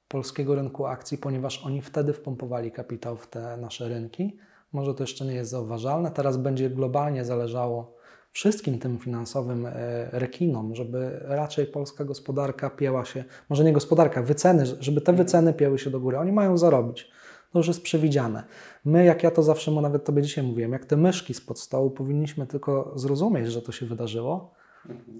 polskiego 0.08 0.54
rynku 0.54 0.86
akcji, 0.86 1.18
ponieważ 1.18 1.66
oni 1.66 1.82
wtedy 1.82 2.12
wpompowali 2.12 2.72
kapitał 2.72 3.16
w 3.16 3.26
te 3.26 3.56
nasze 3.56 3.88
rynki, 3.88 4.38
może 4.72 4.94
to 4.94 5.02
jeszcze 5.02 5.24
nie 5.24 5.34
jest 5.34 5.50
zauważalne. 5.50 6.10
Teraz 6.10 6.36
będzie 6.36 6.70
globalnie 6.70 7.24
zależało 7.24 7.98
wszystkim 8.32 8.78
tym 8.78 8.98
finansowym 8.98 9.66
e, 9.66 9.72
rekinom, 10.12 10.74
żeby 10.74 11.20
raczej 11.22 11.66
polska 11.66 12.04
gospodarka 12.04 12.70
pięła 12.70 13.04
się, 13.04 13.24
może 13.48 13.64
nie 13.64 13.72
gospodarka, 13.72 14.22
wyceny, 14.22 14.66
żeby 14.80 15.00
te 15.00 15.12
wyceny 15.12 15.54
pięły 15.54 15.78
się 15.78 15.90
do 15.90 16.00
góry. 16.00 16.18
Oni 16.18 16.32
mają 16.32 16.58
zarobić. 16.58 17.10
To 17.52 17.58
już 17.58 17.68
jest 17.68 17.82
przewidziane. 17.82 18.44
My, 18.84 19.04
jak 19.04 19.22
ja 19.22 19.30
to 19.30 19.42
zawsze 19.42 19.70
mu 19.70 19.80
nawet 19.80 20.04
Tobie 20.04 20.22
dzisiaj 20.22 20.44
mówiłem, 20.44 20.72
jak 20.72 20.84
te 20.84 20.96
myszki 20.96 21.34
spod 21.34 21.60
stołu, 21.60 21.90
powinniśmy 21.90 22.46
tylko 22.46 22.92
zrozumieć, 22.96 23.52
że 23.52 23.62
to 23.62 23.72
się 23.72 23.86
wydarzyło 23.86 24.54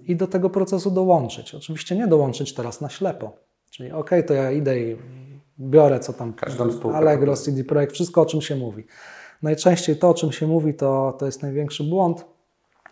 i 0.07 0.15
do 0.15 0.27
tego 0.27 0.49
procesu 0.49 0.91
dołączyć. 0.91 1.55
Oczywiście 1.55 1.95
nie 1.95 2.07
dołączyć 2.07 2.53
teraz 2.53 2.81
na 2.81 2.89
ślepo. 2.89 3.31
Czyli 3.71 3.91
ok, 3.91 4.09
to 4.27 4.33
ja 4.33 4.51
idę 4.51 4.79
i 4.79 4.97
biorę 5.59 5.99
co 5.99 6.13
tam, 6.13 6.33
Allegro, 6.93 7.35
CD 7.35 7.63
Projekt, 7.63 7.93
wszystko 7.93 8.21
o 8.21 8.25
czym 8.25 8.41
się 8.41 8.55
mówi. 8.55 8.83
Najczęściej 9.41 9.95
to, 9.95 10.09
o 10.09 10.13
czym 10.13 10.31
się 10.31 10.47
mówi, 10.47 10.73
to, 10.73 11.15
to 11.19 11.25
jest 11.25 11.41
największy 11.41 11.83
błąd, 11.83 12.25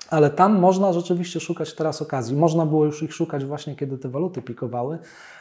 ale 0.10 0.30
tam 0.30 0.60
można 0.60 0.94
rzeczywiście 0.94 1.40
szukać 1.40 1.76
teraz 1.76 2.02
okazji. 2.02 2.36
Można 2.36 2.66
było 2.66 2.86
już 2.86 3.04
ich 3.04 3.14
szukać 3.14 3.46
właśnie, 3.46 3.76
kiedy 3.76 3.98
te 3.98 4.10
waluty 4.10 4.42
pikowały, 4.42 5.00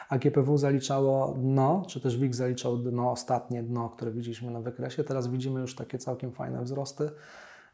a 0.09 0.17
GPW 0.17 0.57
zaliczało 0.57 1.35
dno, 1.37 1.83
czy 1.87 2.01
też 2.01 2.17
WIG 2.17 2.35
zaliczał 2.35 2.77
dno, 2.77 3.11
ostatnie 3.11 3.63
dno, 3.63 3.89
które 3.89 4.11
widzieliśmy 4.11 4.51
na 4.51 4.61
wykresie. 4.61 5.03
Teraz 5.03 5.27
widzimy 5.27 5.61
już 5.61 5.75
takie 5.75 5.97
całkiem 5.97 6.31
fajne 6.31 6.63
wzrosty. 6.63 7.09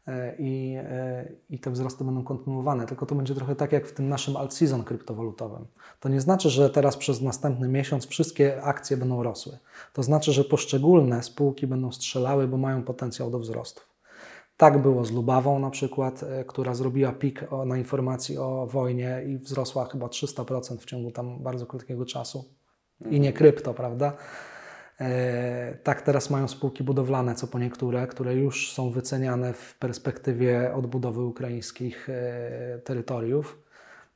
E, 0.06 0.36
i, 0.38 0.74
e, 0.78 1.28
i 1.50 1.58
te 1.58 1.70
wzrosty 1.70 2.04
będą 2.04 2.24
kontynuowane. 2.24 2.86
Tylko 2.86 3.06
to 3.06 3.14
będzie 3.14 3.34
trochę 3.34 3.56
tak 3.56 3.72
jak 3.72 3.86
w 3.86 3.92
tym 3.92 4.08
naszym 4.08 4.34
alt-season 4.34 4.84
kryptowalutowym. 4.84 5.66
To 6.00 6.08
nie 6.08 6.20
znaczy, 6.20 6.50
że 6.50 6.70
teraz 6.70 6.96
przez 6.96 7.22
następny 7.22 7.68
miesiąc 7.68 8.06
wszystkie 8.06 8.62
akcje 8.62 8.96
będą 8.96 9.22
rosły. 9.22 9.58
To 9.92 10.02
znaczy, 10.02 10.32
że 10.32 10.44
poszczególne 10.44 11.22
spółki 11.22 11.66
będą 11.66 11.92
strzelały, 11.92 12.48
bo 12.48 12.56
mają 12.56 12.82
potencjał 12.82 13.30
do 13.30 13.38
wzrostów. 13.38 13.93
Tak 14.56 14.82
było 14.82 15.04
z 15.04 15.12
Lubawą 15.12 15.58
na 15.58 15.70
przykład, 15.70 16.22
e, 16.22 16.44
która 16.44 16.74
zrobiła 16.74 17.12
pik 17.12 17.44
na 17.66 17.78
informacji 17.78 18.38
o 18.38 18.66
wojnie 18.66 19.22
i 19.26 19.38
wzrosła 19.38 19.84
chyba 19.84 20.06
300% 20.06 20.80
w 20.80 20.84
ciągu 20.84 21.10
tam 21.10 21.42
bardzo 21.42 21.66
krótkiego 21.66 22.06
czasu. 22.06 22.44
I 23.10 23.20
nie 23.20 23.32
krypto, 23.32 23.74
prawda? 23.74 24.12
E, 25.00 25.78
tak 25.82 26.02
teraz 26.02 26.30
mają 26.30 26.48
spółki 26.48 26.84
budowlane, 26.84 27.34
co 27.34 27.46
po 27.46 27.58
niektóre, 27.58 28.06
które 28.06 28.34
już 28.34 28.72
są 28.72 28.90
wyceniane 28.90 29.52
w 29.52 29.78
perspektywie 29.78 30.74
odbudowy 30.74 31.22
ukraińskich 31.22 32.08
e, 32.08 32.78
terytoriów. 32.84 33.58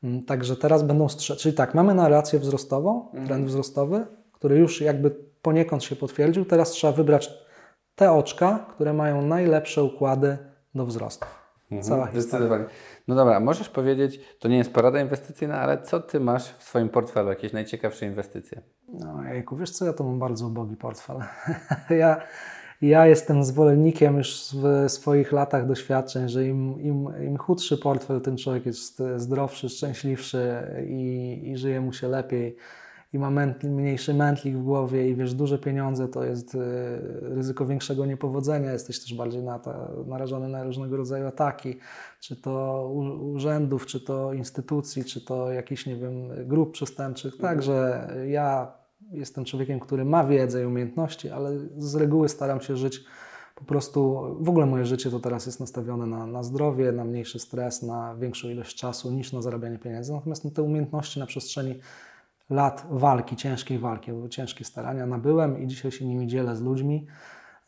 Mm, 0.05 0.24
także 0.24 0.57
teraz 0.57 0.83
będą 0.83 1.09
strzelać. 1.09 1.42
Czyli 1.42 1.55
tak, 1.55 1.74
mamy 1.74 1.94
narrację 1.94 2.38
wzrostową, 2.38 3.07
mhm. 3.07 3.27
trend 3.27 3.46
wzrostowy, 3.46 4.07
który 4.33 4.59
już 4.59 4.81
jakby 4.81 5.11
poniekąd 5.42 5.85
się 5.85 5.96
potwierdził. 5.96 6.44
Teraz 6.44 6.70
trzeba 6.70 6.92
wybrać 6.92 7.31
te 7.99 8.13
oczka, 8.13 8.67
które 8.75 8.93
mają 8.93 9.23
najlepsze 9.23 9.83
układy 9.83 10.39
do 10.75 10.87
wzrostu. 10.87 11.27
Mhm, 11.71 11.83
Cała 11.83 12.11
Zdecydowanie. 12.11 12.65
No 13.09 13.15
dobra, 13.15 13.41
możesz 13.41 13.69
powiedzieć, 13.69 14.21
to 14.39 14.49
nie 14.49 14.59
jest 14.59 14.73
porada 14.73 15.01
inwestycyjna, 15.01 15.61
ale 15.61 15.83
co 15.83 16.01
Ty 16.01 16.21
masz 16.21 16.49
w 16.59 16.63
swoim 16.63 16.89
portfelu, 16.89 17.29
jakieś 17.29 17.53
najciekawsze 17.53 18.07
inwestycje? 18.07 18.63
No 18.89 19.25
jejku, 19.25 19.57
wiesz 19.57 19.71
co, 19.71 19.85
ja 19.85 19.93
to 19.93 20.05
mam 20.05 20.19
bardzo 20.19 20.47
ubogi 20.47 20.77
portfel. 20.77 21.17
ja, 22.03 22.21
ja 22.83 23.07
jestem 23.07 23.45
zwolennikiem 23.45 24.17
już 24.17 24.55
w 24.55 24.91
swoich 24.91 25.33
latach 25.33 25.67
doświadczeń, 25.67 26.29
że 26.29 26.47
im, 26.47 26.81
im, 26.81 27.09
im 27.27 27.37
chudszy 27.37 27.79
portfel, 27.79 28.21
tym 28.21 28.37
człowiek 28.37 28.67
jest 28.67 29.03
zdrowszy, 29.17 29.69
szczęśliwszy 29.69 30.63
i, 30.89 31.41
i 31.45 31.57
żyje 31.57 31.81
mu 31.81 31.93
się 31.93 32.09
lepiej 32.09 32.57
i 33.12 33.18
ma 33.18 33.31
mętli, 33.31 33.71
mniejszy 33.71 34.14
mętlik 34.14 34.57
w 34.57 34.62
głowie 34.62 35.09
i 35.09 35.14
wiesz, 35.14 35.35
duże 35.35 35.59
pieniądze 35.59 36.09
to 36.09 36.25
jest 36.25 36.55
y, 36.55 36.59
ryzyko 37.23 37.66
większego 37.66 38.07
niepowodzenia, 38.07 38.73
jesteś 38.73 39.01
też 39.01 39.14
bardziej 39.14 39.42
na 39.42 39.59
to, 39.59 40.05
narażony 40.07 40.49
na 40.49 40.64
różnego 40.64 40.97
rodzaju 40.97 41.27
ataki, 41.27 41.79
czy 42.21 42.37
to 42.37 42.88
urzędów, 43.21 43.87
czy 43.87 44.01
to 44.01 44.33
instytucji, 44.33 45.05
czy 45.05 45.25
to 45.25 45.53
jakichś, 45.53 45.87
nie 45.87 45.97
wiem, 45.97 46.29
grup 46.47 46.73
przestępczych. 46.73 47.35
Mhm. 47.35 47.55
Także 47.55 48.09
ja 48.27 48.73
jestem 49.11 49.44
człowiekiem, 49.44 49.81
który 49.81 50.05
ma 50.05 50.25
wiedzę 50.25 50.62
i 50.62 50.66
umiejętności, 50.66 51.31
ale 51.31 51.59
z 51.77 51.94
reguły 51.94 52.29
staram 52.29 52.61
się 52.61 52.77
żyć 52.77 53.05
po 53.55 53.64
prostu, 53.64 54.23
w 54.40 54.49
ogóle 54.49 54.66
moje 54.66 54.87
życie 54.87 55.11
to 55.11 55.21
teraz 55.21 55.47
jest 55.47 55.61
nastawione 55.61 56.07
na, 56.07 56.27
na 56.27 56.42
zdrowie, 56.42 56.92
na 56.92 57.05
mniejszy 57.05 57.38
stres, 57.38 57.83
na 57.83 58.16
większą 58.16 58.49
ilość 58.49 58.77
czasu 58.77 59.11
niż 59.11 59.33
na 59.33 59.42
zarabianie 59.42 59.79
pieniędzy. 59.79 60.12
Natomiast 60.12 60.44
no, 60.44 60.51
te 60.51 60.62
umiejętności 60.62 61.21
na 61.21 61.27
przestrzeni 61.27 61.81
lat 62.51 62.87
walki, 62.91 63.37
ciężkiej 63.37 63.79
walki, 63.79 64.13
były 64.13 64.29
ciężkie 64.29 64.65
starania 64.65 65.07
nabyłem 65.07 65.63
i 65.63 65.67
dzisiaj 65.67 65.91
się 65.91 66.05
nimi 66.05 66.27
dzielę 66.27 66.57
z 66.57 66.63
ludźmi. 66.63 67.07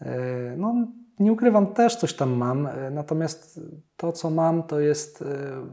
E, 0.00 0.56
no, 0.56 0.74
nie 1.18 1.32
ukrywam, 1.32 1.66
też 1.66 1.96
coś 1.96 2.14
tam 2.14 2.32
mam, 2.32 2.66
e, 2.66 2.90
natomiast 2.90 3.60
to, 3.96 4.12
co 4.12 4.30
mam, 4.30 4.62
to 4.62 4.80
jest, 4.80 5.22
e, 5.22 5.66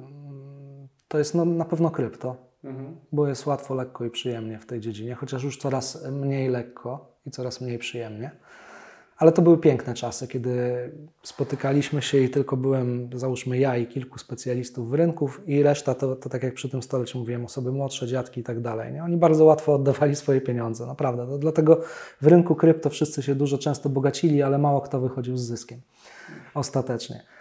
to 1.08 1.17
jest 1.17 1.36
no, 1.36 1.46
na 1.46 1.65
pewno 1.65 1.91
krypto, 1.91 2.36
mhm. 2.63 2.96
bo 3.12 3.28
jest 3.28 3.46
łatwo, 3.46 3.76
lekko 3.76 4.06
i 4.06 4.10
przyjemnie 4.10 4.60
w 4.60 4.65
tej 4.65 4.80
dziedzinie, 4.80 5.15
chociaż 5.15 5.43
już 5.43 5.58
coraz 5.58 6.12
mniej 6.12 6.50
lekko 6.50 7.20
i 7.26 7.32
coraz 7.32 7.62
mniej 7.62 7.78
przyjemnie. 7.78 8.32
Ale 9.17 9.32
to 9.32 9.41
były 9.41 9.58
piękne 9.58 9.93
czasy, 9.93 10.27
kiedy 10.27 10.51
spotykaliśmy 11.23 12.01
się 12.01 12.17
i 12.17 12.30
tylko 12.30 12.58
byłem, 12.58 13.10
załóżmy 13.15 13.58
ja 13.58 13.77
i 13.77 13.88
kilku 13.88 14.19
specjalistów 14.19 14.89
w 14.89 14.93
rynków 14.93 15.41
i 15.47 15.63
reszta 15.63 15.95
to, 15.95 16.15
to 16.15 16.30
tak 16.30 16.43
jak 16.43 16.53
przy 16.53 16.69
tym 16.69 16.82
stole 16.82 17.06
Ci 17.06 17.17
mówiłem, 17.17 17.45
osoby 17.45 17.71
młodsze, 17.71 18.08
dziadki 18.08 18.41
i 18.41 18.43
tak 18.43 18.62
dalej. 18.62 18.93
Nie? 18.93 19.03
Oni 19.03 19.17
bardzo 19.17 19.45
łatwo 19.45 19.73
oddawali 19.73 20.15
swoje 20.15 20.41
pieniądze, 20.41 20.86
naprawdę. 20.86 21.39
Dlatego 21.39 21.82
w 22.21 22.27
rynku 22.27 22.56
krypto 22.56 22.89
wszyscy 22.89 23.23
się 23.23 23.36
dużo 23.36 23.58
często 23.58 23.89
bogacili, 23.89 24.43
ale 24.43 24.58
mało 24.58 24.82
kto 24.82 24.99
wychodził 24.99 25.38
z 25.38 25.41
zyskiem 25.41 25.82
ostatecznie. 26.53 27.37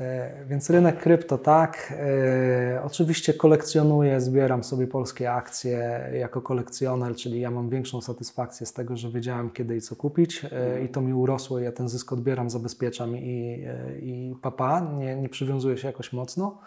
E, 0.00 0.44
więc 0.44 0.70
rynek 0.70 1.00
krypto 1.00 1.38
tak. 1.38 1.94
E, 1.96 2.82
oczywiście 2.84 3.34
kolekcjonuję, 3.34 4.20
zbieram 4.20 4.64
sobie 4.64 4.86
polskie 4.86 5.32
akcje 5.32 6.10
jako 6.18 6.42
kolekcjoner, 6.42 7.16
czyli 7.16 7.40
ja 7.40 7.50
mam 7.50 7.68
większą 7.68 8.00
satysfakcję 8.00 8.66
z 8.66 8.72
tego, 8.72 8.96
że 8.96 9.10
wiedziałem 9.10 9.50
kiedy 9.50 9.76
i 9.76 9.80
co 9.80 9.96
kupić 9.96 10.44
e, 10.52 10.84
i 10.84 10.88
to 10.88 11.00
mi 11.00 11.14
urosło. 11.14 11.58
Ja 11.58 11.72
ten 11.72 11.88
zysk 11.88 12.12
odbieram, 12.12 12.50
zabezpieczam 12.50 13.16
i, 13.16 13.66
i 14.02 14.34
papa, 14.42 14.80
nie, 14.80 15.16
nie 15.16 15.28
przywiązuję 15.28 15.78
się 15.78 15.86
jakoś 15.86 16.12
mocno. 16.12 16.58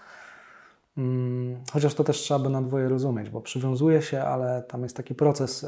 Mm, 0.97 1.57
chociaż 1.73 1.93
to 1.93 2.03
też 2.03 2.17
trzeba 2.17 2.39
by 2.39 2.49
na 2.49 2.61
dwoje 2.61 2.89
rozumieć, 2.89 3.29
bo 3.29 3.41
przywiązuję 3.41 4.01
się, 4.01 4.21
ale 4.21 4.63
tam 4.63 4.83
jest 4.83 4.97
taki 4.97 5.15
proces, 5.15 5.65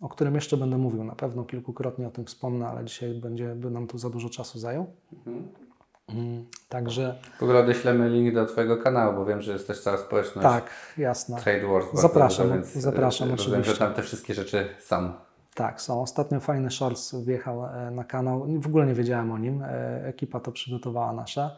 o 0.00 0.08
którym 0.08 0.34
jeszcze 0.34 0.56
będę 0.56 0.78
mówił. 0.78 1.04
Na 1.04 1.14
pewno 1.14 1.44
kilkukrotnie 1.44 2.08
o 2.08 2.10
tym 2.10 2.24
wspomnę, 2.24 2.68
ale 2.68 2.84
dzisiaj 2.84 3.14
będzie, 3.14 3.54
by 3.54 3.70
nam 3.70 3.86
tu 3.86 3.98
za 3.98 4.10
dużo 4.10 4.28
czasu 4.28 4.58
zajął. 4.58 4.86
Mhm. 5.12 5.67
Mm, 6.08 6.44
także. 6.68 7.18
W 7.38 7.42
ogóle 7.42 7.60
odeślemy 7.60 8.08
link 8.08 8.34
do 8.34 8.46
Twojego 8.46 8.76
kanału, 8.76 9.16
bo 9.16 9.24
wiem, 9.24 9.42
że 9.42 9.52
jest 9.52 9.66
też 9.66 9.80
cała 9.80 9.98
społeczność. 9.98 10.48
Tak, 10.48 10.70
jasne. 10.98 11.40
Trade 11.40 11.66
Wars. 11.66 11.86
Zapraszam, 11.92 12.52
więc 12.52 12.72
zapraszam 12.72 13.30
rozumiem, 13.30 13.60
oczywiście. 13.60 13.72
że 13.72 13.78
tam 13.78 13.94
te 13.94 14.02
wszystkie 14.02 14.34
rzeczy 14.34 14.68
są. 14.80 15.12
Tak, 15.54 15.80
są. 15.80 16.02
Ostatnio 16.02 16.40
fajny 16.40 16.70
shorts 16.70 17.14
wjechał 17.14 17.66
e, 17.66 17.90
na 17.90 18.04
kanał. 18.04 18.46
W 18.60 18.66
ogóle 18.66 18.86
nie 18.86 18.94
wiedziałem 18.94 19.32
o 19.32 19.38
nim. 19.38 19.62
E, 19.62 20.06
ekipa 20.06 20.40
to 20.40 20.52
przygotowała 20.52 21.12
nasza. 21.12 21.56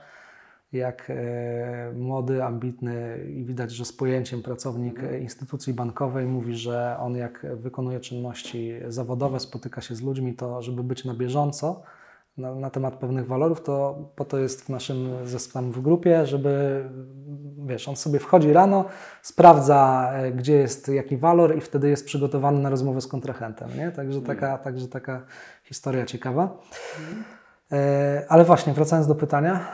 jak 0.72 1.10
e, 1.10 1.92
młody, 1.92 2.44
ambitny 2.44 3.24
i 3.28 3.44
widać, 3.44 3.70
że 3.70 3.84
z 3.84 3.92
pojęciem 3.92 4.42
pracownik 4.42 4.98
mhm. 4.98 5.22
instytucji 5.22 5.74
bankowej 5.74 6.26
mówi, 6.26 6.56
że 6.56 6.96
on 7.00 7.16
jak 7.16 7.46
wykonuje 7.56 8.00
czynności 8.00 8.72
zawodowe, 8.88 9.40
spotyka 9.40 9.80
się 9.80 9.94
z 9.94 10.02
ludźmi, 10.02 10.34
to 10.34 10.62
żeby 10.62 10.82
być 10.82 11.04
na 11.04 11.14
bieżąco 11.14 11.82
na, 12.40 12.54
na 12.54 12.70
temat 12.70 12.94
pewnych 12.94 13.26
walorów, 13.26 13.62
to 13.62 13.98
po 14.16 14.24
to 14.24 14.38
jest 14.38 14.64
w 14.64 14.68
naszym 14.68 15.08
zespole 15.24 15.66
w 15.70 15.80
grupie, 15.80 16.26
żeby 16.26 16.84
wiesz, 17.66 17.88
on 17.88 17.96
sobie 17.96 18.18
wchodzi 18.18 18.52
rano, 18.52 18.84
sprawdza, 19.22 20.10
e, 20.14 20.32
gdzie 20.32 20.54
jest 20.54 20.88
jaki 20.88 21.16
walor 21.16 21.56
i 21.56 21.60
wtedy 21.60 21.88
jest 21.88 22.06
przygotowany 22.06 22.60
na 22.60 22.70
rozmowę 22.70 23.00
z 23.00 23.06
kontrahentem. 23.06 23.68
Nie? 23.76 23.90
Także, 23.90 24.22
taka, 24.22 24.58
także 24.58 24.88
taka 24.88 25.22
historia 25.64 26.06
ciekawa. 26.06 26.58
E, 27.72 28.24
ale 28.28 28.44
właśnie, 28.44 28.72
wracając 28.72 29.06
do 29.06 29.14
pytania. 29.14 29.68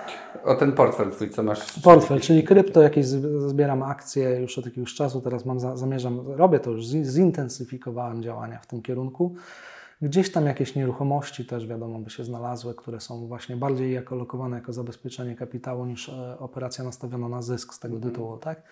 O 0.44 0.54
ten 0.54 0.72
portfel 0.72 1.10
twój, 1.10 1.30
co 1.30 1.42
masz? 1.42 1.80
Portfel, 1.80 2.20
czyli 2.20 2.44
krypto, 2.44 2.82
jakieś 2.82 3.06
zbieram 3.06 3.82
akcje 3.82 4.40
już 4.40 4.58
od 4.58 4.66
jakiegoś 4.66 4.94
czasu, 4.94 5.20
teraz 5.20 5.44
mam, 5.44 5.78
zamierzam, 5.78 6.20
robię 6.32 6.60
to 6.60 6.70
już, 6.70 6.84
zintensyfikowałem 6.86 8.22
działania 8.22 8.58
w 8.58 8.66
tym 8.66 8.82
kierunku. 8.82 9.34
Gdzieś 10.02 10.32
tam 10.32 10.46
jakieś 10.46 10.74
nieruchomości 10.74 11.44
też 11.44 11.66
wiadomo 11.66 11.98
by 11.98 12.10
się 12.10 12.24
znalazły, 12.24 12.74
które 12.74 13.00
są 13.00 13.26
właśnie 13.26 13.56
bardziej 13.56 13.92
jako 13.92 14.16
lokowane 14.16 14.56
jako 14.56 14.72
zabezpieczenie 14.72 15.36
kapitału 15.36 15.86
niż 15.86 16.08
e, 16.08 16.38
operacja 16.38 16.84
nastawiona 16.84 17.28
na 17.28 17.42
zysk 17.42 17.74
z 17.74 17.78
tego 17.78 17.96
mhm. 17.96 18.12
tytułu, 18.12 18.36
tak? 18.36 18.62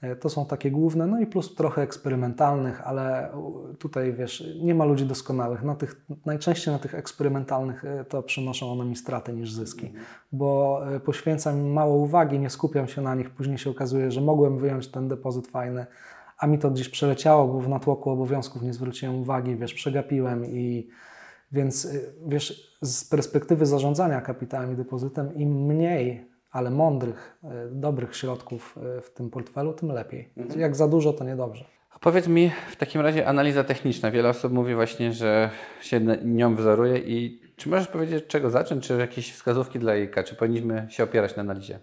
E, 0.00 0.16
to 0.16 0.28
są 0.28 0.46
takie 0.46 0.70
główne, 0.70 1.06
no 1.06 1.20
i 1.20 1.26
plus 1.26 1.54
trochę 1.54 1.82
eksperymentalnych, 1.82 2.80
ale 2.86 3.30
tutaj 3.78 4.12
wiesz, 4.12 4.44
nie 4.62 4.74
ma 4.74 4.84
ludzi 4.84 5.06
doskonałych. 5.06 5.62
Na 5.62 5.74
tych, 5.74 6.06
najczęściej 6.26 6.74
na 6.74 6.78
tych 6.78 6.94
eksperymentalnych 6.94 7.84
e, 7.84 8.04
to 8.04 8.22
przynoszą 8.22 8.72
one 8.72 8.84
mi 8.84 8.96
straty 8.96 9.32
niż 9.32 9.52
zyski, 9.52 9.86
mhm. 9.86 10.04
bo 10.32 10.80
poświęcam 11.04 11.60
mało 11.60 11.96
uwagi, 11.96 12.38
nie 12.38 12.50
skupiam 12.50 12.88
się 12.88 13.02
na 13.02 13.14
nich, 13.14 13.30
później 13.30 13.58
się 13.58 13.70
okazuje, 13.70 14.10
że 14.10 14.20
mogłem 14.20 14.58
wyjąć 14.58 14.88
ten 14.88 15.08
depozyt 15.08 15.46
fajny, 15.46 15.86
a 16.42 16.46
mi 16.46 16.58
to 16.58 16.70
gdzieś 16.70 16.88
przeleciało, 16.88 17.48
bo 17.48 17.60
w 17.60 17.68
natłoku 17.68 18.10
obowiązków 18.10 18.62
nie 18.62 18.72
zwróciłem 18.72 19.20
uwagi, 19.20 19.56
wiesz, 19.56 19.74
przegapiłem 19.74 20.46
i 20.46 20.88
więc 21.52 21.88
wiesz, 22.26 22.76
z 22.82 23.04
perspektywy 23.04 23.66
zarządzania 23.66 24.20
kapitałem 24.20 24.72
i 24.72 24.76
depozytem, 24.76 25.34
im 25.34 25.66
mniej 25.66 26.32
ale 26.50 26.70
mądrych, 26.70 27.38
e, 27.44 27.68
dobrych 27.70 28.16
środków 28.16 28.78
e, 28.98 29.00
w 29.00 29.10
tym 29.10 29.30
portfelu, 29.30 29.72
tym 29.72 29.88
lepiej. 29.88 30.28
Mhm. 30.36 30.60
Jak 30.60 30.76
za 30.76 30.88
dużo, 30.88 31.12
to 31.12 31.24
niedobrze. 31.24 31.64
A 31.90 31.98
powiedz 31.98 32.28
mi 32.28 32.50
w 32.70 32.76
takim 32.76 33.00
razie 33.00 33.26
analiza 33.26 33.64
techniczna. 33.64 34.10
Wiele 34.10 34.28
osób 34.28 34.52
mówi 34.52 34.74
właśnie, 34.74 35.12
że 35.12 35.50
się 35.80 36.00
nią 36.24 36.56
wzoruje 36.56 36.98
i 36.98 37.40
czy 37.56 37.68
możesz 37.68 37.88
powiedzieć, 37.88 38.26
czego 38.26 38.50
zacząć, 38.50 38.86
czy 38.86 38.98
jakieś 38.98 39.32
wskazówki 39.32 39.78
dla 39.78 39.96
IK, 39.96 40.16
czy 40.24 40.34
powinniśmy 40.34 40.86
się 40.90 41.04
opierać 41.04 41.36
na 41.36 41.40
analizie? 41.40 41.78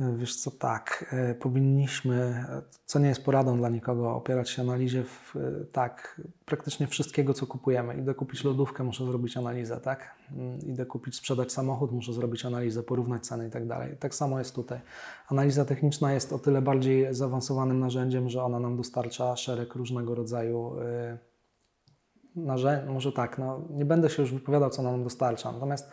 Wiesz 0.00 0.36
co, 0.36 0.50
tak, 0.50 1.04
e, 1.12 1.34
powinniśmy, 1.34 2.44
co 2.86 2.98
nie 2.98 3.08
jest 3.08 3.24
poradą 3.24 3.56
dla 3.56 3.68
nikogo, 3.68 4.14
opierać 4.14 4.50
się 4.50 4.62
analizie 4.62 5.04
w, 5.04 5.36
e, 5.36 5.64
tak, 5.72 6.20
praktycznie 6.44 6.86
wszystkiego, 6.86 7.34
co 7.34 7.46
kupujemy. 7.46 7.96
Idę 7.96 8.14
kupić 8.14 8.44
lodówkę, 8.44 8.84
muszę 8.84 9.04
zrobić 9.04 9.36
analizę, 9.36 9.80
tak? 9.80 10.14
Mm, 10.32 10.58
idę 10.58 10.86
kupić, 10.86 11.16
sprzedać 11.16 11.52
samochód, 11.52 11.92
muszę 11.92 12.12
zrobić 12.12 12.44
analizę, 12.44 12.82
porównać 12.82 13.26
ceny 13.26 13.48
i 13.48 13.50
tak 13.50 13.66
dalej. 13.66 13.96
Tak 13.96 14.14
samo 14.14 14.38
jest 14.38 14.54
tutaj. 14.54 14.80
Analiza 15.28 15.64
techniczna 15.64 16.12
jest 16.12 16.32
o 16.32 16.38
tyle 16.38 16.62
bardziej 16.62 17.14
zaawansowanym 17.14 17.80
narzędziem, 17.80 18.28
że 18.28 18.42
ona 18.42 18.60
nam 18.60 18.76
dostarcza 18.76 19.36
szereg 19.36 19.74
różnego 19.74 20.14
rodzaju 20.14 20.80
e, 20.80 21.18
narzędzi. 22.36 22.92
Może 22.92 23.12
tak, 23.12 23.38
no, 23.38 23.60
nie 23.70 23.84
będę 23.84 24.10
się 24.10 24.22
już 24.22 24.32
wypowiadał, 24.32 24.70
co 24.70 24.82
nam 24.82 25.04
dostarcza, 25.04 25.52
natomiast 25.52 25.90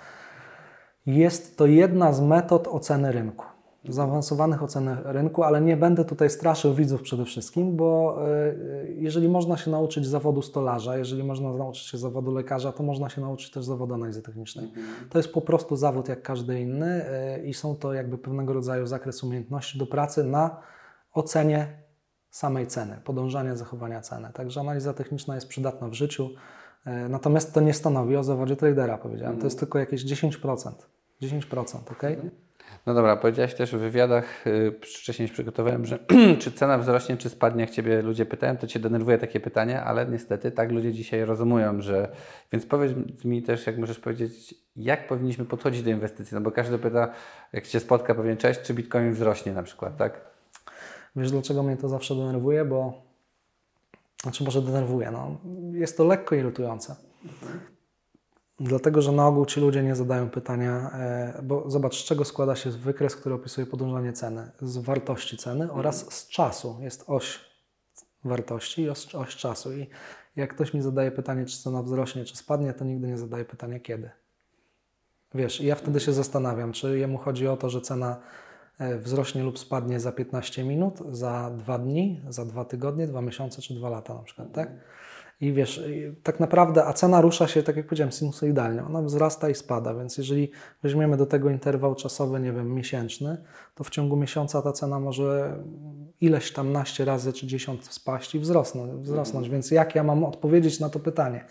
jest 1.05 1.57
to 1.57 1.65
jedna 1.65 2.13
z 2.13 2.21
metod 2.21 2.67
oceny 2.67 3.11
rynku 3.11 3.56
zaawansowanych 3.89 4.63
ocen 4.63 4.97
rynku, 5.03 5.43
ale 5.43 5.61
nie 5.61 5.77
będę 5.77 6.05
tutaj 6.05 6.29
straszył 6.29 6.73
widzów 6.73 7.01
przede 7.01 7.25
wszystkim, 7.25 7.75
bo 7.75 8.17
e, 8.27 8.55
jeżeli 8.87 9.29
można 9.29 9.57
się 9.57 9.71
nauczyć 9.71 10.07
zawodu 10.07 10.41
stolarza, 10.41 10.97
jeżeli 10.97 11.23
można 11.23 11.53
nauczyć 11.53 11.83
się 11.83 11.97
zawodu 11.97 12.31
lekarza, 12.31 12.71
to 12.71 12.83
można 12.83 13.09
się 13.09 13.21
nauczyć 13.21 13.51
też 13.51 13.65
zawodu 13.65 13.93
analizy 13.93 14.21
technicznej. 14.21 14.65
Mhm. 14.65 15.09
To 15.09 15.19
jest 15.19 15.33
po 15.33 15.41
prostu 15.41 15.75
zawód 15.75 16.09
jak 16.09 16.21
każdy 16.21 16.61
inny 16.61 17.05
e, 17.05 17.45
i 17.45 17.53
są 17.53 17.75
to 17.75 17.93
jakby 17.93 18.17
pewnego 18.17 18.53
rodzaju 18.53 18.87
zakres 18.87 19.23
umiejętności 19.23 19.79
do 19.79 19.87
pracy 19.87 20.23
na 20.23 20.61
ocenie 21.13 21.67
samej 22.29 22.67
ceny, 22.67 23.01
podążania 23.03 23.55
zachowania 23.55 24.01
ceny. 24.01 24.29
Także 24.33 24.59
analiza 24.59 24.93
techniczna 24.93 25.35
jest 25.35 25.47
przydatna 25.47 25.87
w 25.87 25.93
życiu, 25.93 26.29
e, 26.85 27.09
natomiast 27.09 27.53
to 27.53 27.61
nie 27.61 27.73
stanowi 27.73 28.15
o 28.15 28.23
zawodzie 28.23 28.55
tradera, 28.55 28.97
powiedziałem. 28.97 29.37
To 29.37 29.45
jest 29.45 29.59
tylko 29.59 29.79
jakieś 29.79 30.05
10%. 30.05 30.71
10%, 31.21 31.91
ok? 31.91 32.03
No 32.87 32.93
dobra, 32.93 33.15
powiedziałeś 33.15 33.53
też 33.53 33.75
w 33.75 33.79
wywiadach, 33.79 34.45
yy, 34.45 34.71
wcześniej 34.81 35.29
przygotowałem, 35.29 35.85
że 35.85 35.99
czy 36.39 36.51
cena 36.51 36.77
wzrośnie, 36.77 37.17
czy 37.17 37.29
spadnie, 37.29 37.61
jak 37.61 37.69
Ciebie 37.69 38.01
ludzie 38.01 38.25
pytają, 38.25 38.57
to 38.57 38.67
Cię 38.67 38.79
denerwuje 38.79 39.17
takie 39.17 39.39
pytanie, 39.39 39.81
ale 39.81 40.05
niestety 40.05 40.51
tak 40.51 40.71
ludzie 40.71 40.93
dzisiaj 40.93 41.25
rozumują, 41.25 41.81
że... 41.81 42.11
Więc 42.51 42.65
powiedz 42.65 42.93
mi 43.23 43.43
też, 43.43 43.67
jak 43.67 43.77
możesz 43.77 43.99
powiedzieć, 43.99 44.55
jak 44.75 45.07
powinniśmy 45.07 45.45
podchodzić 45.45 45.83
do 45.83 45.89
inwestycji, 45.89 46.35
no 46.35 46.41
bo 46.41 46.51
każdy 46.51 46.79
pyta, 46.79 47.11
jak 47.53 47.67
Cię 47.67 47.79
spotka, 47.79 48.15
powiem 48.15 48.37
cześć, 48.37 48.61
czy 48.61 48.73
Bitcoin 48.73 49.11
wzrośnie 49.11 49.53
na 49.53 49.63
przykład, 49.63 49.97
tak? 49.97 50.21
Wiesz, 51.15 51.31
dlaczego 51.31 51.63
mnie 51.63 51.77
to 51.77 51.89
zawsze 51.89 52.15
denerwuje? 52.15 52.65
Bo... 52.65 53.01
Znaczy 54.23 54.43
może 54.43 54.61
denerwuje, 54.61 55.11
no. 55.11 55.37
Jest 55.71 55.97
to 55.97 56.03
lekko 56.03 56.35
irytujące. 56.35 57.06
Dlatego, 58.59 59.01
że 59.01 59.11
na 59.11 59.27
ogół 59.27 59.45
ci 59.45 59.59
ludzie 59.59 59.83
nie 59.83 59.95
zadają 59.95 60.29
pytania, 60.29 60.91
e, 60.93 61.41
bo 61.43 61.69
zobacz, 61.69 62.01
z 62.01 62.03
czego 62.03 62.25
składa 62.25 62.55
się 62.55 62.69
wykres, 62.69 63.15
który 63.15 63.35
opisuje 63.35 63.67
podążanie 63.67 64.13
ceny. 64.13 64.51
Z 64.61 64.77
wartości 64.77 65.37
ceny 65.37 65.61
mhm. 65.61 65.79
oraz 65.79 66.13
z 66.13 66.27
czasu. 66.27 66.77
Jest 66.81 67.03
oś 67.07 67.39
wartości 68.23 68.81
i 68.81 68.89
oś, 68.89 69.15
oś 69.15 69.35
czasu. 69.35 69.73
I 69.73 69.87
jak 70.35 70.53
ktoś 70.53 70.73
mi 70.73 70.81
zadaje 70.81 71.11
pytanie, 71.11 71.45
czy 71.45 71.57
cena 71.57 71.83
wzrośnie, 71.83 72.25
czy 72.25 72.37
spadnie, 72.37 72.73
to 72.73 72.85
nigdy 72.85 73.07
nie 73.07 73.17
zadaje 73.17 73.45
pytania 73.45 73.79
kiedy. 73.79 74.09
Wiesz, 75.35 75.61
i 75.61 75.65
ja 75.65 75.75
wtedy 75.75 75.99
się 75.99 76.13
zastanawiam, 76.13 76.71
czy 76.71 76.99
jemu 76.99 77.17
chodzi 77.17 77.47
o 77.47 77.57
to, 77.57 77.69
że 77.69 77.81
cena 77.81 78.17
e, 78.79 78.97
wzrośnie 78.97 79.43
lub 79.43 79.59
spadnie 79.59 79.99
za 79.99 80.11
15 80.11 80.63
minut, 80.63 80.99
za 81.11 81.51
dwa 81.57 81.77
dni, 81.79 82.21
za 82.29 82.45
dwa 82.45 82.65
tygodnie, 82.65 83.07
dwa 83.07 83.21
miesiące 83.21 83.61
czy 83.61 83.73
dwa 83.73 83.89
lata 83.89 84.13
na 84.13 84.23
przykład, 84.23 84.51
tak? 84.51 84.69
I 85.41 85.53
wiesz, 85.53 85.83
tak 86.23 86.39
naprawdę, 86.39 86.85
a 86.85 86.93
cena 86.93 87.21
rusza 87.21 87.47
się, 87.47 87.63
tak 87.63 87.77
jak 87.77 87.85
powiedziałem, 87.85 88.11
sinusoidalnie. 88.11 88.83
Ona 88.83 89.01
wzrasta 89.01 89.49
i 89.49 89.55
spada, 89.55 89.93
więc 89.93 90.17
jeżeli 90.17 90.51
weźmiemy 90.83 91.17
do 91.17 91.25
tego 91.25 91.49
interwał 91.49 91.95
czasowy, 91.95 92.39
nie 92.39 92.53
wiem, 92.53 92.73
miesięczny, 92.73 93.37
to 93.75 93.83
w 93.83 93.89
ciągu 93.89 94.15
miesiąca 94.15 94.61
ta 94.61 94.71
cena 94.71 94.99
może 94.99 95.59
ileś 96.21 96.53
tam 96.53 96.71
naście 96.71 97.05
razy 97.05 97.33
czy 97.33 97.47
dziesiąt 97.47 97.85
spaść 97.85 98.35
i 98.35 98.39
wzrosnąć. 98.39 98.93
wzrosnąć. 98.93 99.45
Mhm. 99.45 99.51
Więc 99.51 99.71
jak 99.71 99.95
ja 99.95 100.03
mam 100.03 100.23
odpowiedzieć 100.23 100.79
na 100.79 100.89
to 100.89 100.99
pytanie? 100.99 101.45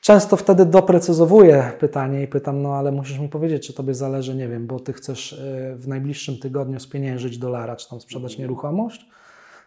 Często 0.00 0.36
wtedy 0.36 0.66
doprecyzowuję 0.66 1.72
pytanie 1.80 2.22
i 2.22 2.28
pytam, 2.28 2.62
no 2.62 2.74
ale 2.74 2.92
musisz 2.92 3.18
mi 3.18 3.28
powiedzieć, 3.28 3.66
czy 3.66 3.72
tobie 3.72 3.94
zależy, 3.94 4.34
nie 4.34 4.48
wiem, 4.48 4.66
bo 4.66 4.80
ty 4.80 4.92
chcesz 4.92 5.32
y, 5.32 5.76
w 5.76 5.88
najbliższym 5.88 6.38
tygodniu 6.38 6.80
spieniężyć 6.80 7.38
dolara, 7.38 7.76
czy 7.76 7.88
tam 7.88 8.00
sprzedać 8.00 8.32
mhm. 8.32 8.40
nieruchomość, 8.42 9.08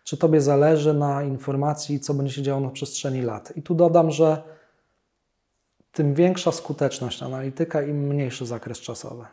czy 0.09 0.17
Tobie 0.17 0.41
zależy 0.41 0.93
na 0.93 1.23
informacji, 1.23 1.99
co 1.99 2.13
będzie 2.13 2.33
się 2.33 2.41
działo 2.41 2.61
na 2.61 2.69
przestrzeni 2.69 3.21
lat. 3.21 3.57
I 3.57 3.61
tu 3.61 3.75
dodam, 3.75 4.11
że 4.11 4.43
tym 5.91 6.13
większa 6.13 6.51
skuteczność 6.51 7.23
analityka, 7.23 7.81
im 7.81 8.07
mniejszy 8.07 8.45
zakres 8.45 8.79
czasowy. 8.79 9.25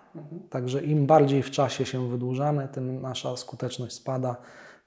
Także 0.51 0.83
im 0.83 1.07
bardziej 1.07 1.43
w 1.43 1.51
czasie 1.51 1.87
się 1.87 2.11
wydłużamy, 2.11 2.69
tym 2.73 3.03
nasza 3.03 3.37
skuteczność 3.37 3.95
spada. 3.95 4.37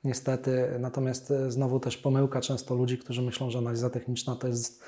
Niestety, 0.04 0.68
natomiast 0.80 1.32
e, 1.32 1.52
znowu 1.52 1.80
też 1.80 1.98
pomyłka 1.98 2.42
często 2.42 2.76
ludzi, 2.76 2.98
którzy 2.98 3.22
myślą, 3.22 3.50
że 3.50 3.60
analiza 3.60 3.90
techniczna 3.90 4.36
to 4.36 4.48
jest 4.48 4.84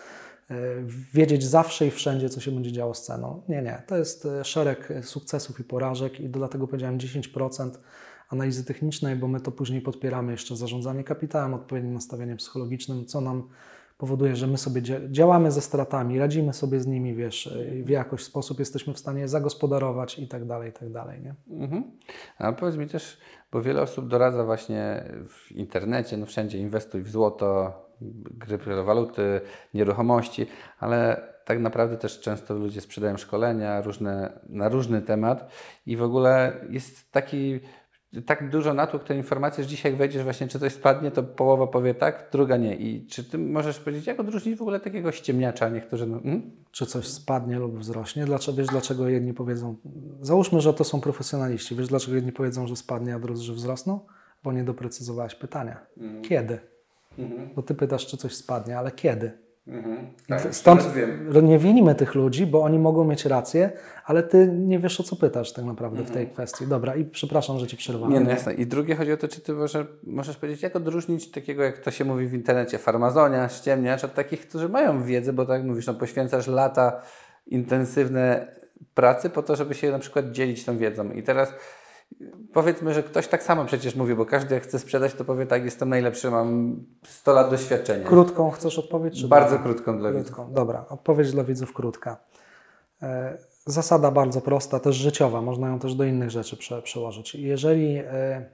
e, 0.50 0.56
wiedzieć 1.14 1.44
zawsze 1.44 1.88
i 1.88 1.92
wszędzie, 1.92 2.30
co 2.30 2.42
się 2.42 2.52
będzie 2.52 2.72
działo 2.72 2.94
z 2.94 3.02
ceną. 3.02 3.42
Nie, 3.50 3.62
nie. 3.62 3.84
To 3.88 3.98
jest 3.98 4.26
e, 4.26 4.44
szereg 4.44 4.94
sukcesów 5.04 5.60
i 5.60 5.64
porażek 5.64 6.20
i 6.20 6.30
dlatego 6.30 6.68
powiedziałem 6.68 6.98
10% 6.98 7.72
analizy 8.32 8.66
technicznej, 8.66 9.16
bo 9.16 9.28
my 9.28 9.40
to 9.40 9.52
później 9.52 9.82
podpieramy 9.82 10.32
jeszcze 10.32 10.56
zarządzanie 10.56 11.04
kapitałem, 11.04 11.54
odpowiednim 11.54 11.94
nastawieniem 11.94 12.38
psychologicznym, 12.38 13.06
co 13.06 13.22
nam 13.22 13.50
powoduje, 13.98 14.36
że 14.36 14.48
my 14.48 14.58
sobie 14.58 14.82
działamy 15.12 15.52
ze 15.52 15.62
stratami, 15.62 16.20
radzimy 16.20 16.54
sobie 16.54 16.80
z 16.80 16.88
nimi, 16.88 17.16
wiesz, 17.16 17.58
w 17.84 17.90
jakoś 17.90 18.24
sposób 18.24 18.60
jesteśmy 18.60 18.94
w 18.94 19.00
stanie 19.00 19.28
zagospodarować 19.28 20.20
i 20.20 20.28
tak 20.28 20.46
dalej, 20.46 20.70
i 20.70 20.74
tak 20.74 20.92
dalej, 20.92 21.22
nie? 21.22 21.36
Mhm. 21.58 21.84
A 22.38 22.52
powiedz 22.52 22.76
mi 22.76 22.88
też, 22.88 23.18
bo 23.52 23.62
wiele 23.62 23.82
osób 23.82 24.08
doradza 24.08 24.44
właśnie 24.44 25.04
w 25.28 25.52
internecie, 25.52 26.18
no 26.18 26.26
wszędzie 26.26 26.58
inwestuj 26.58 27.02
w 27.02 27.10
złoto, 27.10 27.74
kryptowaluty, 28.40 29.42
nieruchomości, 29.74 30.46
ale 30.80 31.22
tak 31.46 31.60
naprawdę 31.60 31.98
też 31.98 32.20
często 32.20 32.54
ludzie 32.54 32.82
sprzedają 32.82 33.18
szkolenia 33.18 33.82
różne, 33.82 34.40
na 34.50 34.70
różny 34.70 35.02
temat 35.02 35.52
i 35.86 35.98
w 35.98 36.04
ogóle 36.04 36.54
jest 36.70 37.12
taki 37.12 37.60
tak 38.26 38.50
dużo 38.50 38.74
natłok 38.74 39.04
tej 39.04 39.18
informacji, 39.18 39.64
że 39.64 39.70
dzisiaj 39.70 39.92
jak 39.92 40.00
wejdziesz 40.00 40.24
właśnie, 40.24 40.48
czy 40.48 40.60
coś 40.60 40.74
spadnie, 40.74 41.12
to 41.12 41.24
połowa 41.24 41.68
powie 41.68 41.94
tak, 41.94 42.30
druga 42.32 42.58
nie. 42.58 42.76
I 42.76 43.08
czy 43.08 43.24
ty 43.24 43.38
możesz 43.38 43.80
powiedzieć, 43.80 44.08
jak 44.08 44.20
odróżnić 44.20 44.58
w 44.58 44.62
ogóle 44.62 44.80
takiego 44.80 45.12
ściemniacza, 45.12 45.70
niektórzy... 45.70 46.08
No, 46.08 46.20
hmm? 46.20 46.52
Czy 46.72 46.86
coś 46.86 47.08
spadnie 47.08 47.60
lub 47.60 47.80
wzrośnie? 47.80 48.26
Dlaczego, 48.26 48.58
wiesz, 48.58 48.68
dlaczego 48.68 49.10
jedni 49.10 49.34
powiedzą... 49.34 49.76
Załóżmy, 50.22 50.62
że 50.62 50.74
to 50.74 50.84
są 50.84 51.02
profesjonaliści. 51.02 51.76
Wiesz, 51.76 51.88
dlaczego 51.88 52.16
jedni 52.16 52.32
powiedzą, 52.32 52.68
że 52.68 52.76
spadnie, 52.76 53.16
a 53.16 53.20
drudzy, 53.20 53.44
że 53.44 53.54
wzrosną? 53.54 54.00
Bo 54.44 54.52
nie 54.52 54.64
doprecyzowałeś 54.64 55.36
pytania. 55.36 55.86
Mhm. 55.98 56.24
Kiedy? 56.24 56.60
Mhm. 57.18 57.50
Bo 57.56 57.62
ty 57.62 57.76
pytasz, 57.76 58.08
czy 58.08 58.18
coś 58.18 58.36
spadnie, 58.36 58.78
ale 58.78 58.92
kiedy? 58.92 59.32
Mhm. 59.68 60.14
Tak, 60.28 60.56
Stąd 60.56 60.88
nie 61.44 61.60
winimy 61.60 61.96
tych 61.96 62.16
ludzi, 62.16 62.46
bo 62.46 62.62
oni 62.62 62.80
mogą 62.80 63.04
mieć 63.04 63.26
rację, 63.26 63.72
ale 64.06 64.24
ty 64.24 64.48
nie 64.48 64.80
wiesz 64.80 65.00
o 65.00 65.04
co 65.04 65.16
pytasz 65.16 65.54
tak 65.54 65.66
naprawdę 65.66 66.00
mhm. 66.00 66.10
w 66.10 66.14
tej 66.14 66.22
mhm. 66.22 66.34
kwestii. 66.34 66.68
Dobra, 66.68 66.96
i 66.96 67.06
przepraszam, 67.06 67.60
że 67.60 67.68
ci 67.68 67.78
przerwałem. 67.78 68.14
Nie, 68.14 68.20
no 68.20 68.30
jasne. 68.30 68.54
I 68.54 68.68
drugie 68.68 68.96
chodzi 68.96 69.12
o 69.12 69.18
to, 69.18 69.28
czy 69.28 69.42
ty 69.42 69.54
może, 69.54 69.86
możesz 70.04 70.38
powiedzieć, 70.38 70.64
jak 70.64 70.76
odróżnić 70.76 71.32
takiego, 71.32 71.64
jak 71.64 71.78
to 71.78 71.92
się 71.92 72.06
mówi 72.06 72.28
w 72.28 72.34
internecie, 72.34 72.78
farmazonia, 72.78 73.50
ściemniacz, 73.50 74.04
od 74.04 74.14
takich, 74.14 74.48
którzy 74.48 74.70
mają 74.70 75.04
wiedzę, 75.04 75.34
bo 75.34 75.46
tak 75.46 75.58
jak 75.58 75.68
mówisz, 75.68 75.88
no, 75.88 75.94
poświęcasz 75.94 76.48
lata 76.48 77.02
intensywne 77.48 78.48
pracy 78.94 79.30
po 79.30 79.44
to, 79.44 79.56
żeby 79.56 79.74
się 79.74 79.92
na 79.92 80.00
przykład 80.00 80.32
dzielić 80.32 80.66
tą 80.66 80.78
wiedzą. 80.78 81.12
I 81.12 81.24
teraz 81.24 81.54
Powiedzmy, 82.54 82.94
że 82.94 83.04
ktoś 83.04 83.28
tak 83.28 83.44
samo 83.44 83.66
przecież 83.66 83.96
mówi, 83.96 84.16
bo 84.16 84.26
każdy 84.26 84.56
jak 84.56 84.64
chce 84.64 84.80
sprzedać, 84.80 85.14
to 85.14 85.26
powie 85.26 85.46
tak, 85.46 85.66
jestem 85.66 85.90
najlepszy, 85.90 86.32
mam 86.32 86.76
100 87.06 87.34
lat 87.34 87.50
doświadczenia. 87.50 88.08
Krótką 88.08 88.52
chcesz 88.52 88.80
odpowiedź? 88.80 89.22
Czy 89.22 89.28
bardzo 89.28 89.60
krótką 89.60 90.00
dla 90.00 90.12
krótką. 90.12 90.44
widzów. 90.44 90.54
Dobra, 90.54 90.86
odpowiedź 90.90 91.32
dla 91.32 91.44
widzów 91.44 91.74
krótka. 91.74 92.18
E, 93.02 93.38
zasada 93.66 94.12
bardzo 94.12 94.42
prosta, 94.42 94.80
też 94.80 94.96
życiowa, 94.96 95.42
można 95.42 95.68
ją 95.68 95.80
też 95.80 95.96
do 95.96 96.04
innych 96.04 96.30
rzeczy 96.30 96.58
prze, 96.58 96.82
przełożyć. 96.82 97.36
Jeżeli 97.36 97.98
e, 97.98 98.46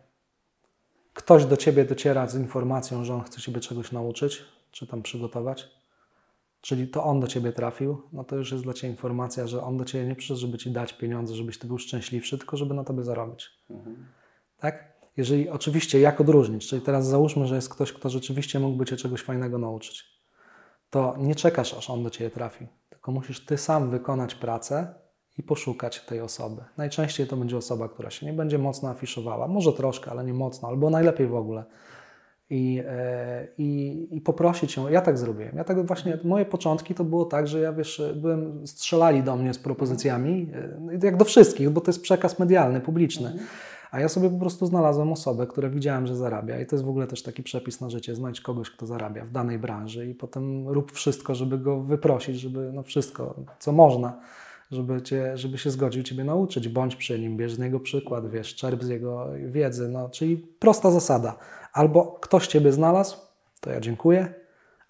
ktoś 1.13 1.45
do 1.45 1.57
Ciebie 1.57 1.85
dociera 1.85 2.27
z 2.27 2.35
informacją, 2.35 3.05
że 3.05 3.13
on 3.13 3.23
chce 3.23 3.41
Ciebie 3.41 3.59
czegoś 3.59 3.91
nauczyć, 3.91 4.45
czy 4.71 4.87
tam 4.87 5.01
przygotować, 5.01 5.69
czyli 6.61 6.87
to 6.87 7.03
on 7.03 7.19
do 7.19 7.27
ciebie 7.27 7.51
trafił, 7.51 8.01
no 8.13 8.23
to 8.23 8.35
już 8.35 8.51
jest 8.51 8.63
dla 8.63 8.73
ciebie 8.73 8.91
informacja, 8.91 9.47
że 9.47 9.63
on 9.63 9.77
do 9.77 9.85
ciebie 9.85 10.05
nie 10.05 10.15
przyszedł, 10.15 10.39
żeby 10.39 10.57
ci 10.57 10.71
dać 10.71 10.93
pieniądze, 10.93 11.35
żebyś 11.35 11.59
ty 11.59 11.67
był 11.67 11.77
szczęśliwszy, 11.77 12.37
tylko 12.37 12.57
żeby 12.57 12.73
na 12.73 12.83
tobie 12.83 13.03
zarobić. 13.03 13.49
Mhm. 13.69 14.05
Tak? 14.57 14.97
Jeżeli 15.17 15.49
oczywiście 15.49 15.99
jak 15.99 16.21
odróżnić, 16.21 16.67
czyli 16.67 16.81
teraz 16.81 17.07
załóżmy, 17.07 17.47
że 17.47 17.55
jest 17.55 17.69
ktoś, 17.69 17.93
kto 17.93 18.09
rzeczywiście 18.09 18.59
mógłby 18.59 18.85
cię 18.85 18.97
czegoś 18.97 19.21
fajnego 19.21 19.57
nauczyć, 19.57 20.05
to 20.89 21.15
nie 21.19 21.35
czekasz, 21.35 21.73
aż 21.73 21.89
on 21.89 22.03
do 22.03 22.09
ciebie 22.09 22.29
trafi, 22.29 22.67
tylko 22.89 23.11
musisz 23.11 23.45
ty 23.45 23.57
sam 23.57 23.89
wykonać 23.89 24.35
pracę 24.35 24.95
i 25.37 25.43
poszukać 25.43 26.05
tej 26.05 26.21
osoby. 26.21 26.63
Najczęściej 26.77 27.27
to 27.27 27.37
będzie 27.37 27.57
osoba, 27.57 27.89
która 27.89 28.09
się 28.09 28.25
nie 28.25 28.33
będzie 28.33 28.57
mocno 28.57 28.89
afiszowała, 28.89 29.47
może 29.47 29.73
troszkę, 29.73 30.11
ale 30.11 30.23
nie 30.23 30.33
mocno, 30.33 30.67
albo 30.67 30.89
najlepiej 30.89 31.27
w 31.27 31.35
ogóle 31.35 31.65
i, 32.49 32.83
e, 32.87 33.47
i, 33.57 34.07
i 34.11 34.21
poprosić 34.21 34.77
ją. 34.77 34.89
Ja 34.89 35.01
tak 35.01 35.17
zrobiłem. 35.17 35.55
Ja 35.55 35.63
tak 35.63 35.85
właśnie, 35.85 36.19
moje 36.23 36.45
początki 36.45 36.95
to 36.95 37.03
było 37.03 37.25
tak, 37.25 37.47
że 37.47 37.59
ja 37.59 37.73
wiesz, 37.73 38.01
byłem, 38.15 38.67
strzelali 38.67 39.23
do 39.23 39.35
mnie 39.35 39.53
z 39.53 39.59
propozycjami, 39.59 40.47
e, 40.93 41.05
jak 41.05 41.17
do 41.17 41.25
wszystkich, 41.25 41.69
bo 41.69 41.81
to 41.81 41.91
jest 41.91 42.01
przekaz 42.01 42.39
medialny, 42.39 42.81
publiczny. 42.81 43.33
A 43.91 43.99
ja 43.99 44.09
sobie 44.09 44.29
po 44.29 44.37
prostu 44.39 44.65
znalazłem 44.65 45.11
osobę, 45.11 45.47
która 45.47 45.69
widziałem, 45.69 46.07
że 46.07 46.15
zarabia. 46.15 46.59
I 46.61 46.65
to 46.65 46.75
jest 46.75 46.85
w 46.85 46.89
ogóle 46.89 47.07
też 47.07 47.23
taki 47.23 47.43
przepis 47.43 47.81
na 47.81 47.89
życie. 47.89 48.15
Znajdź 48.15 48.41
kogoś, 48.41 48.69
kto 48.69 48.85
zarabia 48.85 49.25
w 49.25 49.31
danej 49.31 49.59
branży 49.59 50.09
i 50.09 50.15
potem 50.15 50.67
rób 50.69 50.91
wszystko, 50.91 51.35
żeby 51.35 51.57
go 51.57 51.81
wyprosić, 51.81 52.39
żeby 52.39 52.71
no 52.73 52.83
wszystko, 52.83 53.35
co 53.59 53.71
można, 53.71 54.19
żeby, 54.71 55.01
cię, 55.01 55.37
żeby 55.37 55.57
się 55.57 55.69
zgodził 55.71 56.03
Ciebie 56.03 56.23
nauczyć. 56.23 56.67
Bądź 56.69 56.95
przy 56.95 57.19
nim, 57.19 57.37
bierz 57.37 57.53
z 57.53 57.59
niego 57.59 57.79
przykład, 57.79 58.29
wiesz, 58.29 58.55
czerp 58.55 58.83
z 58.83 58.89
jego 58.89 59.27
wiedzy. 59.45 59.89
No, 59.89 60.09
czyli 60.09 60.37
prosta 60.37 60.91
zasada. 60.91 61.37
Albo 61.73 62.19
ktoś 62.21 62.47
Ciebie 62.47 62.71
znalazł, 62.71 63.17
to 63.61 63.69
ja 63.69 63.79
dziękuję, 63.79 64.33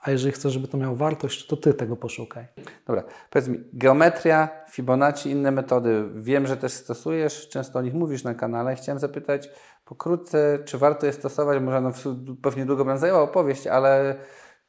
a 0.02 0.12
jeżeli 0.12 0.32
chcesz, 0.32 0.54
żeby 0.54 0.68
to 0.68 0.78
miało 0.78 0.96
wartość, 0.96 1.48
to 1.48 1.58
Ty 1.58 1.74
tego 1.74 1.96
poszukaj. 1.96 2.48
Dobra, 2.88 3.04
powiedz 3.30 3.48
mi, 3.48 3.60
geometria, 3.74 4.50
Fibonacci, 4.70 5.32
inne 5.32 5.52
metody, 5.52 6.04
wiem, 6.16 6.48
że 6.48 6.58
też 6.58 6.72
stosujesz, 6.72 7.50
często 7.50 7.80
o 7.80 7.82
nich 7.82 7.94
mówisz 7.94 8.24
na 8.24 8.34
kanale. 8.34 8.76
Chciałem 8.76 9.00
zapytać 9.00 9.50
pokrótce, 9.86 10.60
czy 10.66 10.78
warto 10.78 11.06
je 11.06 11.14
stosować? 11.14 11.62
Może 11.62 11.82
no, 11.82 11.92
pewnie 12.42 12.66
długo 12.66 12.86
będę 12.86 13.00
zajęła 13.00 13.22
opowieść, 13.22 13.68
ale 13.68 14.16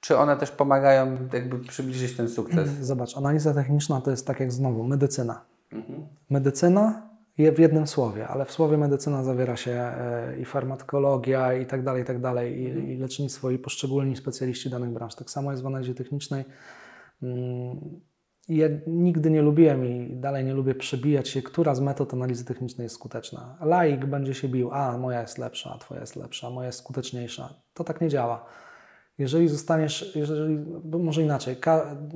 czy 0.00 0.16
one 0.16 0.36
też 0.36 0.50
pomagają 0.50 1.16
jakby 1.32 1.58
przybliżyć 1.58 2.16
ten 2.16 2.28
sukces? 2.28 2.70
Zobacz, 2.70 3.16
analiza 3.16 3.54
techniczna 3.54 4.00
to 4.00 4.10
jest 4.10 4.26
tak 4.26 4.40
jak 4.40 4.52
znowu 4.52 4.84
medycyna. 4.84 5.40
Mhm. 5.72 6.06
Medycyna 6.30 7.07
w 7.38 7.58
jednym 7.58 7.86
słowie, 7.86 8.28
ale 8.28 8.44
w 8.44 8.52
słowie 8.52 8.78
medycyna 8.78 9.24
zawiera 9.24 9.56
się 9.56 9.70
e, 9.70 10.38
i 10.40 10.44
farmakologia 10.44 11.54
i 11.54 11.66
tak 11.66 11.82
dalej, 11.82 12.02
i 12.02 12.06
tak 12.06 12.20
dalej, 12.20 12.60
i, 12.60 12.92
i 12.92 12.96
lecznictwo, 12.96 13.50
i 13.50 13.58
poszczególni 13.58 14.16
specjaliści 14.16 14.70
danych 14.70 14.90
branż. 14.90 15.14
Tak 15.14 15.30
samo 15.30 15.50
jest 15.50 15.62
w 15.62 15.66
analizie 15.66 15.94
technicznej. 15.94 16.44
Mm, 17.22 18.00
ja 18.48 18.68
nigdy 18.86 19.30
nie 19.30 19.42
lubiłem 19.42 19.84
i 19.84 20.16
dalej 20.16 20.44
nie 20.44 20.54
lubię 20.54 20.74
przebijać 20.74 21.28
się, 21.28 21.42
która 21.42 21.74
z 21.74 21.80
metod 21.80 22.14
analizy 22.14 22.44
technicznej 22.44 22.84
jest 22.84 22.94
skuteczna. 22.94 23.58
Laik 23.60 24.06
będzie 24.06 24.34
się 24.34 24.48
bił, 24.48 24.70
a 24.72 24.98
moja 24.98 25.20
jest 25.20 25.38
lepsza, 25.38 25.72
a 25.74 25.78
twoja 25.78 26.00
jest 26.00 26.16
lepsza, 26.16 26.50
moja 26.50 26.66
jest 26.66 26.78
skuteczniejsza. 26.78 27.54
To 27.74 27.84
tak 27.84 28.00
nie 28.00 28.08
działa. 28.08 28.46
Jeżeli 29.18 29.48
zostaniesz, 29.48 30.12
jeżeli, 30.16 30.58
może 30.84 31.22
inaczej, 31.22 31.56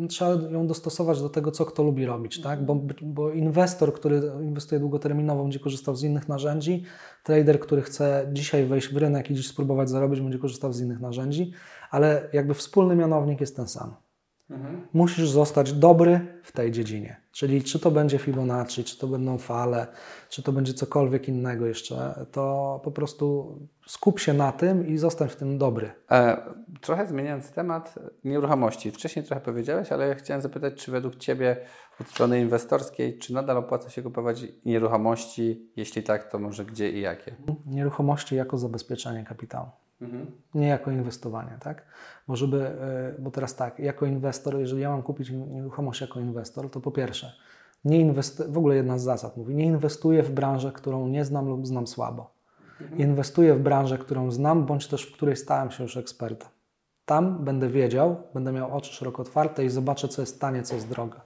trzeba 0.09 0.31
ją 0.51 0.67
dostosować 0.67 1.21
do 1.21 1.29
tego, 1.29 1.51
co 1.51 1.65
kto 1.65 1.83
lubi 1.83 2.07
robić, 2.07 2.41
tak? 2.41 2.65
Bo, 2.65 2.75
bo 3.03 3.31
inwestor, 3.31 3.95
który 3.95 4.23
inwestuje 4.43 4.81
długoterminowo, 4.81 5.43
będzie 5.43 5.59
korzystał 5.59 5.97
z 5.97 6.03
innych 6.03 6.29
narzędzi, 6.29 6.83
trader, 7.23 7.61
który 7.61 7.83
chce 7.83 8.29
dzisiaj 8.33 8.67
wejść 8.67 8.89
w 8.89 8.97
rynek 8.97 9.31
i 9.31 9.35
dziś 9.35 9.49
spróbować 9.49 9.91
zarobić, 9.91 10.21
będzie 10.21 10.39
korzystał 10.39 10.73
z 10.73 10.81
innych 10.81 11.01
narzędzi, 11.01 11.53
ale 11.91 12.29
jakby 12.33 12.55
wspólny 12.55 12.97
mianownik 12.97 13.41
jest 13.41 13.57
ten 13.57 13.69
sam. 13.69 13.95
Mhm. 14.53 14.87
Musisz 14.93 15.29
zostać 15.29 15.73
dobry 15.73 16.21
w 16.43 16.53
tej 16.53 16.71
dziedzinie. 16.71 17.17
Czyli 17.33 17.63
czy 17.63 17.79
to 17.79 17.91
będzie 17.91 18.19
Fibonacci, 18.19 18.85
czy 18.85 18.99
to 18.99 19.07
będą 19.07 19.39
fale, 19.39 19.87
czy 20.29 20.43
to 20.43 20.53
będzie 20.53 20.75
cokolwiek 20.75 21.29
innego 21.29 21.67
jeszcze, 21.67 22.27
to 22.33 22.81
po 22.85 22.91
prostu 22.91 23.59
skup 23.87 24.21
się 24.21 24.33
na 24.33 24.53
tym 24.53 24.87
i 24.87 24.99
zostań 24.99 25.29
w 25.29 25.37
tym 25.37 25.59
dobry. 25.59 25.91
E, 26.11 26.37
trochę 26.81 27.07
zmieniając 27.07 27.51
temat 27.51 27.99
nieruchomości. 28.25 28.91
Wcześniej 28.91 29.25
trochę 29.25 29.41
powiedziałeś, 29.41 29.93
ale 29.93 30.15
chciałem 30.15 30.43
zapytać, 30.43 30.75
czy 30.75 30.91
według 30.91 31.17
Ciebie 31.17 31.57
od 32.01 32.09
strony 32.09 32.41
inwestorskiej, 32.41 33.19
czy 33.19 33.35
nadal 33.35 33.57
opłaca 33.57 33.91
się 33.91 34.03
kupować 34.03 34.45
nieruchomości? 34.65 35.71
Jeśli 35.77 36.03
tak, 36.03 36.31
to 36.31 36.39
może 36.39 36.65
gdzie 36.65 36.91
i 36.91 37.01
jakie? 37.01 37.35
Nieruchomości 37.67 38.37
jako 38.37 38.59
zabezpieczenie 38.59 39.25
kapitału. 39.25 39.69
Mhm. 40.03 40.27
Nie 40.55 40.69
jako 40.69 40.91
inwestowanie, 40.91 41.59
tak? 41.61 41.87
Bo, 42.29 42.37
żeby, 42.37 42.67
e, 42.67 43.15
bo 43.19 43.31
teraz 43.31 43.57
tak, 43.57 43.79
jako 43.79 44.07
inwestor, 44.07 44.59
jeżeli 44.59 44.83
ja 44.83 44.91
mam 44.91 45.03
kupić 45.03 45.31
nieruchomość 45.31 46.01
jako 46.01 46.21
inwestor, 46.21 46.71
to 46.71 46.81
po 46.81 46.91
pierwsze, 46.91 47.33
nie 47.85 48.01
inwestuję, 48.01 48.49
w 48.49 48.59
ogóle 48.59 48.77
jedna 48.77 48.99
z 48.99 49.03
zasad 49.03 49.37
mówi, 49.37 49.55
nie 49.55 49.65
inwestuję 49.65 50.23
w 50.23 50.31
branżę, 50.31 50.73
którą 50.73 51.09
nie 51.09 51.25
znam 51.25 51.49
lub 51.49 51.67
znam 51.67 51.87
słabo. 51.87 52.35
Mhm. 52.81 53.01
Inwestuję 53.01 53.55
w 53.55 53.63
branżę, 53.63 53.99
którą 53.99 54.31
znam, 54.31 54.67
bądź 54.67 54.87
też 54.87 55.03
w 55.03 55.13
której 55.13 55.37
stałem 55.37 55.71
się 55.71 55.83
już 55.83 55.97
ekspertem. 55.97 56.49
Tam 57.05 57.45
będę 57.45 57.69
wiedział, 57.69 58.17
będę 58.35 58.53
miał 58.53 58.77
oczy 58.77 58.93
szeroko 58.93 59.23
otwarte 59.23 59.65
i 59.65 59.69
zobaczę, 59.69 60.09
co 60.09 60.23
jest 60.23 60.41
tanie, 60.41 60.63
co 60.63 60.75
jest 60.75 60.89
droga. 60.89 61.21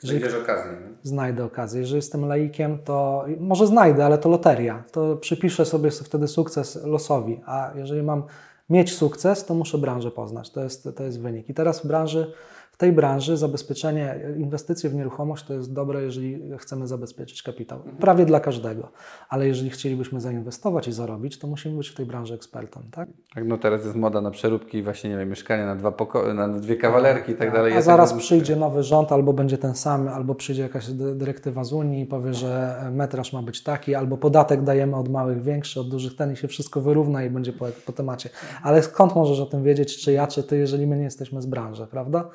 Znajdziesz 0.00 0.34
okazję. 0.34 0.72
Nie? 0.72 0.88
Znajdę 1.02 1.44
okazję. 1.44 1.80
Jeżeli 1.80 1.96
jestem 1.96 2.24
laikiem, 2.26 2.78
to 2.78 3.24
może 3.40 3.66
znajdę, 3.66 4.04
ale 4.04 4.18
to 4.18 4.28
loteria. 4.28 4.84
To 4.92 5.16
przypiszę 5.16 5.64
sobie 5.64 5.90
wtedy 5.90 6.28
sukces 6.28 6.84
losowi. 6.84 7.40
A 7.46 7.72
jeżeli 7.74 8.02
mam 8.02 8.22
mieć 8.70 8.96
sukces, 8.96 9.44
to 9.44 9.54
muszę 9.54 9.78
branżę 9.78 10.10
poznać. 10.10 10.50
To 10.50 10.62
jest, 10.62 10.88
to 10.96 11.02
jest 11.02 11.20
wynik. 11.20 11.48
I 11.48 11.54
teraz 11.54 11.80
w 11.80 11.86
branży 11.86 12.32
w 12.74 12.76
tej 12.76 12.92
branży 12.92 13.36
zabezpieczenie, 13.36 14.20
inwestycje 14.36 14.90
w 14.90 14.94
nieruchomość 14.94 15.44
to 15.44 15.54
jest 15.54 15.72
dobre, 15.72 16.02
jeżeli 16.02 16.42
chcemy 16.58 16.86
zabezpieczyć 16.86 17.42
kapitał. 17.42 17.78
Mhm. 17.78 17.96
Prawie 17.96 18.26
dla 18.26 18.40
każdego. 18.40 18.88
Ale 19.28 19.46
jeżeli 19.46 19.70
chcielibyśmy 19.70 20.20
zainwestować 20.20 20.88
i 20.88 20.92
zarobić, 20.92 21.38
to 21.38 21.46
musimy 21.46 21.76
być 21.76 21.88
w 21.88 21.94
tej 21.94 22.06
branży 22.06 22.34
ekspertem, 22.34 22.82
tak? 22.90 23.08
Tak, 23.34 23.44
no 23.46 23.58
teraz 23.58 23.84
jest 23.84 23.96
moda 23.96 24.20
na 24.20 24.30
przeróbki, 24.30 24.82
właśnie 24.82 25.10
nie 25.10 25.16
wiem, 25.16 25.28
mieszkania 25.28 25.66
na, 25.66 25.76
dwa 25.76 25.90
poko- 25.90 26.34
na 26.34 26.48
dwie 26.48 26.76
kawalerki 26.76 27.32
i 27.32 27.34
tak 27.34 27.52
dalej. 27.52 27.76
A 27.76 27.82
zaraz 27.82 28.12
przyjdzie 28.12 28.56
nowy 28.56 28.82
rząd, 28.82 29.12
albo 29.12 29.32
będzie 29.32 29.58
ten 29.58 29.74
sam, 29.74 30.08
albo 30.08 30.34
przyjdzie 30.34 30.62
jakaś 30.62 30.86
dyrektywa 30.90 31.64
z 31.64 31.72
Unii 31.72 32.02
i 32.02 32.06
powie, 32.06 32.34
że 32.34 32.82
metraż 32.92 33.32
ma 33.32 33.42
być 33.42 33.62
taki, 33.62 33.94
albo 33.94 34.16
podatek 34.16 34.62
dajemy 34.62 34.96
od 34.96 35.08
małych 35.08 35.42
większy, 35.42 35.80
od 35.80 35.88
dużych 35.88 36.16
ten 36.16 36.32
i 36.32 36.36
się 36.36 36.48
wszystko 36.48 36.80
wyrówna 36.80 37.24
i 37.24 37.30
będzie 37.30 37.52
po, 37.52 37.66
po 37.86 37.92
temacie. 37.92 38.30
Ale 38.62 38.82
skąd 38.82 39.14
możesz 39.14 39.40
o 39.40 39.46
tym 39.46 39.62
wiedzieć, 39.62 40.02
czy 40.02 40.12
ja, 40.12 40.26
czy 40.26 40.42
ty, 40.42 40.56
jeżeli 40.56 40.86
my 40.86 40.96
nie 40.96 41.04
jesteśmy 41.04 41.42
z 41.42 41.46
branży, 41.46 41.86
prawda? 41.90 42.30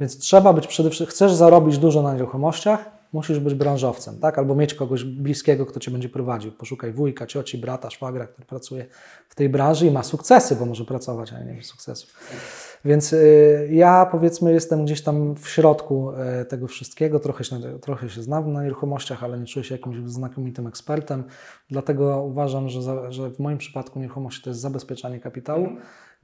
Więc 0.00 0.18
trzeba 0.18 0.52
być 0.52 0.66
przede 0.66 0.90
wszystkim, 0.90 1.10
chcesz 1.10 1.32
zarobić 1.32 1.78
dużo 1.78 2.02
na 2.02 2.12
nieruchomościach, 2.12 2.90
musisz 3.12 3.38
być 3.38 3.54
branżowcem, 3.54 4.18
tak? 4.18 4.38
Albo 4.38 4.54
mieć 4.54 4.74
kogoś 4.74 5.04
bliskiego, 5.04 5.66
kto 5.66 5.80
cię 5.80 5.90
będzie 5.90 6.08
prowadził. 6.08 6.52
Poszukaj 6.52 6.92
wujka, 6.92 7.26
cioci, 7.26 7.58
brata, 7.58 7.90
szwagra, 7.90 8.26
który 8.26 8.46
pracuje 8.46 8.86
w 9.28 9.34
tej 9.34 9.48
branży 9.48 9.86
i 9.86 9.90
ma 9.90 10.02
sukcesy, 10.02 10.56
bo 10.56 10.66
może 10.66 10.84
pracować, 10.84 11.32
ale 11.32 11.44
nie 11.44 11.54
ma 11.54 11.62
sukcesów. 11.62 12.14
Więc 12.84 13.12
y, 13.12 13.68
ja 13.72 14.06
powiedzmy 14.06 14.52
jestem 14.52 14.84
gdzieś 14.84 15.02
tam 15.02 15.34
w 15.34 15.48
środku 15.48 16.12
y, 16.42 16.44
tego 16.44 16.66
wszystkiego, 16.66 17.20
trochę 17.20 17.44
się, 17.44 17.78
trochę 17.80 18.08
się 18.08 18.22
znam 18.22 18.52
na 18.52 18.62
nieruchomościach, 18.62 19.24
ale 19.24 19.38
nie 19.38 19.46
czuję 19.46 19.64
się 19.64 19.74
jakimś 19.74 20.10
znakomitym 20.10 20.66
ekspertem, 20.66 21.24
dlatego 21.70 22.22
uważam, 22.22 22.68
że, 22.68 22.82
za, 22.82 23.12
że 23.12 23.30
w 23.30 23.38
moim 23.38 23.58
przypadku 23.58 24.00
nieruchomości 24.00 24.42
to 24.42 24.50
jest 24.50 24.60
zabezpieczanie 24.60 25.20
kapitału. 25.20 25.68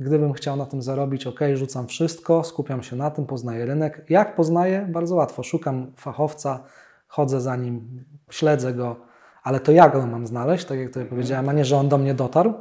Gdybym 0.00 0.32
chciał 0.32 0.56
na 0.56 0.66
tym 0.66 0.82
zarobić, 0.82 1.26
ok, 1.26 1.40
rzucam 1.54 1.86
wszystko, 1.86 2.44
skupiam 2.44 2.82
się 2.82 2.96
na 2.96 3.10
tym, 3.10 3.26
poznaję 3.26 3.66
rynek. 3.66 4.04
Jak 4.08 4.34
poznaję? 4.36 4.86
Bardzo 4.88 5.14
łatwo. 5.14 5.42
Szukam 5.42 5.92
fachowca, 5.96 6.64
chodzę 7.08 7.40
za 7.40 7.56
nim, 7.56 8.04
śledzę 8.30 8.74
go, 8.74 8.96
ale 9.42 9.60
to 9.60 9.72
ja 9.72 9.88
go 9.88 10.06
mam 10.06 10.26
znaleźć, 10.26 10.64
tak 10.64 10.78
jak 10.78 10.90
to 10.90 11.00
powiedziałem, 11.04 11.48
a 11.48 11.52
nie, 11.52 11.64
że 11.64 11.76
on 11.76 11.88
do 11.88 11.98
mnie 11.98 12.14
dotarł. 12.14 12.54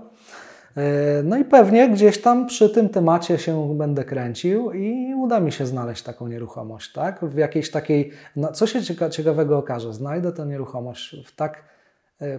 E, 0.77 1.23
no 1.23 1.37
i 1.37 1.45
pewnie 1.45 1.89
gdzieś 1.89 2.21
tam 2.21 2.47
przy 2.47 2.69
tym 2.69 2.89
temacie 2.89 3.37
się 3.37 3.77
będę 3.77 4.03
kręcił 4.03 4.71
i 4.71 5.13
uda 5.15 5.39
mi 5.39 5.51
się 5.51 5.65
znaleźć 5.65 6.03
taką 6.03 6.27
nieruchomość, 6.27 6.93
tak? 6.93 7.25
W 7.25 7.37
jakiejś 7.37 7.71
takiej, 7.71 8.11
no 8.35 8.51
co 8.51 8.67
się 8.67 8.81
ciekawego 9.11 9.57
okaże? 9.57 9.93
Znajdę 9.93 10.31
tę 10.31 10.45
nieruchomość 10.45 11.15
w 11.25 11.35
tak 11.35 11.63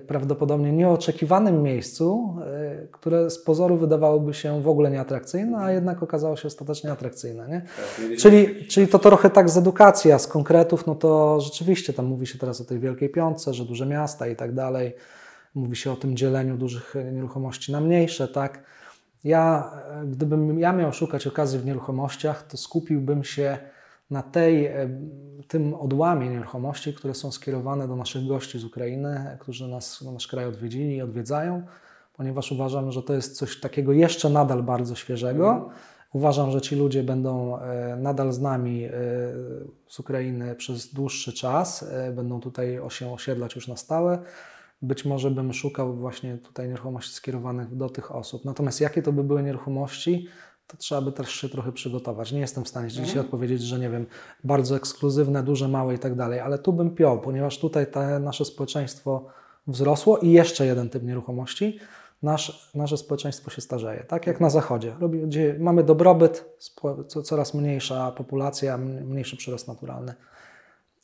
prawdopodobnie 0.06 0.72
nieoczekiwanym 0.72 1.62
miejscu, 1.62 2.36
e, 2.46 2.86
które 2.92 3.30
z 3.30 3.38
pozoru 3.38 3.76
wydawałoby 3.76 4.34
się 4.34 4.62
w 4.62 4.68
ogóle 4.68 4.90
nieatrakcyjne, 4.90 5.58
a 5.58 5.72
jednak 5.72 6.02
okazało 6.02 6.36
się 6.36 6.48
ostatecznie 6.48 6.92
atrakcyjne. 6.92 7.48
Nie? 7.48 7.60
Tak, 7.60 8.18
czyli, 8.18 8.66
czyli 8.66 8.88
to 8.88 8.98
trochę 8.98 9.30
tak 9.30 9.50
z 9.50 9.56
edukacji, 9.56 10.12
a 10.12 10.18
z 10.18 10.26
konkretów, 10.26 10.86
no 10.86 10.94
to 10.94 11.40
rzeczywiście 11.40 11.92
tam 11.92 12.06
mówi 12.06 12.26
się 12.26 12.38
teraz 12.38 12.60
o 12.60 12.64
tej 12.64 12.78
Wielkiej 12.78 13.08
Piątce, 13.08 13.54
że 13.54 13.64
duże 13.64 13.86
miasta 13.86 14.26
i 14.26 14.36
tak 14.36 14.54
dalej. 14.54 14.94
Mówi 15.54 15.76
się 15.76 15.92
o 15.92 15.96
tym 15.96 16.16
dzieleniu 16.16 16.56
dużych 16.56 16.94
nieruchomości 17.12 17.72
na 17.72 17.80
mniejsze, 17.80 18.28
tak? 18.28 18.62
Ja, 19.24 19.70
gdybym 20.06 20.58
ja 20.58 20.72
miał 20.72 20.92
szukać 20.92 21.26
okazji 21.26 21.58
w 21.58 21.64
nieruchomościach, 21.64 22.42
to 22.42 22.56
skupiłbym 22.56 23.24
się 23.24 23.58
na 24.10 24.22
tej, 24.22 24.66
e, 24.66 24.88
tym 25.48 25.74
odłamie 25.74 26.28
nieruchomości, 26.28 26.94
które 26.94 27.14
są 27.14 27.32
skierowane 27.32 27.88
do 27.88 27.96
naszych 27.96 28.26
gości 28.26 28.58
z 28.58 28.64
Ukrainy, 28.64 29.36
którzy 29.40 29.68
nas, 29.68 30.02
nasz 30.02 30.26
kraj 30.26 30.46
odwiedzili 30.46 30.96
i 30.96 31.02
odwiedzają, 31.02 31.62
ponieważ 32.16 32.52
uważam, 32.52 32.92
że 32.92 33.02
to 33.02 33.14
jest 33.14 33.36
coś 33.36 33.60
takiego 33.60 33.92
jeszcze 33.92 34.30
nadal 34.30 34.62
bardzo 34.62 34.94
świeżego. 34.94 35.50
Mm. 35.50 35.68
Uważam, 36.12 36.50
że 36.50 36.60
ci 36.60 36.76
ludzie 36.76 37.02
będą 37.02 37.58
e, 37.58 37.96
nadal 37.96 38.32
z 38.32 38.40
nami 38.40 38.84
e, 38.84 38.90
z 39.88 40.00
Ukrainy 40.00 40.54
przez 40.54 40.94
dłuższy 40.94 41.32
czas, 41.32 41.90
będą 42.12 42.40
tutaj 42.40 42.80
się 42.88 43.12
osiedlać 43.12 43.54
już 43.54 43.68
na 43.68 43.76
stałe 43.76 44.18
być 44.82 45.04
może 45.04 45.30
bym 45.30 45.52
szukał 45.52 45.96
właśnie 45.96 46.38
tutaj 46.38 46.68
nieruchomości 46.68 47.14
skierowanych 47.14 47.76
do 47.76 47.88
tych 47.88 48.14
osób. 48.14 48.44
Natomiast 48.44 48.80
jakie 48.80 49.02
to 49.02 49.12
by 49.12 49.24
były 49.24 49.42
nieruchomości, 49.42 50.28
to 50.68 50.76
trzeba 50.76 51.00
by 51.00 51.12
też 51.12 51.30
się 51.30 51.48
trochę 51.48 51.72
przygotować. 51.72 52.32
Nie 52.32 52.40
jestem 52.40 52.64
w 52.64 52.68
stanie 52.68 52.88
dzisiaj 52.88 53.04
mhm. 53.04 53.26
odpowiedzieć, 53.26 53.62
że 53.62 53.78
nie 53.78 53.90
wiem, 53.90 54.06
bardzo 54.44 54.76
ekskluzywne, 54.76 55.42
duże, 55.42 55.68
małe 55.68 55.94
i 55.94 55.98
tak 55.98 56.14
dalej, 56.14 56.40
ale 56.40 56.58
tu 56.58 56.72
bym 56.72 56.94
piął, 56.94 57.20
ponieważ 57.20 57.58
tutaj 57.58 57.86
nasze 58.20 58.44
społeczeństwo 58.44 59.26
wzrosło 59.66 60.18
i 60.18 60.30
jeszcze 60.30 60.66
jeden 60.66 60.90
typ 60.90 61.02
nieruchomości. 61.02 61.78
Nasz, 62.22 62.70
nasze 62.74 62.96
społeczeństwo 62.96 63.50
się 63.50 63.60
starzeje, 63.60 64.04
tak 64.04 64.26
jak 64.26 64.40
na 64.40 64.50
zachodzie. 64.50 64.96
Robi, 65.00 65.20
gdzie 65.20 65.56
mamy 65.58 65.84
dobrobyt, 65.84 66.58
coraz 67.24 67.54
mniejsza 67.54 68.12
populacja, 68.12 68.78
mniejszy 68.78 69.36
przyrost 69.36 69.68
naturalny 69.68 70.14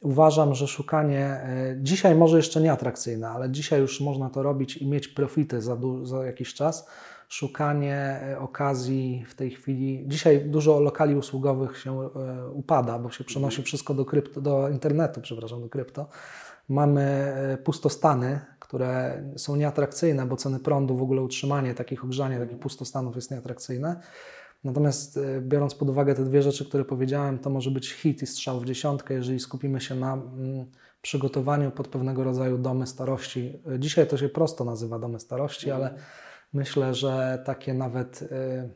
uważam, 0.04 0.54
że 0.54 0.66
szukanie 0.66 1.26
e, 1.26 1.76
dzisiaj 1.82 2.14
może 2.14 2.36
jeszcze 2.36 2.60
nie 2.60 2.72
atrakcyjne, 2.72 3.28
ale 3.28 3.50
dzisiaj 3.50 3.80
już 3.80 4.00
można 4.00 4.30
to 4.30 4.42
robić 4.42 4.76
i 4.76 4.86
mieć 4.86 5.08
profity 5.08 5.62
za, 5.62 5.76
za 6.02 6.24
jakiś 6.24 6.54
czas. 6.54 6.88
Szukanie 7.34 7.96
e, 7.96 8.38
okazji 8.38 9.24
w 9.28 9.34
tej 9.34 9.50
chwili. 9.50 10.04
Dzisiaj 10.06 10.40
dużo 10.40 10.80
lokali 10.80 11.16
usługowych 11.16 11.78
się 11.78 12.02
e, 12.02 12.08
upada, 12.50 12.98
bo 12.98 13.10
się 13.10 13.24
przenosi 13.24 13.62
wszystko 13.62 13.94
do, 13.94 14.04
krypto, 14.04 14.40
do 14.40 14.68
internetu, 14.68 15.20
przepraszam, 15.20 15.60
do 15.60 15.68
krypto. 15.68 16.08
Mamy 16.68 17.34
pustostany, 17.64 18.40
które 18.58 19.22
są 19.36 19.56
nieatrakcyjne, 19.56 20.26
bo 20.26 20.36
ceny 20.36 20.60
prądu, 20.60 20.96
w 20.96 21.02
ogóle 21.02 21.22
utrzymanie 21.22 21.74
takich 21.74 22.04
ogrzania, 22.04 22.38
takich 22.38 22.58
pustostanów 22.58 23.16
jest 23.16 23.30
nieatrakcyjne. 23.30 24.00
Natomiast 24.64 25.16
e, 25.16 25.40
biorąc 25.40 25.74
pod 25.74 25.90
uwagę 25.90 26.14
te 26.14 26.24
dwie 26.24 26.42
rzeczy, 26.42 26.64
które 26.64 26.84
powiedziałem, 26.84 27.38
to 27.38 27.50
może 27.50 27.70
być 27.70 27.92
hit 27.92 28.22
i 28.22 28.26
strzał 28.26 28.60
w 28.60 28.64
dziesiątkę, 28.64 29.14
jeżeli 29.14 29.40
skupimy 29.40 29.80
się 29.80 29.94
na 29.94 30.12
mm, 30.12 30.66
przygotowaniu 31.02 31.70
pod 31.70 31.88
pewnego 31.88 32.24
rodzaju 32.24 32.58
domy 32.58 32.86
starości. 32.86 33.58
E, 33.74 33.78
dzisiaj 33.78 34.06
to 34.06 34.16
się 34.16 34.28
prosto 34.28 34.64
nazywa 34.64 34.98
domy 34.98 35.20
starości, 35.20 35.70
ale 35.70 35.94
myślę, 36.54 36.94
że 36.94 37.42
takie 37.44 37.74
nawet 37.74 38.22
e, 38.22 38.68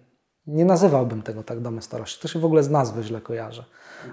nie 0.47 0.65
nazywałbym 0.65 1.23
tego 1.23 1.43
tak 1.43 1.61
domy 1.61 1.83
starości. 1.83 2.23
To 2.23 2.29
się 2.29 2.39
w 2.39 2.45
ogóle 2.45 2.63
z 2.63 2.71
nazwy 2.71 3.03
źle 3.03 3.21
kojarzy. 3.21 3.65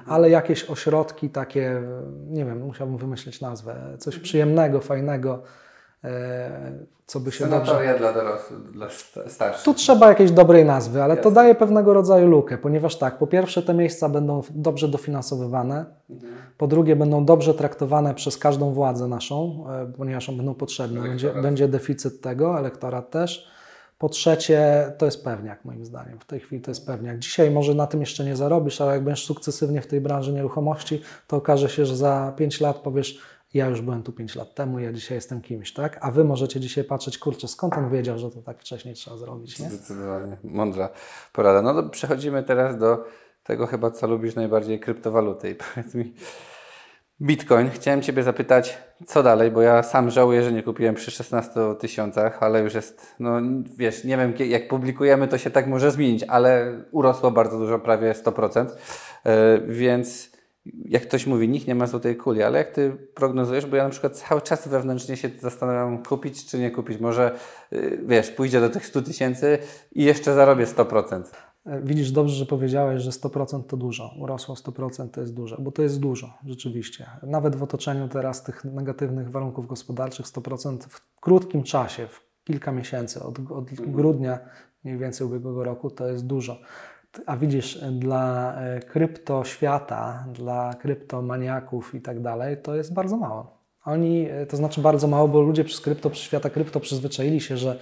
Ale 0.07 0.29
jakieś 0.29 0.69
ośrodki 0.69 1.29
takie, 1.29 1.81
nie 2.27 2.45
wiem, 2.45 2.61
musiałbym 2.61 2.97
wymyślić 2.97 3.41
nazwę, 3.41 3.95
coś 3.99 4.19
przyjemnego, 4.19 4.81
fajnego 4.81 5.43
E, 6.05 6.85
co 7.05 7.19
by 7.19 7.31
się 7.31 7.43
Sanatoria 7.43 7.91
dobrze... 7.91 7.99
dla 7.99 8.13
dorosłych, 8.13 8.71
dla 8.71 8.87
starszych. 9.27 9.65
Tu 9.65 9.73
trzeba 9.73 10.07
jakiejś 10.07 10.31
dobrej 10.31 10.65
nazwy, 10.65 11.03
ale 11.03 11.15
Jasne. 11.15 11.23
to 11.23 11.31
daje 11.31 11.55
pewnego 11.55 11.93
rodzaju 11.93 12.27
lukę, 12.27 12.57
ponieważ 12.57 12.95
tak, 12.95 13.17
po 13.17 13.27
pierwsze 13.27 13.61
te 13.61 13.73
miejsca 13.73 14.09
będą 14.09 14.41
dobrze 14.49 14.87
dofinansowywane, 14.87 15.85
mhm. 16.09 16.33
po 16.57 16.67
drugie 16.67 16.95
będą 16.95 17.25
dobrze 17.25 17.53
traktowane 17.53 18.13
przez 18.13 18.37
każdą 18.37 18.73
władzę 18.73 19.07
naszą, 19.07 19.65
e, 19.69 19.91
ponieważ 19.97 20.31
będą 20.31 20.53
potrzebne, 20.53 21.01
będzie, 21.01 21.33
będzie 21.33 21.67
deficyt 21.67 22.21
tego, 22.21 22.59
elektorat 22.59 23.09
też. 23.09 23.54
Po 23.97 24.09
trzecie, 24.09 24.91
to 24.97 25.05
jest 25.05 25.23
pewniak 25.23 25.65
moim 25.65 25.85
zdaniem. 25.85 26.19
W 26.19 26.25
tej 26.25 26.39
chwili 26.39 26.61
to 26.61 26.71
jest 26.71 26.85
pewniak. 26.85 27.19
Dzisiaj 27.19 27.51
może 27.51 27.73
na 27.73 27.87
tym 27.87 27.99
jeszcze 27.99 28.25
nie 28.25 28.35
zarobisz, 28.35 28.81
ale 28.81 28.93
jak 28.93 29.03
będziesz 29.03 29.25
sukcesywnie 29.25 29.81
w 29.81 29.87
tej 29.87 30.01
branży 30.01 30.33
nieruchomości, 30.33 31.01
to 31.27 31.37
okaże 31.37 31.69
się, 31.69 31.85
że 31.85 31.97
za 31.97 32.33
5 32.37 32.61
lat 32.61 32.77
powiesz, 32.77 33.19
ja 33.53 33.67
już 33.67 33.81
byłem 33.81 34.03
tu 34.03 34.11
5 34.11 34.35
lat 34.35 34.55
temu, 34.55 34.79
ja 34.79 34.93
dzisiaj 34.93 35.17
jestem 35.17 35.41
kimś, 35.41 35.73
tak? 35.73 35.99
A 36.01 36.11
wy 36.11 36.23
możecie 36.23 36.59
dzisiaj 36.59 36.83
patrzeć, 36.83 37.17
kurczę, 37.17 37.47
skąd 37.47 37.77
on 37.77 37.89
wiedział, 37.89 38.19
że 38.19 38.31
to 38.31 38.41
tak 38.41 38.59
wcześniej 38.59 38.95
trzeba 38.95 39.17
zrobić, 39.17 39.59
nie? 39.59 39.69
Zdecydowanie, 39.69 40.37
mądra 40.43 40.89
porada. 41.33 41.61
No 41.61 41.81
to 41.81 41.89
przechodzimy 41.89 42.43
teraz 42.43 42.77
do 42.77 43.05
tego 43.43 43.67
chyba, 43.67 43.91
co 43.91 44.07
lubisz 44.07 44.35
najbardziej, 44.35 44.79
kryptowaluty. 44.79 45.49
I 45.49 45.55
powiedz 45.55 45.95
mi, 45.95 46.13
Bitcoin. 47.21 47.69
Chciałem 47.69 48.01
Ciebie 48.01 48.23
zapytać, 48.23 48.77
co 49.05 49.23
dalej, 49.23 49.51
bo 49.51 49.61
ja 49.61 49.83
sam 49.83 50.11
żałuję, 50.11 50.43
że 50.43 50.51
nie 50.51 50.63
kupiłem 50.63 50.95
przy 50.95 51.11
16 51.11 51.59
tysiącach, 51.79 52.43
ale 52.43 52.61
już 52.61 52.73
jest, 52.73 53.15
no 53.19 53.41
wiesz, 53.77 54.03
nie 54.03 54.17
wiem, 54.17 54.33
jak 54.39 54.67
publikujemy, 54.67 55.27
to 55.27 55.37
się 55.37 55.49
tak 55.49 55.67
może 55.67 55.91
zmienić, 55.91 56.23
ale 56.23 56.79
urosło 56.91 57.31
bardzo 57.31 57.59
dużo, 57.59 57.79
prawie 57.79 58.13
100%, 58.13 58.65
yy, 59.25 59.31
więc 59.67 60.35
jak 60.85 61.03
ktoś 61.03 61.27
mówi, 61.27 61.49
nikt 61.49 61.67
nie 61.67 61.75
ma 61.75 61.87
złotej 61.87 62.15
kuli, 62.15 62.43
ale 62.43 62.57
jak 62.57 62.71
ty 62.71 62.91
prognozujesz, 63.13 63.65
bo 63.65 63.75
ja 63.75 63.83
na 63.83 63.89
przykład 63.89 64.17
cały 64.17 64.41
czas 64.41 64.67
wewnętrznie 64.67 65.17
się 65.17 65.29
zastanawiam, 65.39 66.03
kupić 66.03 66.45
czy 66.45 66.59
nie 66.59 66.71
kupić. 66.71 66.99
Może, 66.99 67.35
y, 67.73 67.99
wiesz, 68.05 68.31
pójdzie 68.31 68.61
do 68.61 68.69
tych 68.69 68.85
100 68.85 69.01
tysięcy 69.01 69.57
i 69.91 70.03
jeszcze 70.03 70.33
zarobię 70.33 70.65
100%. 70.65 71.23
Widzisz, 71.83 72.11
dobrze, 72.11 72.35
że 72.35 72.45
powiedziałeś, 72.45 73.01
że 73.01 73.11
100% 73.11 73.63
to 73.63 73.77
dużo. 73.77 74.13
Urosło 74.19 74.55
100% 74.55 75.09
to 75.09 75.21
jest 75.21 75.33
dużo, 75.33 75.57
bo 75.61 75.71
to 75.71 75.81
jest 75.81 75.99
dużo, 75.99 76.33
rzeczywiście. 76.45 77.05
Nawet 77.23 77.55
w 77.55 77.63
otoczeniu 77.63 78.07
teraz 78.07 78.43
tych 78.43 78.65
negatywnych 78.65 79.31
warunków 79.31 79.67
gospodarczych 79.67 80.25
100% 80.25 80.77
w 80.89 81.19
krótkim 81.19 81.63
czasie, 81.63 82.07
w 82.07 82.25
kilka 82.43 82.71
miesięcy, 82.71 83.23
od, 83.23 83.39
od 83.51 83.71
grudnia 83.71 84.39
mniej 84.83 84.97
więcej 84.97 85.27
ubiegłego 85.27 85.63
roku, 85.63 85.89
to 85.89 86.07
jest 86.07 86.27
dużo. 86.27 86.59
A 87.25 87.37
widzisz, 87.37 87.79
dla 87.91 88.55
e, 88.61 88.79
kryptoświata, 88.79 90.25
dla 90.33 90.73
kryptomaniaków 90.73 91.95
i 91.95 92.01
tak 92.01 92.21
dalej, 92.21 92.57
to 92.61 92.75
jest 92.75 92.93
bardzo 92.93 93.17
mało. 93.17 93.57
Oni, 93.85 94.27
e, 94.29 94.45
to 94.45 94.57
znaczy 94.57 94.81
bardzo 94.81 95.07
mało, 95.07 95.27
bo 95.27 95.41
ludzie 95.41 95.63
przez 95.63 95.81
krypto, 95.81 96.09
przez 96.09 96.23
świata 96.23 96.49
krypto 96.49 96.79
przyzwyczaili 96.79 97.41
się, 97.41 97.57
że, 97.57 97.79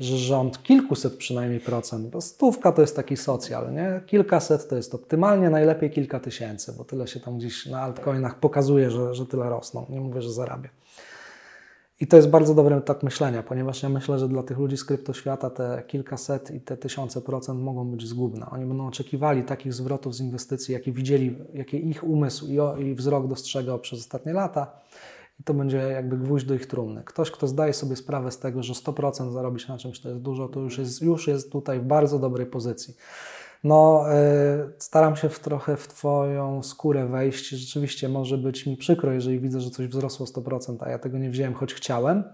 że 0.00 0.16
rząd 0.16 0.62
kilkuset 0.62 1.16
przynajmniej 1.16 1.60
procent, 1.60 2.08
bo 2.08 2.20
stówka 2.20 2.72
to 2.72 2.80
jest 2.80 2.96
taki 2.96 3.16
socjal, 3.16 3.74
nie? 3.74 4.00
Kilkaset 4.06 4.68
to 4.68 4.76
jest 4.76 4.94
optymalnie, 4.94 5.50
najlepiej 5.50 5.90
kilka 5.90 6.20
tysięcy, 6.20 6.74
bo 6.78 6.84
tyle 6.84 7.06
się 7.06 7.20
tam 7.20 7.38
gdzieś 7.38 7.66
na 7.66 7.80
altcoinach 7.80 8.40
pokazuje, 8.40 8.90
że, 8.90 9.14
że 9.14 9.26
tyle 9.26 9.50
rosną. 9.50 9.86
Nie 9.88 10.00
mówię, 10.00 10.22
że 10.22 10.32
zarabia. 10.32 10.68
I 12.00 12.06
to 12.06 12.16
jest 12.16 12.28
bardzo 12.28 12.54
dobry 12.54 12.80
tak 12.80 13.02
myślenia, 13.02 13.42
ponieważ 13.42 13.82
ja 13.82 13.88
myślę, 13.88 14.18
że 14.18 14.28
dla 14.28 14.42
tych 14.42 14.58
ludzi 14.58 14.76
z 14.76 14.84
kryptoświata 14.84 15.50
te 15.50 15.82
kilkaset 15.86 16.50
i 16.50 16.60
te 16.60 16.76
tysiące 16.76 17.20
procent 17.20 17.60
mogą 17.60 17.90
być 17.90 18.06
zgubne. 18.06 18.46
Oni 18.50 18.66
będą 18.66 18.86
oczekiwali 18.86 19.42
takich 19.42 19.74
zwrotów 19.74 20.14
z 20.14 20.20
inwestycji, 20.20 20.74
jakie 20.74 20.92
widzieli, 20.92 21.38
jakie 21.54 21.78
ich 21.78 22.04
umysł 22.04 22.46
i, 22.46 22.82
i 22.82 22.94
wzrok 22.94 23.28
dostrzegał 23.28 23.78
przez 23.78 23.98
ostatnie 23.98 24.32
lata. 24.32 24.80
I 25.40 25.44
to 25.44 25.54
będzie 25.54 25.78
jakby 25.78 26.16
gwóźdź 26.16 26.46
do 26.46 26.54
ich 26.54 26.66
trumny. 26.66 27.02
Ktoś, 27.04 27.30
kto 27.30 27.46
zdaje 27.46 27.72
sobie 27.72 27.96
sprawę 27.96 28.30
z 28.30 28.38
tego, 28.38 28.62
że 28.62 28.74
100% 28.74 29.32
zarobić 29.32 29.68
na 29.68 29.78
czymś 29.78 30.00
to 30.00 30.08
jest 30.08 30.20
dużo, 30.20 30.48
to 30.48 30.60
już 30.60 30.78
jest, 30.78 31.02
już 31.02 31.28
jest 31.28 31.52
tutaj 31.52 31.80
w 31.80 31.84
bardzo 31.84 32.18
dobrej 32.18 32.46
pozycji. 32.46 32.96
No, 33.64 34.04
y, 34.12 34.72
staram 34.78 35.16
się 35.16 35.28
w, 35.28 35.40
trochę 35.40 35.76
w 35.76 35.88
Twoją 35.88 36.62
skórę 36.62 37.06
wejść. 37.06 37.48
Rzeczywiście 37.48 38.08
może 38.08 38.38
być 38.38 38.66
mi 38.66 38.76
przykro, 38.76 39.12
jeżeli 39.12 39.40
widzę, 39.40 39.60
że 39.60 39.70
coś 39.70 39.86
wzrosło 39.86 40.26
100%, 40.26 40.76
a 40.80 40.88
ja 40.90 40.98
tego 40.98 41.18
nie 41.18 41.30
wziąłem, 41.30 41.54
choć 41.54 41.74
chciałem. 41.74 42.24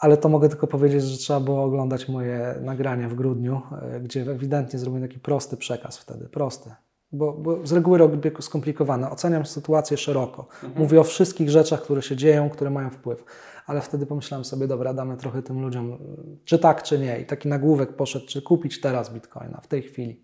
ale 0.00 0.16
to 0.16 0.28
mogę 0.28 0.48
tylko 0.48 0.66
powiedzieć, 0.66 1.02
że 1.04 1.18
trzeba 1.18 1.40
było 1.40 1.64
oglądać 1.64 2.08
moje 2.08 2.54
nagrania 2.62 3.08
w 3.08 3.14
grudniu, 3.14 3.62
e, 3.82 4.00
gdzie 4.00 4.22
ewidentnie 4.22 4.78
zrobiłem 4.78 5.08
taki 5.08 5.20
prosty 5.20 5.56
przekaz 5.56 5.98
wtedy, 5.98 6.28
prosty. 6.28 6.70
Bo, 7.12 7.32
bo 7.32 7.66
z 7.66 7.72
reguły 7.72 7.98
robię 7.98 8.30
skomplikowane. 8.40 9.10
Oceniam 9.10 9.46
sytuację 9.46 9.96
szeroko. 9.96 10.46
Mhm. 10.64 10.82
Mówię 10.82 11.00
o 11.00 11.04
wszystkich 11.04 11.50
rzeczach, 11.50 11.82
które 11.82 12.02
się 12.02 12.16
dzieją, 12.16 12.50
które 12.50 12.70
mają 12.70 12.90
wpływ. 12.90 13.24
Ale 13.66 13.80
wtedy 13.80 14.06
pomyślałem 14.06 14.44
sobie, 14.44 14.66
dobra, 14.66 14.94
damy 14.94 15.16
trochę 15.16 15.42
tym 15.42 15.62
ludziom, 15.62 15.98
czy 16.44 16.58
tak, 16.58 16.82
czy 16.82 16.98
nie. 16.98 17.20
I 17.20 17.26
taki 17.26 17.48
nagłówek 17.48 17.96
poszedł, 17.96 18.26
czy 18.26 18.42
kupić 18.42 18.80
teraz 18.80 19.12
bitcoina, 19.12 19.60
w 19.60 19.66
tej 19.66 19.82
chwili. 19.82 20.22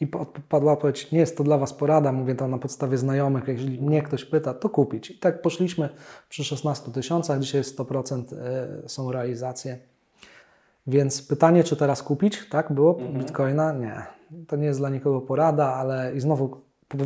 I 0.00 0.06
padła 0.48 0.72
odpowiedź, 0.72 1.12
nie 1.12 1.18
jest 1.18 1.36
to 1.36 1.44
dla 1.44 1.58
Was 1.58 1.72
porada, 1.72 2.12
mówię 2.12 2.34
to 2.34 2.48
na 2.48 2.58
podstawie 2.58 2.98
znajomych, 2.98 3.48
jeżeli 3.48 3.82
mnie 3.82 4.02
ktoś 4.02 4.24
pyta, 4.24 4.54
to 4.54 4.68
kupić. 4.68 5.10
I 5.10 5.18
tak 5.18 5.42
poszliśmy 5.42 5.88
przy 6.28 6.44
16 6.44 6.92
tysiącach, 6.92 7.40
dzisiaj 7.40 7.60
jest 7.60 7.78
100% 7.78 8.22
e, 8.34 8.88
są 8.88 9.12
realizacje. 9.12 9.78
Więc 10.86 11.22
pytanie, 11.22 11.64
czy 11.64 11.76
teraz 11.76 12.02
kupić, 12.02 12.48
tak 12.50 12.72
było 12.72 12.98
mhm. 12.98 13.18
bitcoina? 13.18 13.72
Nie. 13.72 14.15
To 14.48 14.56
nie 14.56 14.66
jest 14.66 14.80
dla 14.80 14.90
nikogo 14.90 15.20
porada, 15.20 15.74
ale 15.74 16.16
i 16.16 16.20
znowu 16.20 16.60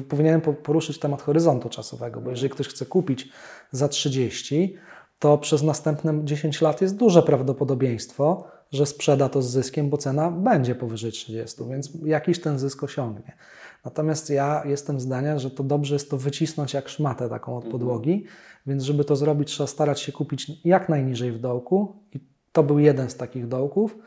powinienem 0.09 0.41
poruszyć 0.41 0.99
temat 0.99 1.23
horyzontu 1.23 1.69
czasowego, 1.69 2.21
bo 2.21 2.31
jeżeli 2.31 2.51
ktoś 2.51 2.69
chce 2.69 2.87
kupić 2.87 3.29
za 3.73 3.89
30, 3.89 4.77
to 5.19 5.39
przez 5.39 5.63
następne 5.63 6.25
10 6.25 6.61
lat 6.61 6.81
jest 6.81 6.97
duże 6.97 7.23
prawdopodobieństwo, 7.23 8.45
że 8.73 8.87
sprzeda 8.87 9.29
to 9.29 9.43
z 9.43 9.51
zyskiem, 9.51 9.91
bo 9.91 9.97
cena 9.97 10.31
będzie 10.31 10.75
powyżej 10.75 11.13
30, 11.13 11.65
więc 11.71 11.93
jakiś 12.05 12.41
ten 12.41 12.59
zysk 12.59 12.83
osiągnie. 12.83 13.37
Natomiast 13.85 14.31
ja 14.31 14.63
jestem 14.65 15.01
zdania, 15.01 15.39
że 15.39 15.51
to 15.51 15.65
dobrze 15.65 15.95
jest 15.95 16.11
to 16.11 16.17
wycisnąć 16.17 16.75
jak 16.75 16.89
szmatę 16.89 17.29
taką 17.29 17.57
od 17.57 17.65
podłogi, 17.65 18.13
mhm. 18.13 18.31
więc 18.67 18.83
żeby 18.83 19.05
to 19.05 19.17
zrobić, 19.17 19.49
trzeba 19.49 19.67
starać 19.67 20.01
się 20.01 20.13
kupić 20.13 20.53
jak 20.65 20.89
najniżej 20.89 21.33
w 21.33 21.39
dołku 21.39 21.97
i 22.13 22.21
to 22.53 22.63
był 22.63 22.79
jeden 22.79 23.11
z 23.11 23.17
takich 23.17 23.49
dołków 23.49 23.99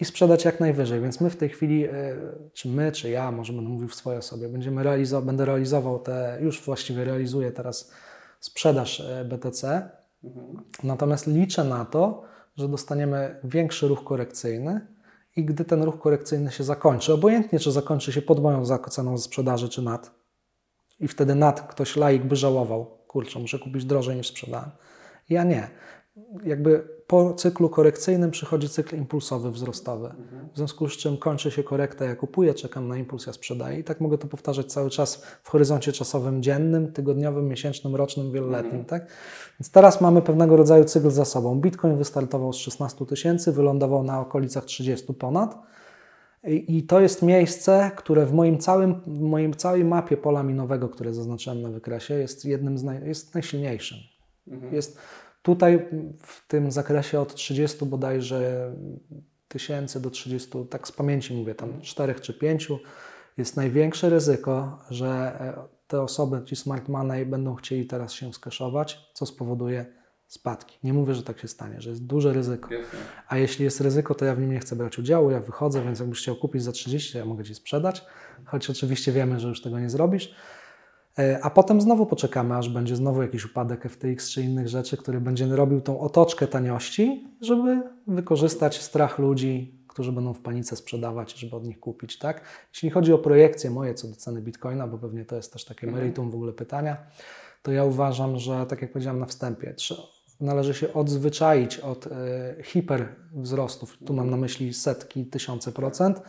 i 0.00 0.04
sprzedać 0.04 0.44
jak 0.44 0.60
najwyżej. 0.60 1.00
Więc 1.00 1.20
my 1.20 1.30
w 1.30 1.36
tej 1.36 1.48
chwili, 1.48 1.84
e, 1.84 1.90
czy 2.52 2.68
my, 2.68 2.92
czy 2.92 3.10
ja, 3.10 3.32
może 3.32 3.52
będę 3.52 3.70
mówił 3.70 3.88
w 3.88 3.94
swojej 3.94 4.18
osobie, 4.18 4.48
będziemy 4.48 4.82
realizował, 4.82 5.26
będę 5.26 5.44
realizował 5.44 5.98
te, 5.98 6.38
już 6.40 6.62
właściwie 6.62 7.04
realizuję 7.04 7.52
teraz 7.52 7.92
sprzedaż 8.40 9.00
e, 9.00 9.24
BTC. 9.24 9.90
Mhm. 10.24 10.64
Natomiast 10.82 11.26
liczę 11.26 11.64
na 11.64 11.84
to, 11.84 12.22
że 12.56 12.68
dostaniemy 12.68 13.40
większy 13.44 13.88
ruch 13.88 14.04
korekcyjny 14.04 14.86
i 15.36 15.44
gdy 15.44 15.64
ten 15.64 15.82
ruch 15.82 15.98
korekcyjny 15.98 16.50
się 16.50 16.64
zakończy, 16.64 17.12
obojętnie 17.12 17.58
czy 17.58 17.72
zakończy 17.72 18.12
się 18.12 18.22
pod 18.22 18.42
moją 18.42 18.64
ceną 18.90 19.18
sprzedaży 19.18 19.68
czy 19.68 19.82
nad, 19.82 20.10
i 21.00 21.08
wtedy 21.08 21.34
nad 21.34 21.60
ktoś 21.60 21.96
laik 21.96 22.24
by 22.24 22.36
żałował, 22.36 22.86
kurczę, 23.06 23.38
muszę 23.38 23.58
kupić 23.58 23.84
drożej 23.84 24.16
niż 24.16 24.28
sprzedałem. 24.28 24.70
Ja 25.28 25.44
nie. 25.44 25.68
Jakby 26.44 26.98
po 27.06 27.34
cyklu 27.34 27.68
korekcyjnym 27.68 28.30
przychodzi 28.30 28.68
cykl 28.68 28.96
impulsowy, 28.96 29.50
wzrostowy. 29.50 30.14
W 30.52 30.56
związku 30.56 30.88
z 30.88 30.92
czym 30.92 31.16
kończy 31.16 31.50
się 31.50 31.62
korekta, 31.62 32.04
ja 32.04 32.16
kupuję, 32.16 32.54
czekam 32.54 32.88
na 32.88 32.96
impuls, 32.96 33.26
ja 33.26 33.32
sprzedaję. 33.32 33.78
I 33.78 33.84
tak 33.84 34.00
mogę 34.00 34.18
to 34.18 34.28
powtarzać 34.28 34.72
cały 34.72 34.90
czas 34.90 35.22
w 35.42 35.48
horyzoncie 35.48 35.92
czasowym 35.92 36.42
dziennym, 36.42 36.92
tygodniowym, 36.92 37.48
miesięcznym, 37.48 37.96
rocznym, 37.96 38.32
wieloletnim. 38.32 38.84
Tak? 38.84 39.06
Więc 39.60 39.70
teraz 39.70 40.00
mamy 40.00 40.22
pewnego 40.22 40.56
rodzaju 40.56 40.84
cykl 40.84 41.10
za 41.10 41.24
sobą. 41.24 41.60
Bitcoin 41.60 41.96
wystartował 41.96 42.52
z 42.52 42.56
16 42.56 43.06
tysięcy, 43.06 43.52
wylądował 43.52 44.02
na 44.02 44.20
okolicach 44.20 44.64
30 44.64 45.14
ponad. 45.14 45.58
I 46.44 46.82
to 46.82 47.00
jest 47.00 47.22
miejsce, 47.22 47.90
które 47.96 48.26
w 48.26 48.32
moim 48.32 48.58
całym, 48.58 49.00
w 49.06 49.20
moim 49.20 49.54
całej 49.54 49.84
mapie 49.84 50.16
pola 50.16 50.42
minowego, 50.42 50.88
które 50.88 51.14
zaznaczyłem 51.14 51.62
na 51.62 51.68
wykresie, 51.68 52.14
jest 52.14 52.44
jednym 52.44 52.78
z 52.78 52.84
naj, 52.84 53.06
jest 53.06 53.34
najsilniejszym. 53.34 53.98
Mhm. 54.48 54.74
Jest 54.74 54.98
Tutaj 55.48 55.88
w 56.22 56.48
tym 56.48 56.70
zakresie 56.70 57.20
od 57.20 57.34
30 57.34 57.86
bodajże 57.86 58.72
tysięcy 59.48 60.00
do 60.00 60.10
30, 60.10 60.50
tak 60.70 60.88
z 60.88 60.92
pamięci 60.92 61.34
mówię, 61.34 61.54
tam 61.54 61.80
4 61.80 62.14
czy 62.14 62.34
5, 62.34 62.68
jest 63.36 63.56
największe 63.56 64.10
ryzyko, 64.10 64.78
że 64.90 65.08
e, 65.08 65.62
te 65.86 66.02
osoby, 66.02 66.42
ci 66.44 66.56
smart 66.56 66.88
money 66.88 67.26
będą 67.26 67.54
chcieli 67.54 67.86
teraz 67.86 68.12
się 68.12 68.32
skeszować, 68.32 69.10
co 69.14 69.26
spowoduje 69.26 69.86
spadki. 70.26 70.78
Nie 70.82 70.92
mówię, 70.92 71.14
że 71.14 71.22
tak 71.22 71.38
się 71.40 71.48
stanie, 71.48 71.80
że 71.80 71.90
jest 71.90 72.06
duże 72.06 72.32
ryzyko. 72.32 72.68
A 73.28 73.38
jeśli 73.38 73.64
jest 73.64 73.80
ryzyko, 73.80 74.14
to 74.14 74.24
ja 74.24 74.34
w 74.34 74.40
nim 74.40 74.52
nie 74.52 74.60
chcę 74.60 74.76
brać 74.76 74.98
udziału, 74.98 75.30
ja 75.30 75.40
wychodzę, 75.40 75.84
więc 75.84 76.00
jakbyś 76.00 76.18
chciał 76.18 76.36
kupić 76.36 76.62
za 76.62 76.72
30, 76.72 77.12
to 77.12 77.18
ja 77.18 77.24
mogę 77.24 77.44
Ci 77.44 77.54
sprzedać, 77.54 78.04
choć 78.44 78.70
oczywiście 78.70 79.12
wiemy, 79.12 79.40
że 79.40 79.48
już 79.48 79.62
tego 79.62 79.80
nie 79.80 79.90
zrobisz. 79.90 80.34
E, 81.18 81.38
a 81.42 81.50
potem 81.50 81.80
znowu 81.80 82.06
poczekamy, 82.06 82.56
aż 82.56 82.68
będzie 82.68 82.96
znowu 82.96 83.22
jakiś 83.22 83.44
upadek 83.44 83.88
FTX 83.88 84.30
czy 84.30 84.42
innych 84.42 84.68
rzeczy, 84.68 84.96
który 84.96 85.20
będzie 85.20 85.46
robił 85.46 85.80
tą 85.80 86.00
otoczkę 86.00 86.46
taniości, 86.46 87.28
żeby 87.40 87.82
wykorzystać 88.06 88.82
strach 88.82 89.18
ludzi, 89.18 89.78
którzy 89.88 90.12
będą 90.12 90.34
w 90.34 90.40
panice 90.40 90.76
sprzedawać, 90.76 91.34
żeby 91.34 91.56
od 91.56 91.64
nich 91.64 91.80
kupić. 91.80 92.18
Tak? 92.18 92.40
Jeśli 92.72 92.90
chodzi 92.90 93.12
o 93.12 93.18
projekcje 93.18 93.70
moje 93.70 93.94
co 93.94 94.08
do 94.08 94.16
ceny 94.16 94.42
bitcoina, 94.42 94.86
bo 94.86 94.98
pewnie 94.98 95.24
to 95.24 95.36
jest 95.36 95.52
też 95.52 95.64
takie 95.64 95.86
mhm. 95.86 96.02
meritum 96.02 96.30
w 96.30 96.34
ogóle 96.34 96.52
pytania, 96.52 96.96
to 97.62 97.72
ja 97.72 97.84
uważam, 97.84 98.38
że 98.38 98.66
tak 98.66 98.82
jak 98.82 98.92
powiedziałem 98.92 99.18
na 99.18 99.26
wstępie, 99.26 99.74
należy 100.40 100.74
się 100.74 100.92
odzwyczaić 100.92 101.78
od 101.78 102.06
y, 102.06 102.10
hiperwzrostów, 102.62 103.98
tu 104.06 104.14
mam 104.14 104.30
na 104.30 104.36
myśli 104.36 104.74
setki, 104.74 105.26
tysiące 105.26 105.72
procent, 105.72 106.22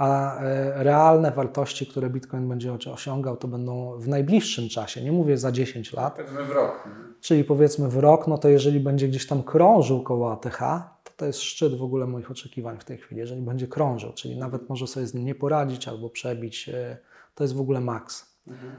a 0.00 0.40
e, 0.40 0.84
realne 0.84 1.30
wartości, 1.30 1.86
które 1.86 2.10
Bitcoin 2.10 2.48
będzie 2.48 2.72
osiągał, 2.92 3.36
to 3.36 3.48
będą 3.48 3.98
w 3.98 4.08
najbliższym 4.08 4.68
czasie, 4.68 5.02
nie 5.02 5.12
mówię 5.12 5.38
za 5.38 5.52
10 5.52 5.92
lat. 5.92 6.16
Powiedzmy 6.16 6.44
w 6.44 6.50
rok. 6.50 6.88
Czyli 7.20 7.44
powiedzmy 7.44 7.88
w 7.88 7.96
rok, 7.96 8.26
no 8.26 8.38
to 8.38 8.48
jeżeli 8.48 8.80
będzie 8.80 9.08
gdzieś 9.08 9.26
tam 9.26 9.42
krążył 9.42 10.02
koło 10.02 10.32
ATH, 10.32 10.58
to 11.04 11.12
to 11.16 11.26
jest 11.26 11.40
szczyt 11.40 11.74
w 11.74 11.82
ogóle 11.82 12.06
moich 12.06 12.30
oczekiwań 12.30 12.78
w 12.78 12.84
tej 12.84 12.98
chwili. 12.98 13.20
Jeżeli 13.20 13.42
będzie 13.42 13.66
krążył, 13.66 14.12
czyli 14.12 14.38
nawet 14.38 14.68
może 14.68 14.86
sobie 14.86 15.06
z 15.06 15.14
nim 15.14 15.24
nie 15.24 15.34
poradzić 15.34 15.88
albo 15.88 16.10
przebić, 16.10 16.68
e, 16.68 16.96
to 17.34 17.44
jest 17.44 17.54
w 17.54 17.60
ogóle 17.60 17.80
maks. 17.80 18.36
Mhm. 18.48 18.72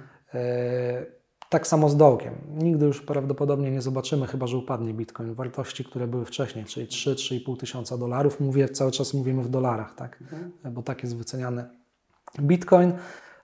Tak 1.52 1.68
samo 1.68 1.90
z 1.90 1.98
dołkiem. 1.98 2.34
Nigdy 2.58 2.86
już 2.86 3.02
prawdopodobnie 3.02 3.72
nie 3.72 3.82
zobaczymy, 3.82 4.28
chyba 4.28 4.48
że 4.48 4.58
upadnie 4.58 4.94
bitcoin, 4.94 5.34
wartości, 5.34 5.84
które 5.84 6.08
były 6.08 6.26
wcześniej, 6.26 6.66
czyli 6.66 6.88
3-3,5 6.88 7.58
tysiąca 7.58 7.98
dolarów. 7.98 8.40
Mówię, 8.40 8.70
cały 8.70 8.92
czas 8.92 9.14
mówimy 9.14 9.44
w 9.44 9.50
dolarach, 9.50 9.96
tak? 9.96 10.22
Mhm. 10.22 10.52
bo 10.74 10.82
tak 10.82 11.04
jest 11.04 11.18
wyceniany 11.18 11.66
bitcoin. 12.40 12.94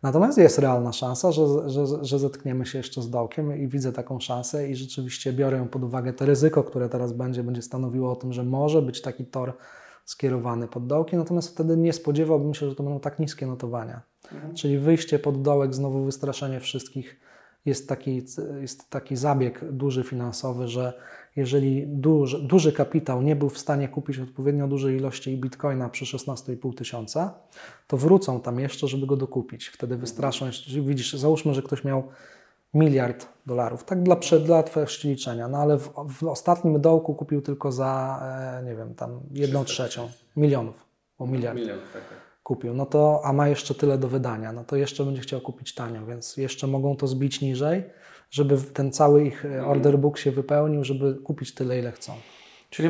Natomiast 0.03 0.37
jest 0.37 0.59
realna 0.59 0.93
szansa, 0.93 1.31
że, 1.31 1.69
że, 1.69 1.85
że 2.05 2.19
zetkniemy 2.19 2.65
się 2.65 2.77
jeszcze 2.77 3.01
z 3.01 3.09
dołkiem 3.09 3.57
i 3.57 3.67
widzę 3.67 3.93
taką 3.93 4.19
szansę 4.19 4.69
i 4.69 4.75
rzeczywiście 4.75 5.33
biorę 5.33 5.67
pod 5.71 5.83
uwagę. 5.83 6.13
To 6.13 6.25
ryzyko, 6.25 6.63
które 6.63 6.89
teraz 6.89 7.13
będzie, 7.13 7.43
będzie 7.43 7.61
stanowiło 7.61 8.11
o 8.11 8.15
tym, 8.15 8.33
że 8.33 8.43
może 8.43 8.81
być 8.81 9.01
taki 9.01 9.25
tor 9.25 9.53
skierowany 10.05 10.67
pod 10.67 10.87
dołki, 10.87 11.17
natomiast 11.17 11.49
wtedy 11.49 11.77
nie 11.77 11.93
spodziewałbym 11.93 12.53
się, 12.53 12.69
że 12.69 12.75
to 12.75 12.83
będą 12.83 12.99
tak 12.99 13.19
niskie 13.19 13.47
notowania. 13.47 14.01
Mhm. 14.33 14.55
Czyli 14.55 14.77
wyjście 14.79 15.19
pod 15.19 15.41
dołek, 15.41 15.75
znowu 15.75 16.03
wystraszenie 16.03 16.59
wszystkich 16.59 17.26
jest 17.67 17.89
taki, 17.89 18.23
jest 18.61 18.89
taki 18.89 19.15
zabieg 19.15 19.71
duży 19.71 20.03
finansowy, 20.03 20.67
że 20.67 20.93
jeżeli 21.35 21.87
duży, 21.87 22.39
duży 22.39 22.73
kapitał 22.73 23.21
nie 23.21 23.35
był 23.35 23.49
w 23.49 23.57
stanie 23.57 23.87
kupić 23.87 24.19
odpowiednio 24.19 24.67
dużej 24.67 24.97
ilości 24.97 25.37
bitcoina 25.37 25.89
przy 25.89 26.05
16,5 26.05 26.73
tysiąca, 26.75 27.33
to 27.87 27.97
wrócą 27.97 28.41
tam 28.41 28.59
jeszcze, 28.59 28.87
żeby 28.87 29.07
go 29.07 29.17
dokupić. 29.17 29.67
Wtedy 29.67 29.97
wystraszą, 29.97 30.49
widzisz, 30.81 31.13
załóżmy, 31.13 31.53
że 31.53 31.61
ktoś 31.61 31.83
miał 31.83 32.03
miliard 32.73 33.27
dolarów, 33.45 33.83
tak 33.83 34.03
dla, 34.03 34.15
dla 34.45 34.55
łatwości 34.55 35.07
liczenia, 35.07 35.47
no 35.47 35.57
ale 35.57 35.77
w, 35.77 35.93
w, 36.09 36.23
ostatnim 36.23 36.81
dołku 36.81 37.15
kupił 37.15 37.41
tylko 37.41 37.71
za, 37.71 38.19
e, 38.59 38.63
nie 38.63 38.75
wiem, 38.75 38.95
tam 38.95 39.19
jedną 39.31 39.63
trzecią 39.63 40.09
milionów, 40.37 40.85
o 41.19 41.27
miliard. 41.27 41.59
Milion, 41.59 41.79
tak, 41.93 42.09
tak 42.09 42.26
kupił, 42.47 42.73
no 42.73 42.85
to, 42.85 43.21
a 43.23 43.33
ma 43.33 43.47
jeszcze 43.47 43.75
tyle 43.75 43.97
do 43.97 44.07
wydania, 44.07 44.51
no 44.51 44.63
to 44.63 44.75
jeszcze 44.75 45.05
będzie 45.05 45.21
chciał 45.21 45.41
kupić 45.41 45.73
tanio, 45.75 46.05
więc 46.05 46.37
jeszcze 46.37 46.67
mogą 46.67 46.95
to 46.95 47.07
zbić 47.07 47.41
niżej, 47.41 47.83
żeby 48.31 48.57
ten 48.73 48.91
cały 48.91 49.23
ich 49.25 49.45
e, 49.45 49.47
mhm. 49.47 49.69
order 49.71 49.99
book 49.99 50.17
się 50.17 50.31
wypełnił, 50.31 50.83
żeby 50.83 51.15
kupić 51.15 51.53
tyle, 51.53 51.79
ile 51.79 51.91
chcą. 51.91 52.13
Czyli, 52.69 52.89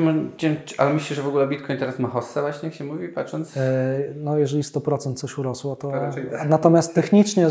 ale 0.77 0.93
myślisz, 0.93 1.17
że 1.17 1.21
w 1.21 1.27
ogóle 1.27 1.47
Bitcoin 1.47 1.79
teraz 1.79 1.99
ma 1.99 2.07
hossę 2.07 2.41
właśnie, 2.41 2.69
jak 2.69 2.77
się 2.77 2.83
mówi, 2.83 3.09
patrząc? 3.09 3.57
E, 3.57 3.99
no 4.15 4.37
jeżeli 4.37 4.63
100% 4.63 5.13
coś 5.13 5.37
urosło, 5.37 5.75
to... 5.75 5.91
Tak. 5.91 6.49
Natomiast 6.49 6.95
technicznie, 6.95 7.47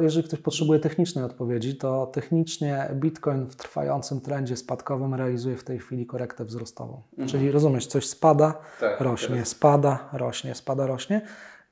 jeżeli 0.00 0.28
ktoś 0.28 0.40
potrzebuje 0.40 0.80
technicznej 0.80 1.24
odpowiedzi, 1.24 1.76
to 1.76 2.06
technicznie 2.06 2.88
Bitcoin 2.94 3.46
w 3.46 3.56
trwającym 3.56 4.20
trendzie 4.20 4.56
spadkowym 4.56 5.14
realizuje 5.14 5.56
w 5.56 5.64
tej 5.64 5.78
chwili 5.78 6.06
korektę 6.06 6.44
wzrostową. 6.44 7.02
Mhm. 7.10 7.28
Czyli 7.28 7.50
rozumiesz, 7.50 7.86
coś 7.86 8.06
spada, 8.06 8.54
tak, 8.80 9.00
rośnie, 9.00 9.34
teraz. 9.34 9.48
spada, 9.48 10.08
rośnie, 10.12 10.54
spada, 10.54 10.86
rośnie. 10.86 11.20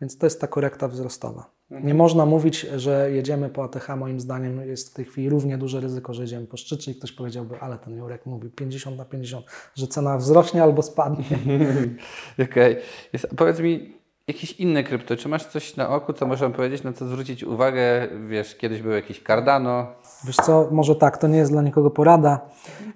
Więc 0.00 0.18
to 0.18 0.26
jest 0.26 0.40
ta 0.40 0.46
korekta 0.46 0.88
wzrostowa. 0.88 1.50
Mhm. 1.70 1.86
Nie 1.86 1.94
można 1.94 2.26
mówić, 2.26 2.60
że 2.60 3.10
jedziemy 3.10 3.48
po 3.48 3.64
ATH, 3.64 3.88
moim 3.96 4.20
zdaniem 4.20 4.68
jest 4.68 4.90
w 4.90 4.94
tej 4.94 5.04
chwili 5.04 5.28
równie 5.28 5.58
duże 5.58 5.80
ryzyko, 5.80 6.14
że 6.14 6.22
jedziemy 6.22 6.46
po 6.46 6.56
szczycie 6.56 6.92
i 6.92 6.94
ktoś 6.94 7.12
powiedziałby, 7.12 7.60
ale 7.60 7.78
ten 7.78 7.96
Jurek 7.96 8.26
mówi 8.26 8.50
50 8.50 8.96
na 8.96 9.04
50, 9.04 9.46
że 9.74 9.86
cena 9.86 10.18
wzrośnie 10.18 10.62
albo 10.62 10.82
spadnie. 10.82 11.24
Okej. 12.50 12.76
Okay. 12.76 13.36
Powiedz 13.36 13.60
mi, 13.60 13.98
jakieś 14.28 14.52
inne 14.52 14.84
krypto, 14.84 15.16
czy 15.16 15.28
masz 15.28 15.46
coś 15.46 15.76
na 15.76 15.88
oku, 15.88 16.12
co 16.12 16.26
możemy 16.26 16.54
powiedzieć, 16.54 16.82
na 16.82 16.92
co 16.92 17.06
zwrócić 17.06 17.44
uwagę? 17.44 18.08
Wiesz, 18.28 18.56
kiedyś 18.56 18.82
był 18.82 18.92
jakiś 18.92 19.22
Cardano. 19.22 19.86
Wiesz 20.24 20.36
co, 20.36 20.68
może 20.70 20.96
tak, 20.96 21.18
to 21.18 21.28
nie 21.28 21.38
jest 21.38 21.52
dla 21.52 21.62
nikogo 21.62 21.90
porada, 21.90 22.40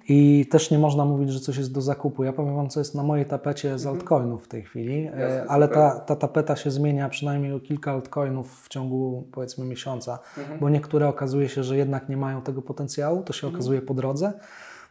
I 0.09 0.45
też 0.51 0.71
nie 0.71 0.79
można 0.79 1.05
mówić, 1.05 1.29
że 1.31 1.39
coś 1.39 1.57
jest 1.57 1.73
do 1.73 1.81
zakupu. 1.81 2.23
Ja 2.23 2.33
powiem 2.33 2.55
Wam, 2.55 2.69
co 2.69 2.79
jest 2.79 2.95
na 2.95 3.03
mojej 3.03 3.25
tapecie 3.25 3.79
z 3.79 3.85
altcoinów 3.85 4.45
w 4.45 4.47
tej 4.47 4.63
chwili, 4.63 5.03
Jasne, 5.03 5.45
ale 5.47 5.67
ta, 5.67 5.99
ta 5.99 6.15
tapeta 6.15 6.55
się 6.55 6.71
zmienia 6.71 7.09
przynajmniej 7.09 7.53
o 7.53 7.59
kilka 7.59 7.91
altcoinów 7.91 8.63
w 8.63 8.69
ciągu 8.69 9.27
powiedzmy 9.31 9.65
miesiąca, 9.65 10.19
mhm. 10.37 10.59
bo 10.59 10.69
niektóre 10.69 11.07
okazuje 11.07 11.49
się, 11.49 11.63
że 11.63 11.77
jednak 11.77 12.09
nie 12.09 12.17
mają 12.17 12.41
tego 12.41 12.61
potencjału, 12.61 13.23
to 13.23 13.33
się 13.33 13.47
mhm. 13.47 13.55
okazuje 13.55 13.81
po 13.81 13.93
drodze. 13.93 14.33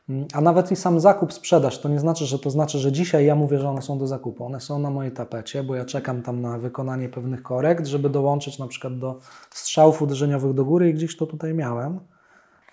Mm, 0.09 0.27
a 0.33 0.41
nawet 0.41 0.73
i 0.73 0.77
sam 0.77 1.01
zakup, 1.01 1.33
sprzedaż, 1.33 1.79
to 1.81 1.89
nie 1.89 2.01
znaczy, 2.01 2.27
że 2.27 2.39
to 2.39 2.51
znaczy, 2.51 2.79
że 2.79 2.93
dzisiaj 2.93 3.27
ja 3.27 3.35
mówię, 3.35 3.59
że 3.59 3.69
one 3.69 3.83
są 3.83 3.99
do 3.99 4.07
zakupu. 4.07 4.45
One 4.45 4.61
są 4.61 4.79
na 4.79 4.91
mojej 4.91 5.13
tapecie, 5.13 5.63
bo 5.63 5.75
ja 5.75 5.85
czekam 5.85 6.23
tam 6.23 6.41
na 6.41 6.59
wykonanie 6.59 7.09
pewnych 7.09 7.43
korekt, 7.43 7.87
żeby 7.87 8.11
dołączyć 8.11 8.59
na 8.59 8.67
przykład 8.67 8.99
do 8.99 9.19
strzałów 9.51 10.03
uderzeniowych 10.03 10.55
do 10.55 10.65
góry 10.65 10.91
i 10.91 10.95
gdzieś 10.95 11.17
to 11.17 11.27
tutaj 11.27 11.55
miałem 11.55 12.01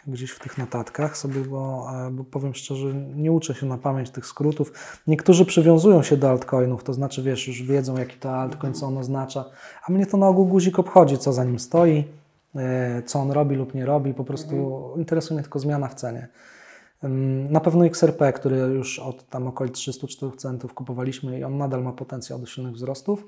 gdzieś 0.08 0.32
w 0.32 0.40
tych 0.40 0.58
notatkach 0.58 1.18
sobie, 1.18 1.42
bo, 1.42 1.88
e, 2.08 2.12
bo, 2.12 2.24
powiem 2.24 2.54
szczerze, 2.54 2.94
nie 3.16 3.32
uczę 3.32 3.56
się 3.56 3.66
na 3.66 3.78
pamięć 3.78 4.10
tych 4.10 4.26
skrótów. 4.26 5.00
Niektórzy 5.08 5.46
przywiązują 5.46 6.04
się 6.04 6.18
do 6.18 6.30
altcoinów, 6.30 6.84
to 6.84 6.94
znaczy, 6.94 7.24
wiesz, 7.24 7.48
już 7.48 7.64
wiedzą, 7.64 7.98
jaki 7.98 8.18
to 8.18 8.36
altcoin, 8.36 8.74
co 8.74 8.86
on 8.86 8.98
oznacza, 8.98 9.46
a 9.88 9.92
mnie 9.92 10.06
to 10.06 10.18
na 10.18 10.28
ogół 10.28 10.46
guzik 10.46 10.80
obchodzi, 10.80 11.18
co 11.18 11.34
za 11.34 11.44
nim 11.44 11.60
stoi, 11.60 12.04
e, 12.56 13.04
co 13.06 13.20
on 13.20 13.32
robi 13.32 13.56
lub 13.56 13.74
nie 13.74 13.86
robi, 13.86 14.14
po 14.14 14.24
prostu 14.24 14.56
mhm. 14.56 15.00
interesuje 15.00 15.36
mnie 15.36 15.44
tylko 15.44 15.60
zmiana 15.60 15.88
w 15.88 15.96
cenie. 15.96 16.28
Na 17.50 17.60
pewno 17.60 17.86
XRP, 17.86 18.34
który 18.34 18.58
już 18.58 19.00
od 19.00 19.30
tam 19.30 19.48
okolic 19.48 19.76
304 19.76 20.38
centów 20.38 20.74
kupowaliśmy 20.74 21.40
i 21.40 21.44
on 21.44 21.58
nadal 21.58 21.84
ma 21.84 21.94
potencjał 21.94 22.40
do 22.40 22.46
silnych 22.46 22.74
wzrostów. 22.74 23.24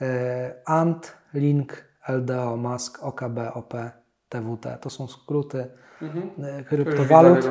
E, 0.00 0.54
ANT, 0.64 1.12
Link, 1.34 1.84
LDO, 2.08 2.56
MASK, 2.56 3.02
OKB, 3.02 3.38
OP, 3.54 3.74
TWT. 4.28 4.80
To 4.80 4.90
są 4.90 5.08
skróty 5.08 5.66
mhm. 6.02 6.30
E, 6.44 6.64
kryptowalut. 6.64 7.50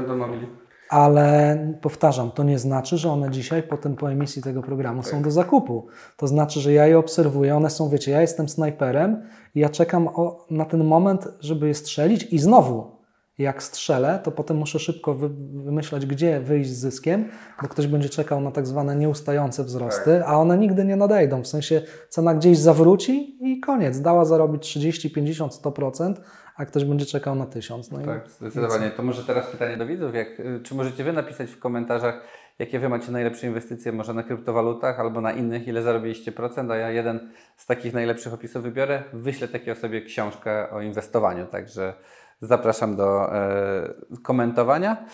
Ale 0.90 1.58
powtarzam, 1.82 2.32
to 2.32 2.44
nie 2.44 2.60
znaczy, 2.60 2.98
że 2.98 3.10
one 3.10 3.32
dzisiaj, 3.32 3.64
potem 3.64 3.96
po 3.96 4.12
emisji 4.12 4.42
tego 4.42 4.62
programu, 4.62 5.04
są 5.04 5.22
do 5.22 5.32
zakupu. 5.32 5.88
To 6.18 6.28
znaczy, 6.28 6.60
że 6.60 6.74
ja 6.74 6.88
je 6.88 7.00
obserwuję, 7.00 7.56
one 7.56 7.70
są, 7.70 7.90
wiecie, 7.90 8.12
ja 8.12 8.22
jestem 8.22 8.50
snajperem 8.50 9.24
i 9.56 9.60
ja 9.60 9.70
czekam 9.70 10.08
o, 10.08 10.46
na 10.50 10.66
ten 10.66 10.84
moment, 10.84 11.28
żeby 11.40 11.68
je 11.68 11.74
strzelić 11.74 12.24
i 12.24 12.40
znowu 12.40 12.96
jak 13.38 13.64
strzelę, 13.64 14.20
to 14.24 14.32
potem 14.32 14.58
muszę 14.58 14.80
szybko 14.80 15.14
wy, 15.14 15.30
wymyślać, 15.64 16.06
gdzie 16.06 16.40
wyjść 16.40 16.70
z 16.70 16.80
zyskiem, 16.80 17.30
bo 17.62 17.68
ktoś 17.68 17.88
będzie 17.88 18.10
czekał 18.10 18.42
na 18.42 18.52
tak 18.52 18.68
zwane 18.68 18.96
nieustające 18.96 19.64
wzrosty, 19.64 20.20
tak. 20.20 20.24
a 20.28 20.40
one 20.40 20.58
nigdy 20.58 20.86
nie 20.86 20.96
nadejdą. 20.96 21.42
W 21.42 21.48
sensie 21.48 21.82
cena 22.10 22.36
gdzieś 22.36 22.58
zawróci 22.58 23.38
i 23.42 23.60
koniec. 23.60 24.02
Dała 24.02 24.26
zarobić 24.26 24.64
30, 24.64 25.12
50, 25.12 25.54
100%, 25.54 26.14
a 26.56 26.66
ktoś 26.66 26.86
będzie 26.86 27.06
czekał 27.06 27.36
na 27.36 27.46
1000. 27.46 27.92
No 27.92 28.00
tak, 28.00 28.30
zdecydowanie. 28.30 28.92
To 28.92 29.04
może 29.04 29.24
teraz 29.24 29.48
pytanie 29.48 29.78
do 29.78 29.86
widzów. 29.86 30.16
Jak, 30.16 30.28
czy 30.64 30.76
możecie 30.76 31.04
Wy 31.04 31.14
napisać 31.14 31.52
w 31.52 31.60
komentarzach, 31.60 32.22
jakie 32.60 32.80
Wy 32.80 32.90
macie 32.90 33.12
najlepsze 33.12 33.48
inwestycje, 33.48 33.92
może 33.92 34.14
na 34.14 34.24
kryptowalutach 34.24 35.00
albo 35.00 35.22
na 35.22 35.32
innych, 35.32 35.68
ile 35.68 35.82
zarobiliście 35.82 36.32
procent, 36.32 36.72
a 36.72 36.76
ja 36.76 36.90
jeden 36.90 37.32
z 37.58 37.66
takich 37.66 37.94
najlepszych 37.94 38.34
opisów 38.34 38.64
wybiorę, 38.64 39.04
wyślę 39.14 39.48
takiej 39.48 39.74
osobie 39.74 40.02
książkę 40.02 40.70
o 40.70 40.82
inwestowaniu, 40.82 41.46
także 41.46 41.94
Zapraszam 42.42 42.96
do 42.96 43.36
e, 43.36 43.94
komentowania. 44.24 45.06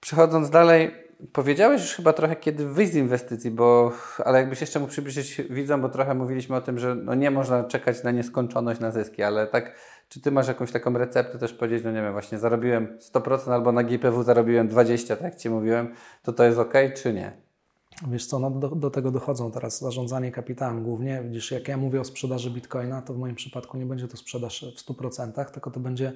Przechodząc 0.00 0.50
dalej, 0.50 0.94
powiedziałeś 1.32 1.82
już 1.82 1.94
chyba 1.94 2.12
trochę, 2.12 2.36
kiedy 2.36 2.66
wyjść 2.66 2.92
z 2.92 2.96
inwestycji, 2.96 3.50
bo, 3.50 3.92
ale 4.24 4.38
jakbyś 4.38 4.60
jeszcze 4.60 4.80
mógł 4.80 4.92
przybliżyć 4.92 5.42
widzom, 5.50 5.80
bo 5.80 5.88
trochę 5.88 6.14
mówiliśmy 6.14 6.56
o 6.56 6.60
tym, 6.60 6.78
że 6.78 6.94
no 6.94 7.14
nie 7.14 7.30
można 7.30 7.64
czekać 7.64 8.02
na 8.02 8.10
nieskończoność 8.10 8.80
na 8.80 8.90
zyski, 8.90 9.22
ale 9.22 9.46
tak, 9.46 9.74
czy 10.08 10.20
Ty 10.20 10.30
masz 10.30 10.48
jakąś 10.48 10.72
taką 10.72 10.98
receptę 10.98 11.38
też 11.38 11.52
powiedzieć, 11.52 11.84
no 11.84 11.92
nie 11.92 12.02
wiem, 12.02 12.12
właśnie 12.12 12.38
zarobiłem 12.38 12.98
100% 13.14 13.52
albo 13.52 13.72
na 13.72 13.82
GPW 13.82 14.22
zarobiłem 14.22 14.68
20%, 14.68 15.08
tak 15.08 15.20
jak 15.20 15.36
Ci 15.36 15.50
mówiłem, 15.50 15.94
to 16.22 16.32
to 16.32 16.44
jest 16.44 16.58
ok, 16.58 16.74
czy 16.96 17.12
nie? 17.12 17.32
Wiesz 18.08 18.26
co, 18.26 18.38
no 18.38 18.50
do, 18.50 18.68
do, 18.68 18.90
tego 18.90 19.10
dochodzą 19.10 19.50
teraz 19.50 19.80
zarządzanie 19.80 20.32
kapitałem 20.32 20.84
głównie. 20.84 21.22
Widzisz, 21.24 21.50
jak 21.50 21.68
ja 21.68 21.76
mówię 21.76 22.00
o 22.00 22.04
sprzedaży 22.04 22.50
bitcoina, 22.50 23.02
to 23.02 23.14
w 23.14 23.18
moim 23.18 23.34
przypadku 23.34 23.78
nie 23.78 23.86
będzie 23.86 24.08
to 24.08 24.16
sprzedaż 24.16 24.64
w 24.76 24.92
100%, 24.92 25.50
tylko 25.50 25.70
to 25.70 25.80
będzie 25.80 26.12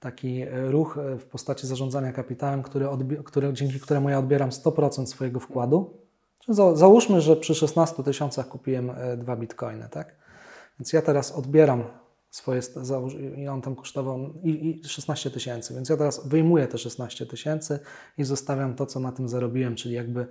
taki 0.00 0.44
ruch 0.50 0.98
w 1.18 1.24
postaci 1.24 1.66
zarządzania 1.66 2.12
kapitałem, 2.12 2.62
który, 2.62 2.86
który, 3.24 3.52
dzięki 3.52 3.80
któremu 3.80 4.10
ja 4.10 4.18
odbieram 4.18 4.50
100% 4.50 5.06
swojego 5.06 5.40
wkładu. 5.40 5.90
Załóżmy, 6.74 7.20
że 7.20 7.36
przy 7.36 7.54
16 7.54 8.02
tysiącach 8.02 8.48
kupiłem 8.48 8.90
e, 8.90 9.16
dwa 9.16 9.36
bitcoiny, 9.36 9.88
tak? 9.90 10.14
Więc 10.80 10.92
ja 10.92 11.02
teraz 11.02 11.32
odbieram 11.32 11.84
swoje, 12.36 12.60
i 13.36 13.48
on 13.48 13.62
tam 13.62 13.76
kosztował 13.76 14.18
i, 14.42 14.80
i 14.84 14.88
16 14.88 15.30
tysięcy, 15.30 15.74
więc 15.74 15.88
ja 15.88 15.96
teraz 15.96 16.28
wyjmuję 16.28 16.66
te 16.66 16.78
16 16.78 17.26
tysięcy 17.26 17.78
i 18.18 18.24
zostawiam 18.24 18.74
to, 18.74 18.86
co 18.86 19.00
na 19.00 19.12
tym 19.12 19.28
zarobiłem, 19.28 19.74
czyli 19.74 19.94
jakby 19.94 20.26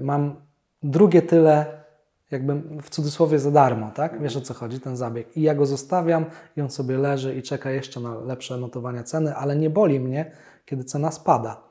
mam 0.00 0.36
drugie 0.82 1.22
tyle 1.22 1.86
jakby 2.30 2.62
w 2.82 2.90
cudzysłowie 2.90 3.38
za 3.38 3.50
darmo, 3.50 3.90
tak? 3.90 4.22
Wiesz 4.22 4.36
o 4.36 4.40
co 4.40 4.54
chodzi, 4.54 4.80
ten 4.80 4.96
zabieg. 4.96 5.36
I 5.36 5.42
ja 5.42 5.54
go 5.54 5.66
zostawiam 5.66 6.24
i 6.56 6.60
on 6.60 6.70
sobie 6.70 6.98
leży 6.98 7.36
i 7.36 7.42
czeka 7.42 7.70
jeszcze 7.70 8.00
na 8.00 8.14
lepsze 8.14 8.56
notowania 8.56 9.02
ceny, 9.02 9.34
ale 9.34 9.56
nie 9.56 9.70
boli 9.70 10.00
mnie, 10.00 10.32
kiedy 10.64 10.84
cena 10.84 11.10
spada. 11.10 11.62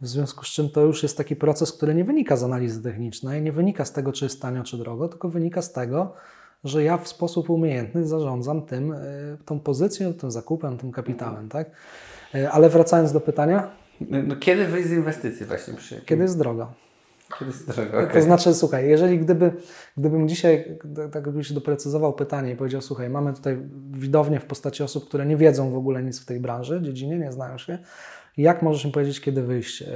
W 0.00 0.08
związku 0.08 0.44
z 0.44 0.48
czym 0.48 0.70
to 0.70 0.80
już 0.80 1.02
jest 1.02 1.16
taki 1.16 1.36
proces, 1.36 1.72
który 1.72 1.94
nie 1.94 2.04
wynika 2.04 2.36
z 2.36 2.42
analizy 2.42 2.82
technicznej, 2.82 3.42
nie 3.42 3.52
wynika 3.52 3.84
z 3.84 3.92
tego, 3.92 4.12
czy 4.12 4.24
jest 4.24 4.42
tanio, 4.42 4.62
czy 4.62 4.78
drogo, 4.78 5.08
tylko 5.08 5.28
wynika 5.28 5.62
z 5.62 5.72
tego, 5.72 6.14
że 6.64 6.84
ja 6.84 6.98
w 6.98 7.08
sposób 7.08 7.50
umiejętny 7.50 8.06
zarządzam 8.06 8.62
tym, 8.62 8.92
e, 8.92 8.98
tą 9.44 9.60
pozycją, 9.60 10.14
tym 10.14 10.30
zakupem, 10.30 10.78
tym 10.78 10.92
kapitałem, 10.92 11.48
tak? 11.48 11.70
E, 12.34 12.50
ale 12.50 12.68
wracając 12.68 13.12
do 13.12 13.20
pytania. 13.20 13.70
No, 14.00 14.36
kiedy 14.36 14.66
wyjść 14.66 14.88
z 14.88 14.92
inwestycji 14.92 15.46
właśnie? 15.46 15.74
Przy... 15.74 16.00
Kiedy 16.00 16.22
jest 16.22 16.38
drogo? 16.38 16.72
Okay. 17.88 18.06
To 18.12 18.22
znaczy, 18.22 18.54
słuchaj, 18.54 18.88
jeżeli 18.88 19.18
gdyby, 19.18 19.52
gdybym 19.96 20.28
dzisiaj 20.28 20.78
tak 21.12 21.30
byś 21.30 21.52
doprecyzował 21.52 22.12
pytanie 22.12 22.52
i 22.52 22.56
powiedział, 22.56 22.80
słuchaj, 22.80 23.10
mamy 23.10 23.34
tutaj 23.34 23.58
widownię 23.90 24.40
w 24.40 24.44
postaci 24.44 24.82
osób, 24.82 25.08
które 25.08 25.26
nie 25.26 25.36
wiedzą 25.36 25.70
w 25.70 25.76
ogóle 25.76 26.02
nic 26.02 26.20
w 26.20 26.26
tej 26.26 26.40
branży, 26.40 26.82
dziedzinie, 26.82 27.18
nie 27.18 27.32
znają 27.32 27.58
się, 27.58 27.78
jak 28.36 28.62
możesz 28.62 28.84
im 28.84 28.92
powiedzieć, 28.92 29.20
kiedy 29.20 29.42
wyjść? 29.42 29.82
E, 29.82 29.86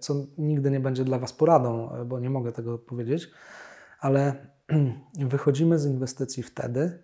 co 0.00 0.14
nigdy 0.38 0.70
nie 0.70 0.80
będzie 0.80 1.04
dla 1.04 1.18
Was 1.18 1.32
poradą, 1.32 1.90
bo 2.06 2.20
nie 2.20 2.30
mogę 2.30 2.52
tego 2.52 2.78
powiedzieć, 2.78 3.30
ale 4.00 4.51
wychodzimy 5.18 5.78
z 5.78 5.86
inwestycji 5.86 6.42
wtedy, 6.42 7.02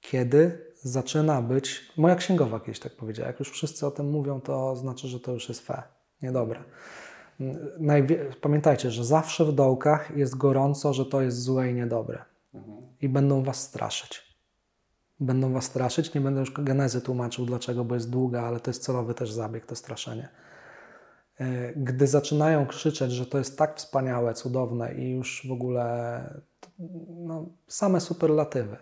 kiedy 0.00 0.66
zaczyna 0.82 1.42
być. 1.42 1.92
Moja 1.96 2.16
księgowa 2.16 2.60
kiedyś 2.60 2.80
tak 2.80 2.96
powiedziała. 2.96 3.28
Jak 3.28 3.38
już 3.38 3.50
wszyscy 3.50 3.86
o 3.86 3.90
tym 3.90 4.10
mówią, 4.10 4.40
to 4.40 4.76
znaczy, 4.76 5.08
że 5.08 5.20
to 5.20 5.32
już 5.32 5.48
jest 5.48 5.66
fe, 5.66 5.82
niedobre. 6.22 6.64
Pamiętajcie, 8.40 8.90
że 8.90 9.04
zawsze 9.04 9.44
w 9.44 9.52
dołkach 9.52 10.16
jest 10.16 10.36
gorąco, 10.36 10.94
że 10.94 11.06
to 11.06 11.22
jest 11.22 11.42
złe 11.42 11.70
i 11.70 11.74
niedobre. 11.74 12.24
Mhm. 12.54 12.78
I 13.00 13.08
będą 13.08 13.42
was 13.42 13.62
straszyć. 13.62 14.36
Będą 15.20 15.52
was 15.52 15.64
straszyć. 15.64 16.14
Nie 16.14 16.20
będę 16.20 16.40
już 16.40 16.52
genezy 16.52 17.00
tłumaczył 17.00 17.46
dlaczego, 17.46 17.84
bo 17.84 17.94
jest 17.94 18.10
długa, 18.10 18.42
ale 18.42 18.60
to 18.60 18.70
jest 18.70 18.82
celowy 18.82 19.14
też 19.14 19.32
zabieg, 19.32 19.66
to 19.66 19.76
straszenie. 19.76 20.28
E, 21.40 21.72
gdy 21.72 22.06
zaczynają 22.06 22.66
krzyczeć, 22.66 23.12
że 23.12 23.26
to 23.26 23.38
jest 23.38 23.58
tak 23.58 23.76
wspaniałe, 23.76 24.34
cudowne 24.34 24.94
i 24.94 25.10
już 25.10 25.46
w 25.48 25.52
ogóle 25.52 26.40
no, 27.08 27.46
same 27.66 28.00
superlatywy. 28.00 28.76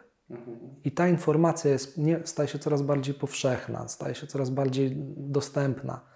I 0.85 0.93
ta 0.93 1.09
informacja 1.09 1.71
jest, 1.71 1.99
nie, 1.99 2.21
staje 2.25 2.49
się 2.49 2.59
coraz 2.59 2.83
bardziej 2.83 3.15
powszechna, 3.15 3.89
staje 3.89 4.15
się 4.15 4.27
coraz 4.27 4.51
bardziej 4.51 4.97
dostępna 5.17 6.15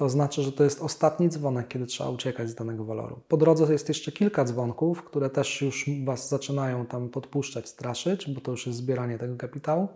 to 0.00 0.08
znaczy, 0.08 0.42
że 0.42 0.52
to 0.52 0.64
jest 0.64 0.82
ostatni 0.82 1.28
dzwonek, 1.28 1.68
kiedy 1.68 1.86
trzeba 1.86 2.10
uciekać 2.10 2.50
z 2.50 2.54
danego 2.54 2.84
waloru. 2.84 3.20
Po 3.28 3.36
drodze 3.36 3.72
jest 3.72 3.88
jeszcze 3.88 4.12
kilka 4.12 4.44
dzwonków, 4.44 5.04
które 5.04 5.30
też 5.30 5.62
już 5.62 5.90
Was 6.04 6.28
zaczynają 6.28 6.86
tam 6.86 7.08
podpuszczać, 7.08 7.68
straszyć, 7.68 8.30
bo 8.30 8.40
to 8.40 8.50
już 8.50 8.66
jest 8.66 8.78
zbieranie 8.78 9.18
tego 9.18 9.36
kapitału. 9.36 9.88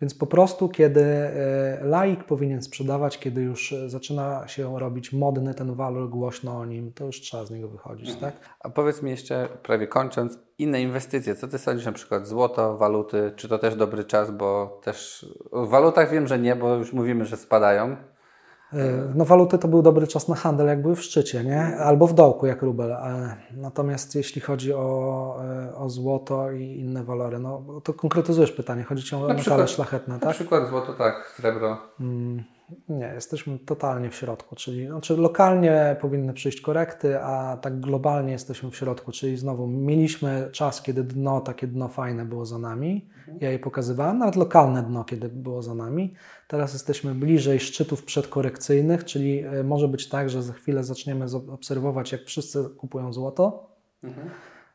Więc 0.00 0.14
po 0.14 0.26
prostu, 0.26 0.68
kiedy 0.68 1.04
e, 1.04 1.78
laik 1.82 2.24
powinien 2.24 2.62
sprzedawać, 2.62 3.18
kiedy 3.18 3.40
już 3.40 3.74
zaczyna 3.86 4.48
się 4.48 4.78
robić 4.78 5.12
modny 5.12 5.54
ten 5.54 5.74
walor, 5.74 6.08
głośno 6.08 6.58
o 6.58 6.66
nim, 6.66 6.92
to 6.92 7.04
już 7.06 7.20
trzeba 7.20 7.44
z 7.44 7.50
niego 7.50 7.68
wychodzić, 7.68 8.10
mhm. 8.10 8.32
tak? 8.32 8.42
A 8.60 8.70
powiedz 8.70 9.02
mi 9.02 9.10
jeszcze, 9.10 9.48
prawie 9.62 9.86
kończąc, 9.86 10.38
inne 10.58 10.82
inwestycje. 10.82 11.34
Co 11.34 11.48
Ty 11.48 11.58
sądzisz 11.58 11.86
na 11.86 11.92
przykład 11.92 12.26
złoto, 12.26 12.76
waluty? 12.76 13.32
Czy 13.36 13.48
to 13.48 13.58
też 13.58 13.76
dobry 13.76 14.04
czas, 14.04 14.30
bo 14.30 14.80
też 14.84 15.26
w 15.52 15.68
walutach 15.68 16.10
wiem, 16.10 16.26
że 16.26 16.38
nie, 16.38 16.56
bo 16.56 16.74
już 16.74 16.92
mówimy, 16.92 17.24
że 17.24 17.36
spadają. 17.36 17.96
E, 18.72 19.12
no 19.14 19.24
waluty 19.24 19.58
to 19.58 19.68
był 19.68 19.82
dobry 19.82 20.06
czas 20.06 20.28
na 20.28 20.34
handel, 20.34 20.66
jak 20.66 20.82
były 20.82 20.96
w 20.96 21.02
szczycie, 21.02 21.44
nie? 21.44 21.62
albo 21.76 22.06
w 22.06 22.14
dołku, 22.14 22.46
jak 22.46 22.62
rubel. 22.62 22.92
E, 22.92 23.36
natomiast 23.56 24.14
jeśli 24.14 24.40
chodzi 24.40 24.74
o, 24.74 25.36
e, 25.44 25.74
o 25.74 25.90
złoto 25.90 26.50
i 26.50 26.62
inne 26.62 27.04
walory, 27.04 27.38
no 27.38 27.62
to 27.84 27.94
konkretyzujesz 27.94 28.52
pytanie. 28.52 28.84
Chodzi 28.84 29.02
Ci 29.02 29.16
o 29.16 29.28
na 29.28 29.34
metale 29.34 29.68
szlachetne, 29.68 30.14
tak? 30.14 30.24
Na 30.24 30.32
przykład 30.32 30.68
złoto, 30.68 30.92
tak, 30.92 31.32
srebro. 31.36 31.78
Mm, 32.00 32.44
Nie, 32.88 33.12
jesteśmy 33.14 33.58
totalnie 33.58 34.10
w 34.10 34.14
środku, 34.14 34.56
czyli 34.56 34.86
znaczy 34.86 35.16
lokalnie 35.16 35.96
powinny 36.00 36.32
przyjść 36.32 36.60
korekty, 36.60 37.20
a 37.20 37.56
tak 37.56 37.80
globalnie 37.80 38.32
jesteśmy 38.32 38.70
w 38.70 38.76
środku, 38.76 39.12
czyli 39.12 39.36
znowu 39.36 39.66
mieliśmy 39.66 40.48
czas, 40.52 40.82
kiedy 40.82 41.04
dno, 41.04 41.40
takie 41.40 41.66
dno 41.66 41.88
fajne 41.88 42.24
było 42.24 42.46
za 42.46 42.58
nami, 42.58 43.08
ja 43.40 43.50
je 43.50 43.58
pokazywałem, 43.58 44.18
nawet 44.18 44.36
lokalne 44.36 44.82
dno, 44.82 45.04
kiedy 45.04 45.28
było 45.28 45.62
za 45.62 45.74
nami. 45.74 46.14
Teraz 46.48 46.72
jesteśmy 46.72 47.14
bliżej 47.14 47.60
szczytów 47.60 48.04
przedkorekcyjnych, 48.04 49.04
czyli 49.04 49.38
e, 49.38 49.64
może 49.64 49.88
być 49.88 50.08
tak, 50.08 50.30
że 50.30 50.42
za 50.42 50.52
chwilę 50.52 50.84
zaczniemy 50.84 51.26
obserwować, 51.52 52.12
jak 52.12 52.24
wszyscy 52.24 52.64
kupują 52.76 53.12
złoto. 53.12 53.70
Mhm. 54.02 54.30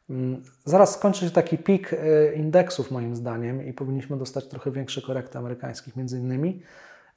Mm, 0.10 0.42
zaraz 0.66 0.94
skończy 0.94 1.26
się 1.26 1.32
taki 1.32 1.58
pik 1.58 1.94
e, 1.94 2.34
indeksów 2.34 2.92
moim 2.92 3.16
zdaniem 3.16 3.66
i 3.66 3.74
powinniśmy 3.74 4.18
dostać 4.18 4.48
trochę 4.48 4.72
większe 4.72 5.02
korekty 5.02 5.38
amerykańskich 5.38 5.96
między 5.96 6.20
innymi. 6.20 6.62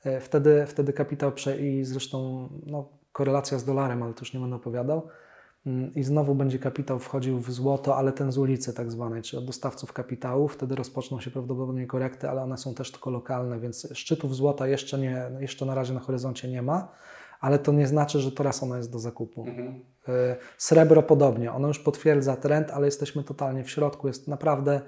E, 0.08 0.20
wtedy, 0.20 0.66
wtedy 0.66 0.92
kapitał 0.92 1.32
prze... 1.32 1.58
i 1.58 1.84
zresztą 1.84 2.48
no, 2.66 2.88
korelacja 3.12 3.58
z 3.58 3.64
dolarem, 3.64 4.02
ale 4.02 4.14
to 4.14 4.20
już 4.20 4.34
nie 4.34 4.40
będę 4.40 4.56
opowiadał. 4.56 5.08
Mm, 5.66 5.94
I 5.94 6.02
znowu 6.02 6.34
będzie 6.34 6.58
kapitał 6.58 6.98
wchodził 6.98 7.38
w 7.38 7.50
złoto, 7.50 7.96
ale 7.96 8.12
ten 8.12 8.32
z 8.32 8.38
ulicy 8.38 8.74
tak 8.74 8.92
zwanej, 8.92 9.22
czyli 9.22 9.38
od 9.38 9.46
dostawców 9.46 9.92
kapitału. 9.92 10.48
Wtedy 10.48 10.74
rozpoczną 10.74 11.20
się 11.20 11.30
prawdopodobnie 11.30 11.86
korekty, 11.86 12.30
ale 12.30 12.42
one 12.42 12.56
są 12.56 12.74
też 12.74 12.92
tylko 12.92 13.10
lokalne, 13.10 13.60
więc 13.60 13.88
szczytów 13.92 14.36
złota 14.36 14.66
jeszcze, 14.66 14.98
nie, 14.98 15.30
jeszcze 15.40 15.66
na 15.66 15.74
razie 15.74 15.94
na 15.94 16.00
horyzoncie 16.00 16.48
nie 16.48 16.62
ma, 16.62 16.88
ale 17.40 17.58
to 17.58 17.72
nie 17.72 17.86
znaczy, 17.86 18.20
że 18.20 18.32
teraz 18.32 18.62
ono 18.62 18.76
jest 18.76 18.92
do 18.92 18.98
zakupu. 18.98 19.44
Mhm. 19.46 19.80
E, 20.08 20.36
srebro 20.58 21.02
podobnie, 21.02 21.52
ono 21.52 21.68
już 21.68 21.78
potwierdza 21.78 22.36
trend, 22.36 22.70
ale 22.70 22.86
jesteśmy 22.86 23.24
totalnie 23.24 23.64
w 23.64 23.70
środku. 23.70 24.08
Jest 24.08 24.28
naprawdę 24.28 24.80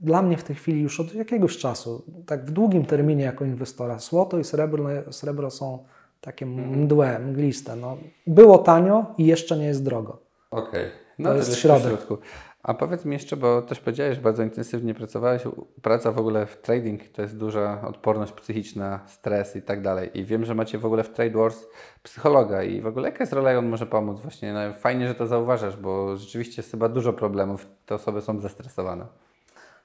dla 0.00 0.22
mnie 0.22 0.36
w 0.36 0.44
tej 0.44 0.56
chwili 0.56 0.80
już 0.80 1.00
od 1.00 1.14
jakiegoś 1.14 1.56
czasu, 1.56 2.04
tak 2.26 2.44
w 2.44 2.50
długim 2.50 2.84
terminie 2.84 3.24
jako 3.24 3.44
inwestora, 3.44 3.98
złoto 3.98 4.38
i 4.38 4.44
srebro, 4.44 4.84
srebro 5.10 5.50
są 5.50 5.84
takie 6.20 6.46
mhm. 6.46 6.80
mdłe, 6.80 7.18
mgliste. 7.18 7.76
No, 7.76 7.96
było 8.26 8.58
tanio 8.58 9.14
i 9.18 9.26
jeszcze 9.26 9.56
nie 9.56 9.66
jest 9.66 9.84
drogo. 9.84 10.18
Okej, 10.50 10.68
okay. 10.68 10.90
no 11.18 11.30
to, 11.30 11.36
jest 11.36 11.56
środek. 11.56 11.88
środku. 11.88 12.18
A 12.62 12.74
powiedz 12.74 13.04
mi 13.04 13.12
jeszcze, 13.12 13.36
bo 13.36 13.62
też 13.62 13.80
powiedziałeś, 13.80 14.16
że 14.16 14.22
bardzo 14.22 14.42
intensywnie 14.42 14.94
pracowałeś, 14.94 15.42
praca 15.82 16.12
w 16.12 16.18
ogóle 16.18 16.46
w 16.46 16.56
trading 16.56 17.08
to 17.08 17.22
jest 17.22 17.36
duża 17.36 17.82
odporność 17.88 18.32
psychiczna, 18.32 19.00
stres 19.06 19.56
i 19.56 19.62
tak 19.62 19.82
dalej. 19.82 20.10
I 20.14 20.24
wiem, 20.24 20.44
że 20.44 20.54
macie 20.54 20.78
w 20.78 20.86
ogóle 20.86 21.04
w 21.04 21.10
Trade 21.10 21.38
Wars 21.38 21.66
psychologa 22.02 22.62
i 22.62 22.80
w 22.80 22.86
ogóle 22.86 23.08
jaka 23.08 23.22
jest 23.22 23.32
rola 23.32 23.52
i 23.52 23.56
on 23.56 23.68
może 23.68 23.86
pomóc 23.86 24.20
właśnie. 24.20 24.52
No, 24.52 24.60
fajnie, 24.72 25.08
że 25.08 25.14
to 25.14 25.26
zauważasz, 25.26 25.76
bo 25.76 26.16
rzeczywiście 26.16 26.62
jest 26.62 26.70
chyba 26.70 26.88
dużo 26.88 27.12
problemów, 27.12 27.66
te 27.86 27.94
osoby 27.94 28.20
są 28.20 28.38
zestresowane. 28.38 29.06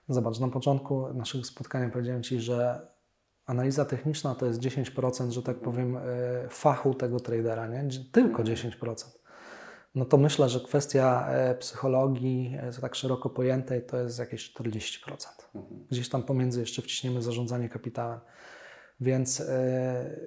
Zobacz, 0.09 0.39
na 0.39 0.47
początku 0.47 1.13
naszego 1.13 1.43
spotkania 1.43 1.89
powiedziałem 1.89 2.23
Ci, 2.23 2.39
że 2.39 2.87
analiza 3.45 3.85
techniczna 3.85 4.35
to 4.35 4.45
jest 4.45 4.59
10%, 4.59 5.31
że 5.31 5.43
tak 5.43 5.59
powiem, 5.59 5.97
e, 5.97 6.01
fachu 6.49 6.93
tego 6.93 7.19
tradera, 7.19 7.67
nie? 7.67 7.87
Tylko 8.11 8.43
10%. 8.43 9.19
No 9.95 10.05
to 10.05 10.17
myślę, 10.17 10.49
że 10.49 10.59
kwestia 10.59 11.27
e, 11.29 11.55
psychologii 11.55 12.57
e, 12.59 12.71
tak 12.81 12.95
szeroko 12.95 13.29
pojętej 13.29 13.85
to 13.85 13.97
jest 13.97 14.19
jakieś 14.19 14.53
40%. 14.53 14.99
Gdzieś 15.91 16.09
tam 16.09 16.23
pomiędzy 16.23 16.59
jeszcze 16.59 16.81
wciśniemy 16.81 17.21
zarządzanie 17.21 17.69
kapitałem. 17.69 18.19
Więc, 18.99 19.43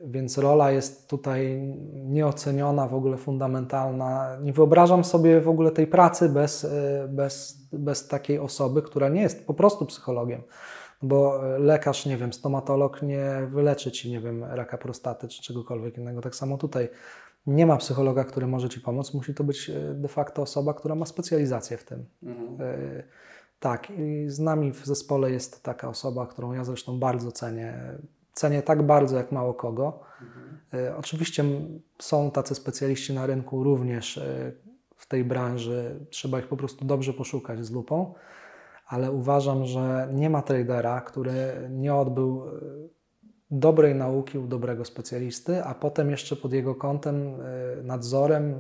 więc 0.05 0.39
rola 0.39 0.71
jest 0.71 1.11
tutaj 1.11 1.75
nieoceniona, 1.95 2.89
w 2.89 2.95
ogóle 2.95 3.17
fundamentalna. 3.17 4.37
Nie 4.43 4.53
wyobrażam 4.53 5.05
sobie 5.05 5.41
w 5.41 5.49
ogóle 5.49 5.71
tej 5.71 5.87
pracy 5.87 6.29
bez, 6.29 6.67
bez, 7.09 7.59
bez 7.73 8.09
takiej 8.09 8.39
osoby, 8.39 8.83
która 8.83 9.09
nie 9.09 9.21
jest 9.21 9.47
po 9.47 9.55
prostu 9.55 9.87
psychologiem 9.87 10.43
bo 11.03 11.41
lekarz, 11.59 12.07
nie 12.07 12.17
wiem, 12.17 12.33
stomatolog 12.33 13.03
nie 13.03 13.49
wyleczy 13.51 13.93
ci, 13.93 14.11
nie 14.11 14.21
wiem, 14.21 14.45
raka 14.45 14.79
prostaty 14.79 15.29
czy 15.29 15.43
czegokolwiek 15.43 15.99
innego. 15.99 16.21
Tak 16.21 16.35
samo 16.35 16.59
tutaj 16.59 16.89
nie 17.47 17.67
ma 17.67 17.77
psychologa, 17.77 18.25
który 18.25 18.47
może 18.47 18.69
ci 18.69 18.81
pomóc. 18.81 19.15
Musi 19.15 19.35
to 19.35 19.45
być 19.45 19.71
e, 19.71 19.95
de 19.95 20.09
facto 20.09 20.43
osoba, 20.43 20.75
która 20.75 20.95
ma 20.95 21.07
specjalizację 21.07 21.77
w 21.77 21.85
tym. 21.85 22.05
Mhm. 22.23 22.61
E, 22.61 23.03
tak, 23.61 23.91
i 23.91 24.25
z 24.29 24.39
nami 24.39 24.73
w 24.73 24.87
zespole 24.87 25.31
jest 25.31 25.63
taka 25.63 25.89
osoba, 25.89 26.27
którą 26.27 26.53
ja 26.53 26.65
zresztą 26.65 26.99
bardzo 26.99 27.33
cenię. 27.33 27.99
Cenię 28.39 28.63
tak 28.63 28.83
bardzo, 28.83 29.17
jak 29.17 29.33
mało 29.33 29.55
kogo. 29.55 30.01
Mhm. 30.23 30.59
E, 30.75 30.97
oczywiście 30.97 31.45
są 31.99 32.31
tacy 32.31 32.55
specjaliści 32.55 33.15
na 33.15 33.27
rynku 33.27 33.65
również 33.65 34.21
w 34.97 35.07
tej 35.07 35.25
branży. 35.25 36.07
Trzeba 36.11 36.39
ich 36.39 36.49
po 36.49 36.57
prostu 36.57 36.85
dobrze 36.85 37.13
poszukać 37.13 37.67
z 37.67 37.71
lupą 37.71 38.15
ale 38.89 39.13
uważam, 39.13 39.65
że 39.65 40.09
nie 40.13 40.31
ma 40.31 40.43
tradera, 40.43 41.01
który 41.01 41.69
nie 41.71 41.95
odbył 41.95 42.43
e, 42.49 42.51
dobrej 43.51 43.95
nauki 43.95 44.39
u 44.39 44.47
dobrego 44.47 44.85
specjalisty, 44.85 45.65
a 45.65 45.75
potem 45.75 46.11
jeszcze 46.11 46.37
pod 46.37 46.53
jego 46.53 46.75
kątem, 46.75 47.17
e, 47.17 47.83
nadzorem 47.83 48.55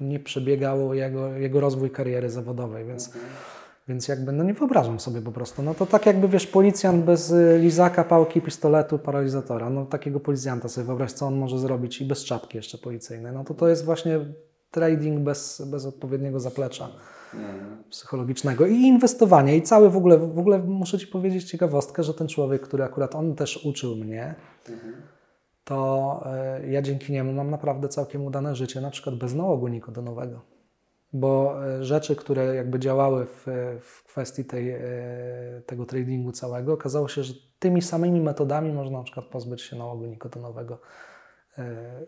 nie 0.00 0.20
przebiegało 0.20 0.94
jego, 0.94 1.28
jego 1.32 1.60
rozwój 1.60 1.90
kariery 1.90 2.30
zawodowej, 2.30 2.86
więc, 2.86 3.06
mhm. 3.06 3.24
Więc 3.88 4.08
jakby 4.08 4.32
no 4.32 4.44
nie 4.44 4.54
wyobrażam 4.54 5.00
sobie 5.00 5.22
po 5.22 5.32
prostu. 5.32 5.62
No 5.62 5.74
to 5.74 5.86
tak 5.86 6.06
jakby 6.06 6.28
wiesz, 6.28 6.46
policjant 6.46 7.04
bez 7.04 7.32
e, 7.32 7.58
lizaka, 7.58 8.04
pałki, 8.04 8.40
pistoletu, 8.40 8.98
paralizatora, 8.98 9.70
no 9.70 9.86
takiego 9.86 10.20
policjanta 10.20 10.68
sobie 10.68 10.86
wyobraź, 10.86 11.12
co 11.12 11.26
on 11.26 11.36
może 11.36 11.58
zrobić 11.58 12.00
i 12.00 12.04
bez 12.04 12.24
czapki 12.24 12.56
jeszcze 12.56 12.78
policyjnej. 12.78 13.32
No 13.32 13.44
to 13.44 13.54
to 13.54 13.68
jest 13.68 13.84
właśnie 13.84 14.20
trading 14.70 15.20
bez, 15.20 15.62
bez 15.70 15.86
odpowiedniego 15.86 16.40
zaplecza 16.40 16.88
psychologicznego 17.90 18.66
i 18.66 18.74
inwestowanie. 18.74 19.56
I 19.56 19.62
cały 19.62 19.90
w 19.90 19.96
ogóle, 19.96 20.18
w 20.18 20.38
ogóle 20.38 20.58
muszę 20.58 20.98
Ci 20.98 21.06
powiedzieć 21.06 21.44
ciekawostkę, 21.44 22.02
że 22.02 22.14
ten 22.14 22.28
człowiek, 22.28 22.62
który 22.62 22.84
akurat 22.84 23.14
on 23.14 23.34
też 23.34 23.66
uczył 23.66 23.96
mnie, 23.96 24.34
to 25.64 26.22
e, 26.26 26.66
ja 26.70 26.82
dzięki 26.82 27.12
niemu 27.12 27.32
mam 27.32 27.50
naprawdę 27.50 27.88
całkiem 27.88 28.24
udane 28.24 28.56
życie, 28.56 28.80
na 28.80 28.90
przykład 28.90 29.14
bez 29.14 29.34
nałogu 29.34 29.68
nikodonowego. 29.68 30.53
Bo 31.14 31.64
e, 31.66 31.84
rzeczy, 31.84 32.16
które 32.16 32.54
jakby 32.54 32.78
działały 32.78 33.26
w, 33.26 33.46
w 33.80 34.04
kwestii 34.04 34.44
tej, 34.44 34.70
e, 34.70 34.80
tego 35.66 35.86
tradingu 35.86 36.32
całego, 36.32 36.72
okazało 36.72 37.08
się, 37.08 37.22
że 37.22 37.34
tymi 37.58 37.82
samymi 37.82 38.20
metodami 38.20 38.72
można 38.72 38.98
na 38.98 39.04
przykład 39.04 39.26
pozbyć 39.26 39.62
się 39.62 39.76
nałogu 39.76 40.06
nikotonowego 40.06 40.78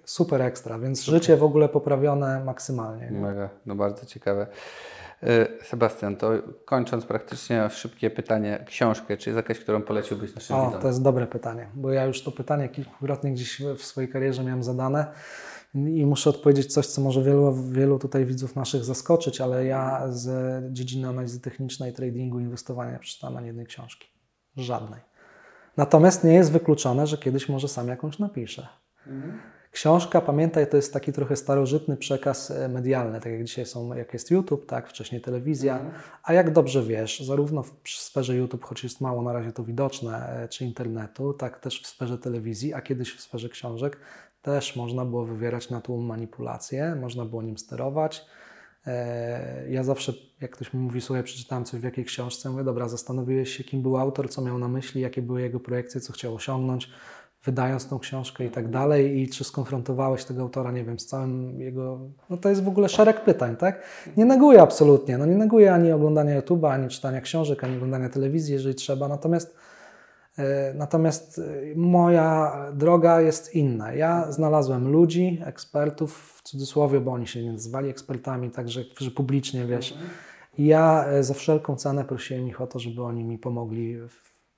super 0.04 0.42
ekstra, 0.42 0.78
więc 0.78 1.00
super. 1.00 1.14
życie 1.14 1.36
w 1.36 1.42
ogóle 1.42 1.68
poprawione 1.68 2.44
maksymalnie. 2.44 3.10
Mega, 3.10 3.48
no 3.66 3.74
bardzo 3.74 4.06
ciekawe. 4.06 4.46
E, 5.22 5.46
Sebastian, 5.64 6.16
to 6.16 6.30
kończąc 6.64 7.04
praktycznie 7.04 7.70
szybkie 7.70 8.10
pytanie, 8.10 8.64
książkę, 8.66 9.16
czy 9.16 9.30
jest 9.30 9.36
jakaś, 9.36 9.58
którą 9.58 9.82
poleciłbyś 9.82 10.34
naszym 10.34 10.56
o, 10.56 10.64
widzom? 10.64 10.80
To 10.80 10.88
jest 10.88 11.02
dobre 11.02 11.26
pytanie, 11.26 11.68
bo 11.74 11.92
ja 11.92 12.04
już 12.04 12.22
to 12.22 12.32
pytanie 12.32 12.68
kilkukrotnie 12.68 13.32
gdzieś 13.32 13.62
w 13.78 13.82
swojej 13.82 14.10
karierze 14.10 14.44
miałem 14.44 14.62
zadane 14.62 15.06
i 15.76 16.06
muszę 16.06 16.30
odpowiedzieć 16.30 16.72
coś, 16.72 16.86
co 16.86 17.00
może 17.00 17.22
wielu, 17.22 17.54
wielu 17.70 17.98
tutaj 17.98 18.26
widzów 18.26 18.56
naszych 18.56 18.84
zaskoczyć, 18.84 19.40
ale 19.40 19.64
ja 19.64 20.12
z 20.12 20.28
dziedziny 20.72 21.08
analizy 21.08 21.40
technicznej, 21.40 21.92
tradingu, 21.92 22.40
inwestowania 22.40 22.98
przeczytałem 22.98 23.36
ani 23.36 23.46
jednej 23.46 23.66
książki. 23.66 24.08
Żadnej. 24.56 25.00
Natomiast 25.76 26.24
nie 26.24 26.34
jest 26.34 26.52
wykluczone, 26.52 27.06
że 27.06 27.18
kiedyś 27.18 27.48
może 27.48 27.68
sam 27.68 27.88
jakąś 27.88 28.18
napiszę. 28.18 28.68
Mhm. 29.06 29.38
Książka, 29.76 30.20
pamiętaj, 30.20 30.66
to 30.70 30.76
jest 30.76 30.92
taki 30.92 31.12
trochę 31.12 31.36
starożytny 31.36 31.96
przekaz 31.96 32.50
e, 32.50 32.68
medialny, 32.68 33.20
tak 33.20 33.32
jak 33.32 33.44
dzisiaj 33.44 33.66
są, 33.66 33.94
jak 33.94 34.12
jest 34.12 34.30
YouTube, 34.30 34.66
tak, 34.66 34.88
wcześniej 34.88 35.20
telewizja, 35.20 35.74
mhm. 35.74 35.94
a 36.22 36.32
jak 36.32 36.52
dobrze 36.52 36.82
wiesz, 36.82 37.20
zarówno 37.20 37.62
w 37.62 37.72
sferze 37.84 38.36
YouTube, 38.36 38.64
choć 38.64 38.82
jest 38.82 39.00
mało 39.00 39.22
na 39.22 39.32
razie 39.32 39.52
to 39.52 39.64
widoczne, 39.64 40.28
e, 40.28 40.48
czy 40.48 40.64
internetu, 40.64 41.32
tak 41.32 41.60
też 41.60 41.82
w 41.82 41.86
sferze 41.86 42.18
telewizji, 42.18 42.74
a 42.74 42.80
kiedyś 42.80 43.16
w 43.16 43.20
sferze 43.20 43.48
książek 43.48 43.98
też 44.46 44.76
można 44.76 45.04
było 45.04 45.24
wywierać 45.24 45.70
na 45.70 45.80
tłum 45.80 46.06
manipulacje, 46.06 46.94
można 46.94 47.24
było 47.24 47.42
nim 47.42 47.58
sterować. 47.58 48.26
E, 48.86 49.70
ja 49.70 49.84
zawsze, 49.84 50.12
jak 50.40 50.50
ktoś 50.50 50.74
mi 50.74 50.80
mówi, 50.80 51.00
słuchaj, 51.00 51.24
przeczytałem 51.24 51.64
coś 51.64 51.80
w 51.80 51.84
jakiej 51.84 52.04
książce, 52.04 52.50
mówię, 52.50 52.64
dobra, 52.64 52.88
zastanowiłeś 52.88 53.56
się, 53.56 53.64
kim 53.64 53.82
był 53.82 53.96
autor, 53.96 54.30
co 54.30 54.42
miał 54.42 54.58
na 54.58 54.68
myśli, 54.68 55.00
jakie 55.00 55.22
były 55.22 55.42
jego 55.42 55.60
projekcje, 55.60 56.00
co 56.00 56.12
chciał 56.12 56.34
osiągnąć, 56.34 56.90
wydając 57.44 57.88
tą 57.88 57.98
książkę 57.98 58.44
i 58.44 58.50
tak 58.50 58.70
dalej, 58.70 59.20
i 59.20 59.28
czy 59.28 59.44
skonfrontowałeś 59.44 60.24
tego 60.24 60.42
autora, 60.42 60.72
nie 60.72 60.84
wiem, 60.84 60.98
z 60.98 61.06
całym 61.06 61.60
jego. 61.60 62.00
No 62.30 62.36
to 62.36 62.48
jest 62.48 62.64
w 62.64 62.68
ogóle 62.68 62.88
szereg 62.88 63.24
pytań, 63.24 63.56
tak? 63.56 63.82
Nie 64.16 64.24
neguję 64.24 64.62
absolutnie. 64.62 65.18
No 65.18 65.26
nie 65.26 65.36
neguję 65.36 65.74
ani 65.74 65.92
oglądania 65.92 66.40
YouTube'a, 66.40 66.70
ani 66.70 66.88
czytania 66.88 67.20
książek, 67.20 67.64
ani 67.64 67.76
oglądania 67.76 68.08
telewizji, 68.08 68.54
jeżeli 68.54 68.74
trzeba. 68.74 69.08
Natomiast, 69.08 69.56
natomiast 70.74 71.38
e, 71.38 71.42
moja 71.76 72.56
droga 72.72 73.20
jest 73.20 73.54
inna. 73.54 73.92
Ja 73.92 74.32
znalazłem 74.32 74.88
ludzi, 74.88 75.42
ekspertów, 75.44 76.32
w 76.36 76.42
cudzysłowie, 76.42 77.00
bo 77.00 77.12
oni 77.12 77.26
się 77.26 77.42
nie 77.42 77.52
nazywali 77.52 77.88
ekspertami, 77.88 78.50
także 78.50 78.84
że 79.00 79.10
publicznie 79.10 79.66
wiesz. 79.66 79.94
I 80.58 80.66
ja 80.66 81.04
e, 81.06 81.22
za 81.22 81.34
wszelką 81.34 81.76
cenę 81.76 82.04
prosiłem 82.04 82.48
ich 82.48 82.60
o 82.60 82.66
to, 82.66 82.78
żeby 82.78 83.02
oni 83.02 83.24
mi 83.24 83.38
pomogli 83.38 83.98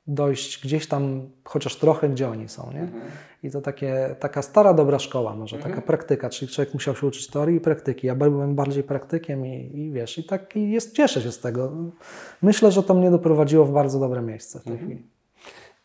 dojść 0.07 0.63
gdzieś 0.65 0.87
tam 0.87 1.31
chociaż 1.45 1.77
trochę, 1.77 2.09
gdzie 2.09 2.29
oni 2.29 2.49
są. 2.49 2.73
Nie? 2.73 2.81
Mhm. 2.81 3.03
I 3.43 3.51
to 3.51 3.61
takie, 3.61 4.17
taka 4.21 4.43
stara, 4.43 4.75
dobra 4.75 4.99
szkoła 4.99 5.37
może, 5.37 5.57
mhm. 5.57 5.75
taka 5.75 5.87
praktyka, 5.87 6.31
czyli 6.31 6.53
człowiek 6.53 6.75
musiał 6.75 6.97
się 6.97 7.07
uczyć 7.07 7.27
teorii 7.27 7.57
i 7.57 7.61
praktyki. 7.61 8.07
Ja 8.07 8.15
byłem 8.15 8.55
bardziej 8.55 8.83
praktykiem 8.83 9.47
i, 9.47 9.79
i 9.79 9.91
wiesz, 9.91 10.19
i 10.19 10.25
tak 10.25 10.57
i 10.57 10.71
jest, 10.71 10.93
cieszę 10.93 11.23
się 11.23 11.33
z 11.33 11.41
tego. 11.41 11.73
Myślę, 12.43 12.73
że 12.73 12.83
to 12.83 12.95
mnie 12.95 13.11
doprowadziło 13.11 13.65
w 13.65 13.73
bardzo 13.73 14.01
dobre 14.01 14.23
miejsce 14.23 14.61
w 14.61 14.65
tej 14.65 14.73
mhm. 14.73 14.91
chwili. 14.91 15.18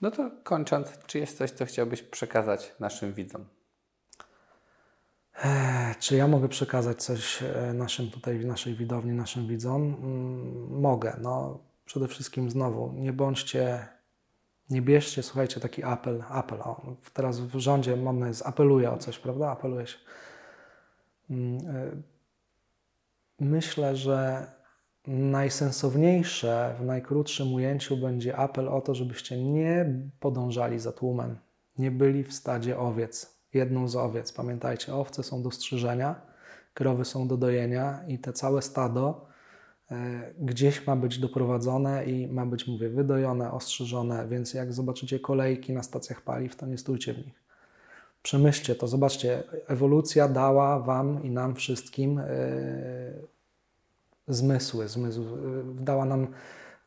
No 0.04 0.12
to 0.12 0.32
kończąc, 0.43 0.88
czy 1.08 1.20
jest 1.20 1.38
coś, 1.38 1.51
co 1.51 1.66
chciałbyś 1.66 2.01
przekazać 2.04 2.76
naszym 2.80 3.14
widzom? 3.14 3.45
Czy 5.99 6.16
ja 6.16 6.28
mogę 6.28 6.49
przekazać 6.49 7.04
coś 7.04 7.43
e, 7.43 7.74
naszym 7.74 8.12
tutaj, 8.12 8.45
naszej 8.45 8.76
widowni, 8.76 9.12
naszym 9.12 9.47
widzom? 9.47 9.82
Mm, 9.82 10.82
mogę. 10.82 11.18
No, 11.22 11.60
przede 11.86 12.08
wszystkim 12.08 12.49
znowu, 12.49 12.93
nie 12.95 13.14
bądźcie, 13.14 13.88
nie 14.70 14.82
bierzcie, 14.82 15.24
słuchajcie, 15.24 15.60
taki 15.60 15.84
apel, 15.84 16.24
apel. 16.30 16.62
O, 16.62 16.95
teraz 17.14 17.39
w 17.39 17.60
rządzie 17.60 17.95
modne 17.95 18.28
jest 18.28 18.47
apeluje 18.47 18.91
o 18.91 18.97
coś, 18.97 19.20
prawda? 19.20 19.51
Apeluje 19.51 19.88
się. 19.88 19.97
Mm, 21.30 21.58
e, 21.58 21.91
myślę, 23.39 23.95
że 23.95 24.47
najsensowniejsze 25.08 26.76
w 26.80 26.86
najkrótszym 26.86 27.54
ujęciu 27.54 27.97
będzie 27.97 28.38
apel 28.38 28.68
o 28.68 28.82
to, 28.82 28.95
żebyście 28.95 29.43
nie 29.43 30.01
podążali 30.20 30.80
za 30.80 30.91
tłumem, 30.91 31.38
nie 31.78 31.91
byli 31.91 32.24
w 32.24 32.34
stadzie 32.34 32.80
owiec, 32.80 33.38
jedną 33.54 33.88
z 33.88 33.95
owiec. 33.95 34.34
Pamiętajcie, 34.34 34.95
owce 34.95 35.24
są 35.24 35.43
do 35.43 35.51
strzyżenia, 35.51 36.16
krowy 36.74 37.06
są 37.06 37.28
do 37.28 37.38
dojenia 37.38 38.04
i 38.08 38.20
te 38.20 38.34
całe 38.34 38.62
stado 38.62 39.26
e, 39.91 40.34
gdzieś 40.39 40.88
ma 40.88 40.95
być 40.95 41.20
doprowadzone 41.20 42.06
i 42.06 42.28
ma 42.28 42.45
być, 42.45 42.68
mówię, 42.68 42.89
wydojone, 42.89 43.51
ostrzyżone, 43.51 44.28
więc 44.28 44.54
jak 44.54 44.74
zobaczycie 44.74 45.20
kolejki 45.20 45.74
na 45.74 45.84
stacjach 45.84 46.22
paliw, 46.22 46.56
to 46.56 46.66
nie 46.66 46.78
stójcie 46.78 47.14
w 47.14 47.18
nich. 47.18 47.43
Przemyślcie 48.24 48.76
to, 48.76 48.88
zobaczcie, 48.88 49.43
ewolucja 49.68 50.28
dała 50.28 50.80
Wam 50.80 51.24
i 51.24 51.30
nam 51.30 51.56
wszystkim 51.56 52.18
yy, 52.18 53.32
zmysły, 54.28 54.88
zmysł, 54.88 55.21
yy, 55.21 55.63
dała 55.76 56.05
nam 56.05 56.28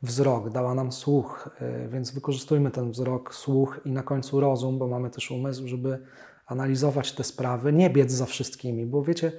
wzrok, 0.03 0.51
dała 0.51 0.75
nam 0.75 0.93
słuch, 0.93 1.51
yy, 1.61 1.89
więc 1.89 2.11
wykorzystujmy 2.11 2.71
ten 2.71 2.91
wzrok, 2.91 3.35
słuch 3.35 3.81
i 3.85 3.91
na 3.91 4.03
końcu 4.03 4.41
rozum, 4.41 4.79
bo 4.79 4.89
mamy 4.89 5.11
też 5.11 5.31
umysł, 5.31 5.69
żeby 5.69 5.99
analizować 6.47 7.13
te 7.13 7.25
sprawy, 7.25 7.73
nie 7.73 7.91
biec 7.91 8.13
za 8.13 8.27
wszystkimi, 8.27 8.87
bo 8.87 9.03
wiecie, 9.03 9.33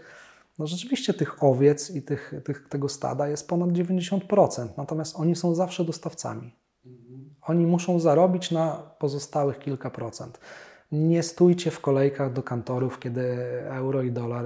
no 0.59 0.67
rzeczywiście 0.67 1.13
tych 1.13 1.43
owiec 1.43 1.95
i 1.95 2.01
tych, 2.01 2.33
tych, 2.45 2.69
tego 2.69 2.89
stada 2.89 3.27
jest 3.27 3.47
ponad 3.47 3.69
90%, 3.69 4.67
natomiast 4.77 5.15
oni 5.19 5.35
są 5.35 5.55
zawsze 5.55 5.85
dostawcami. 5.85 6.55
Oni 7.41 7.65
muszą 7.65 7.99
zarobić 7.99 8.51
na 8.51 8.91
pozostałych 8.99 9.59
kilka 9.59 9.89
procent. 9.89 10.39
Nie 10.91 11.23
stójcie 11.23 11.71
w 11.71 11.81
kolejkach 11.81 12.33
do 12.33 12.43
kantorów, 12.43 12.99
kiedy 12.99 13.21
euro 13.69 14.01
i 14.01 14.11
dolar 14.11 14.45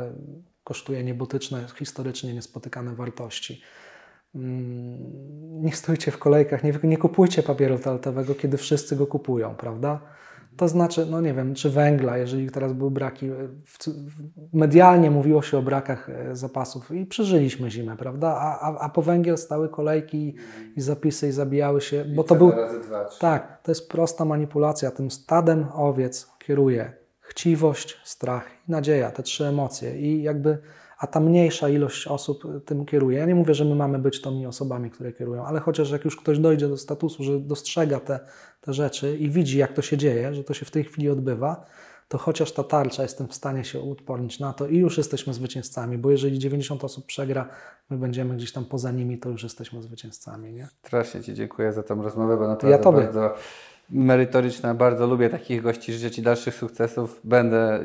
kosztuje 0.63 1.03
niebotyczne, 1.03 1.65
historycznie 1.75 2.33
niespotykane 2.33 2.95
wartości. 2.95 3.61
Mm, 4.35 5.61
nie 5.61 5.75
stójcie 5.75 6.11
w 6.11 6.17
kolejkach, 6.17 6.63
nie, 6.63 6.73
nie 6.83 6.97
kupujcie 6.97 7.43
papieru 7.43 7.79
toaletowego, 7.79 8.35
kiedy 8.35 8.57
wszyscy 8.57 8.95
go 8.95 9.07
kupują, 9.07 9.55
prawda? 9.55 10.01
To 10.57 10.67
znaczy, 10.67 11.05
no 11.05 11.21
nie 11.21 11.33
wiem, 11.33 11.55
czy 11.55 11.69
węgla, 11.69 12.17
jeżeli 12.17 12.49
teraz 12.49 12.73
były 12.73 12.91
braki, 12.91 13.29
medialnie 14.53 15.11
mówiło 15.11 15.41
się 15.41 15.57
o 15.57 15.61
brakach 15.61 16.09
e, 16.09 16.35
zapasów 16.35 16.91
i 16.91 17.05
przeżyliśmy 17.05 17.71
zimę, 17.71 17.97
prawda? 17.97 18.27
A, 18.27 18.59
a, 18.59 18.77
a 18.79 18.89
po 18.89 19.01
węgiel 19.01 19.37
stały 19.37 19.69
kolejki 19.69 20.35
i 20.75 20.81
zapisy 20.81 21.27
i 21.27 21.31
zabijały 21.31 21.81
się, 21.81 22.05
bo 22.15 22.23
to 22.23 22.35
był... 22.35 22.51
Dwa, 22.83 23.09
tak, 23.19 23.61
to 23.63 23.71
jest 23.71 23.89
prosta 23.89 24.25
manipulacja. 24.25 24.91
Tym 24.91 25.11
stadem 25.11 25.65
owiec 25.73 26.31
kieruje 26.39 27.00
chciwość, 27.31 27.97
strach 28.03 28.47
i 28.67 28.71
nadzieja, 28.71 29.11
te 29.11 29.23
trzy 29.23 29.45
emocje 29.45 29.99
i 29.99 30.23
jakby 30.23 30.57
a 30.97 31.07
ta 31.07 31.19
mniejsza 31.19 31.69
ilość 31.69 32.07
osób 32.07 32.43
tym 32.65 32.85
kieruje. 32.85 33.17
Ja 33.17 33.25
nie 33.25 33.35
mówię, 33.35 33.53
że 33.53 33.65
my 33.65 33.75
mamy 33.75 33.99
być 33.99 34.21
tymi 34.21 34.45
osobami, 34.45 34.91
które 34.91 35.13
kierują, 35.13 35.45
ale 35.45 35.59
chociaż 35.59 35.91
jak 35.91 36.05
już 36.05 36.15
ktoś 36.15 36.39
dojdzie 36.39 36.67
do 36.67 36.77
statusu, 36.77 37.23
że 37.23 37.39
dostrzega 37.39 37.99
te, 37.99 38.19
te 38.61 38.73
rzeczy 38.73 39.17
i 39.17 39.29
widzi, 39.29 39.57
jak 39.57 39.73
to 39.73 39.81
się 39.81 39.97
dzieje, 39.97 40.33
że 40.33 40.43
to 40.43 40.53
się 40.53 40.65
w 40.65 40.71
tej 40.71 40.83
chwili 40.83 41.09
odbywa, 41.09 41.65
to 42.07 42.17
chociaż 42.17 42.51
ta 42.51 42.63
tarcza 42.63 43.03
jestem 43.03 43.27
w 43.27 43.33
stanie 43.33 43.63
się 43.63 43.79
uodpornić 43.79 44.39
na 44.39 44.53
to 44.53 44.67
i 44.67 44.77
już 44.77 44.97
jesteśmy 44.97 45.33
zwycięzcami, 45.33 45.97
bo 45.97 46.11
jeżeli 46.11 46.39
90 46.39 46.83
osób 46.83 47.05
przegra, 47.05 47.49
my 47.89 47.97
będziemy 47.97 48.35
gdzieś 48.35 48.51
tam 48.51 48.65
poza 48.65 48.91
nimi, 48.91 49.17
to 49.17 49.29
już 49.29 49.43
jesteśmy 49.43 49.81
zwycięzcami. 49.81 50.53
Nie? 50.53 50.67
Strasznie 50.83 51.23
Ci 51.23 51.33
dziękuję 51.33 51.73
za 51.73 51.83
tę 51.83 51.95
rozmowę, 51.95 52.37
bo 52.37 52.47
naprawdę 52.47 52.77
ja 52.77 52.91
bardzo 52.91 53.33
merytoryczna. 53.91 54.73
Bardzo 54.73 55.07
lubię 55.07 55.29
takich 55.29 55.61
gości. 55.61 55.93
Życzę 55.93 56.11
Ci 56.11 56.21
dalszych 56.21 56.55
sukcesów. 56.55 57.19
Będę 57.23 57.83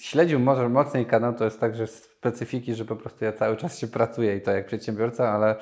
śledził 0.00 0.40
może 0.40 0.68
mocniej 0.68 1.06
kanał. 1.06 1.34
To 1.34 1.44
jest 1.44 1.60
także 1.60 1.86
specyfiki, 2.24 2.74
że 2.74 2.84
po 2.84 2.96
prostu 2.96 3.24
ja 3.24 3.32
cały 3.32 3.56
czas 3.56 3.78
się 3.78 3.86
pracuję 3.86 4.36
i 4.36 4.40
to 4.40 4.50
jak 4.50 4.66
przedsiębiorca, 4.66 5.28
ale 5.28 5.56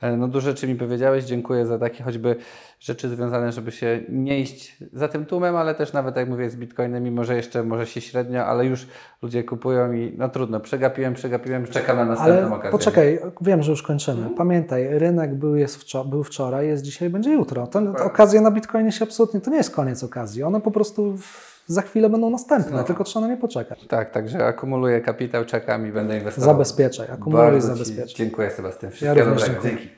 e, 0.00 0.16
no 0.16 0.28
dużo 0.28 0.50
rzeczy 0.50 0.68
mi 0.68 0.74
powiedziałeś. 0.74 1.24
Dziękuję 1.24 1.66
za 1.66 1.78
takie 1.78 2.04
choćby 2.04 2.36
rzeczy 2.80 3.08
związane, 3.08 3.52
żeby 3.52 3.72
się 3.72 4.00
nie 4.08 4.40
iść 4.40 4.76
za 4.92 5.08
tym 5.08 5.26
tłumem, 5.26 5.56
ale 5.56 5.74
też 5.74 5.92
nawet 5.92 6.16
jak 6.16 6.28
mówię 6.28 6.50
z 6.50 6.56
Bitcoinem, 6.56 7.02
mimo 7.02 7.24
że 7.24 7.36
jeszcze 7.36 7.62
może 7.62 7.86
się 7.86 8.00
średnio, 8.00 8.44
ale 8.44 8.66
już 8.66 8.86
ludzie 9.22 9.44
kupują 9.44 9.92
i 9.92 10.14
no 10.16 10.28
trudno, 10.28 10.60
przegapiłem, 10.60 11.14
przegapiłem, 11.14 11.66
czekam 11.66 11.96
na 11.96 12.04
następną 12.04 12.46
ale 12.46 12.54
okazję. 12.54 12.70
Poczekaj, 12.70 13.18
wiem, 13.40 13.62
że 13.62 13.70
już 13.70 13.82
kończymy. 13.82 14.30
Pamiętaj, 14.36 14.98
rynek 14.98 15.34
był, 15.34 15.56
jest 15.56 15.84
wczor- 15.84 16.08
był 16.08 16.24
wczoraj, 16.24 16.66
jest 16.68 16.82
dzisiaj, 16.82 17.10
będzie 17.10 17.32
jutro. 17.32 17.66
To, 17.66 17.80
to 17.92 18.04
okazja 18.04 18.40
na 18.40 18.50
Bitcoinie 18.50 18.92
się 18.92 19.04
absolutnie, 19.04 19.40
to 19.40 19.50
nie 19.50 19.56
jest 19.56 19.74
koniec 19.74 20.04
okazji. 20.04 20.42
One 20.42 20.60
po 20.60 20.70
prostu 20.70 21.18
za 21.68 21.82
chwilę 21.82 22.10
będą 22.10 22.30
następne, 22.30 22.76
no. 22.76 22.84
tylko 22.84 23.04
trzeba 23.04 23.26
na 23.26 23.32
nie 23.32 23.40
poczekać. 23.40 23.86
Tak, 23.88 24.10
także 24.10 24.46
akumuluję 24.46 25.00
kapitał, 25.00 25.44
czekam 25.44 25.86
i 25.86 25.92
będę 25.92 26.18
inwestował. 26.18 26.54
Zabezpieczaj, 26.54 27.08
akumuluj 27.10 27.58
i 27.58 27.60
zabezpieczaj. 27.60 28.14
Dziękuję 28.14 28.50
Sebastian. 28.50 28.90
Wszystkiego 28.90 29.30
ja 29.30 29.36
dobrego. 29.36 29.62
Dzięki. 29.62 29.97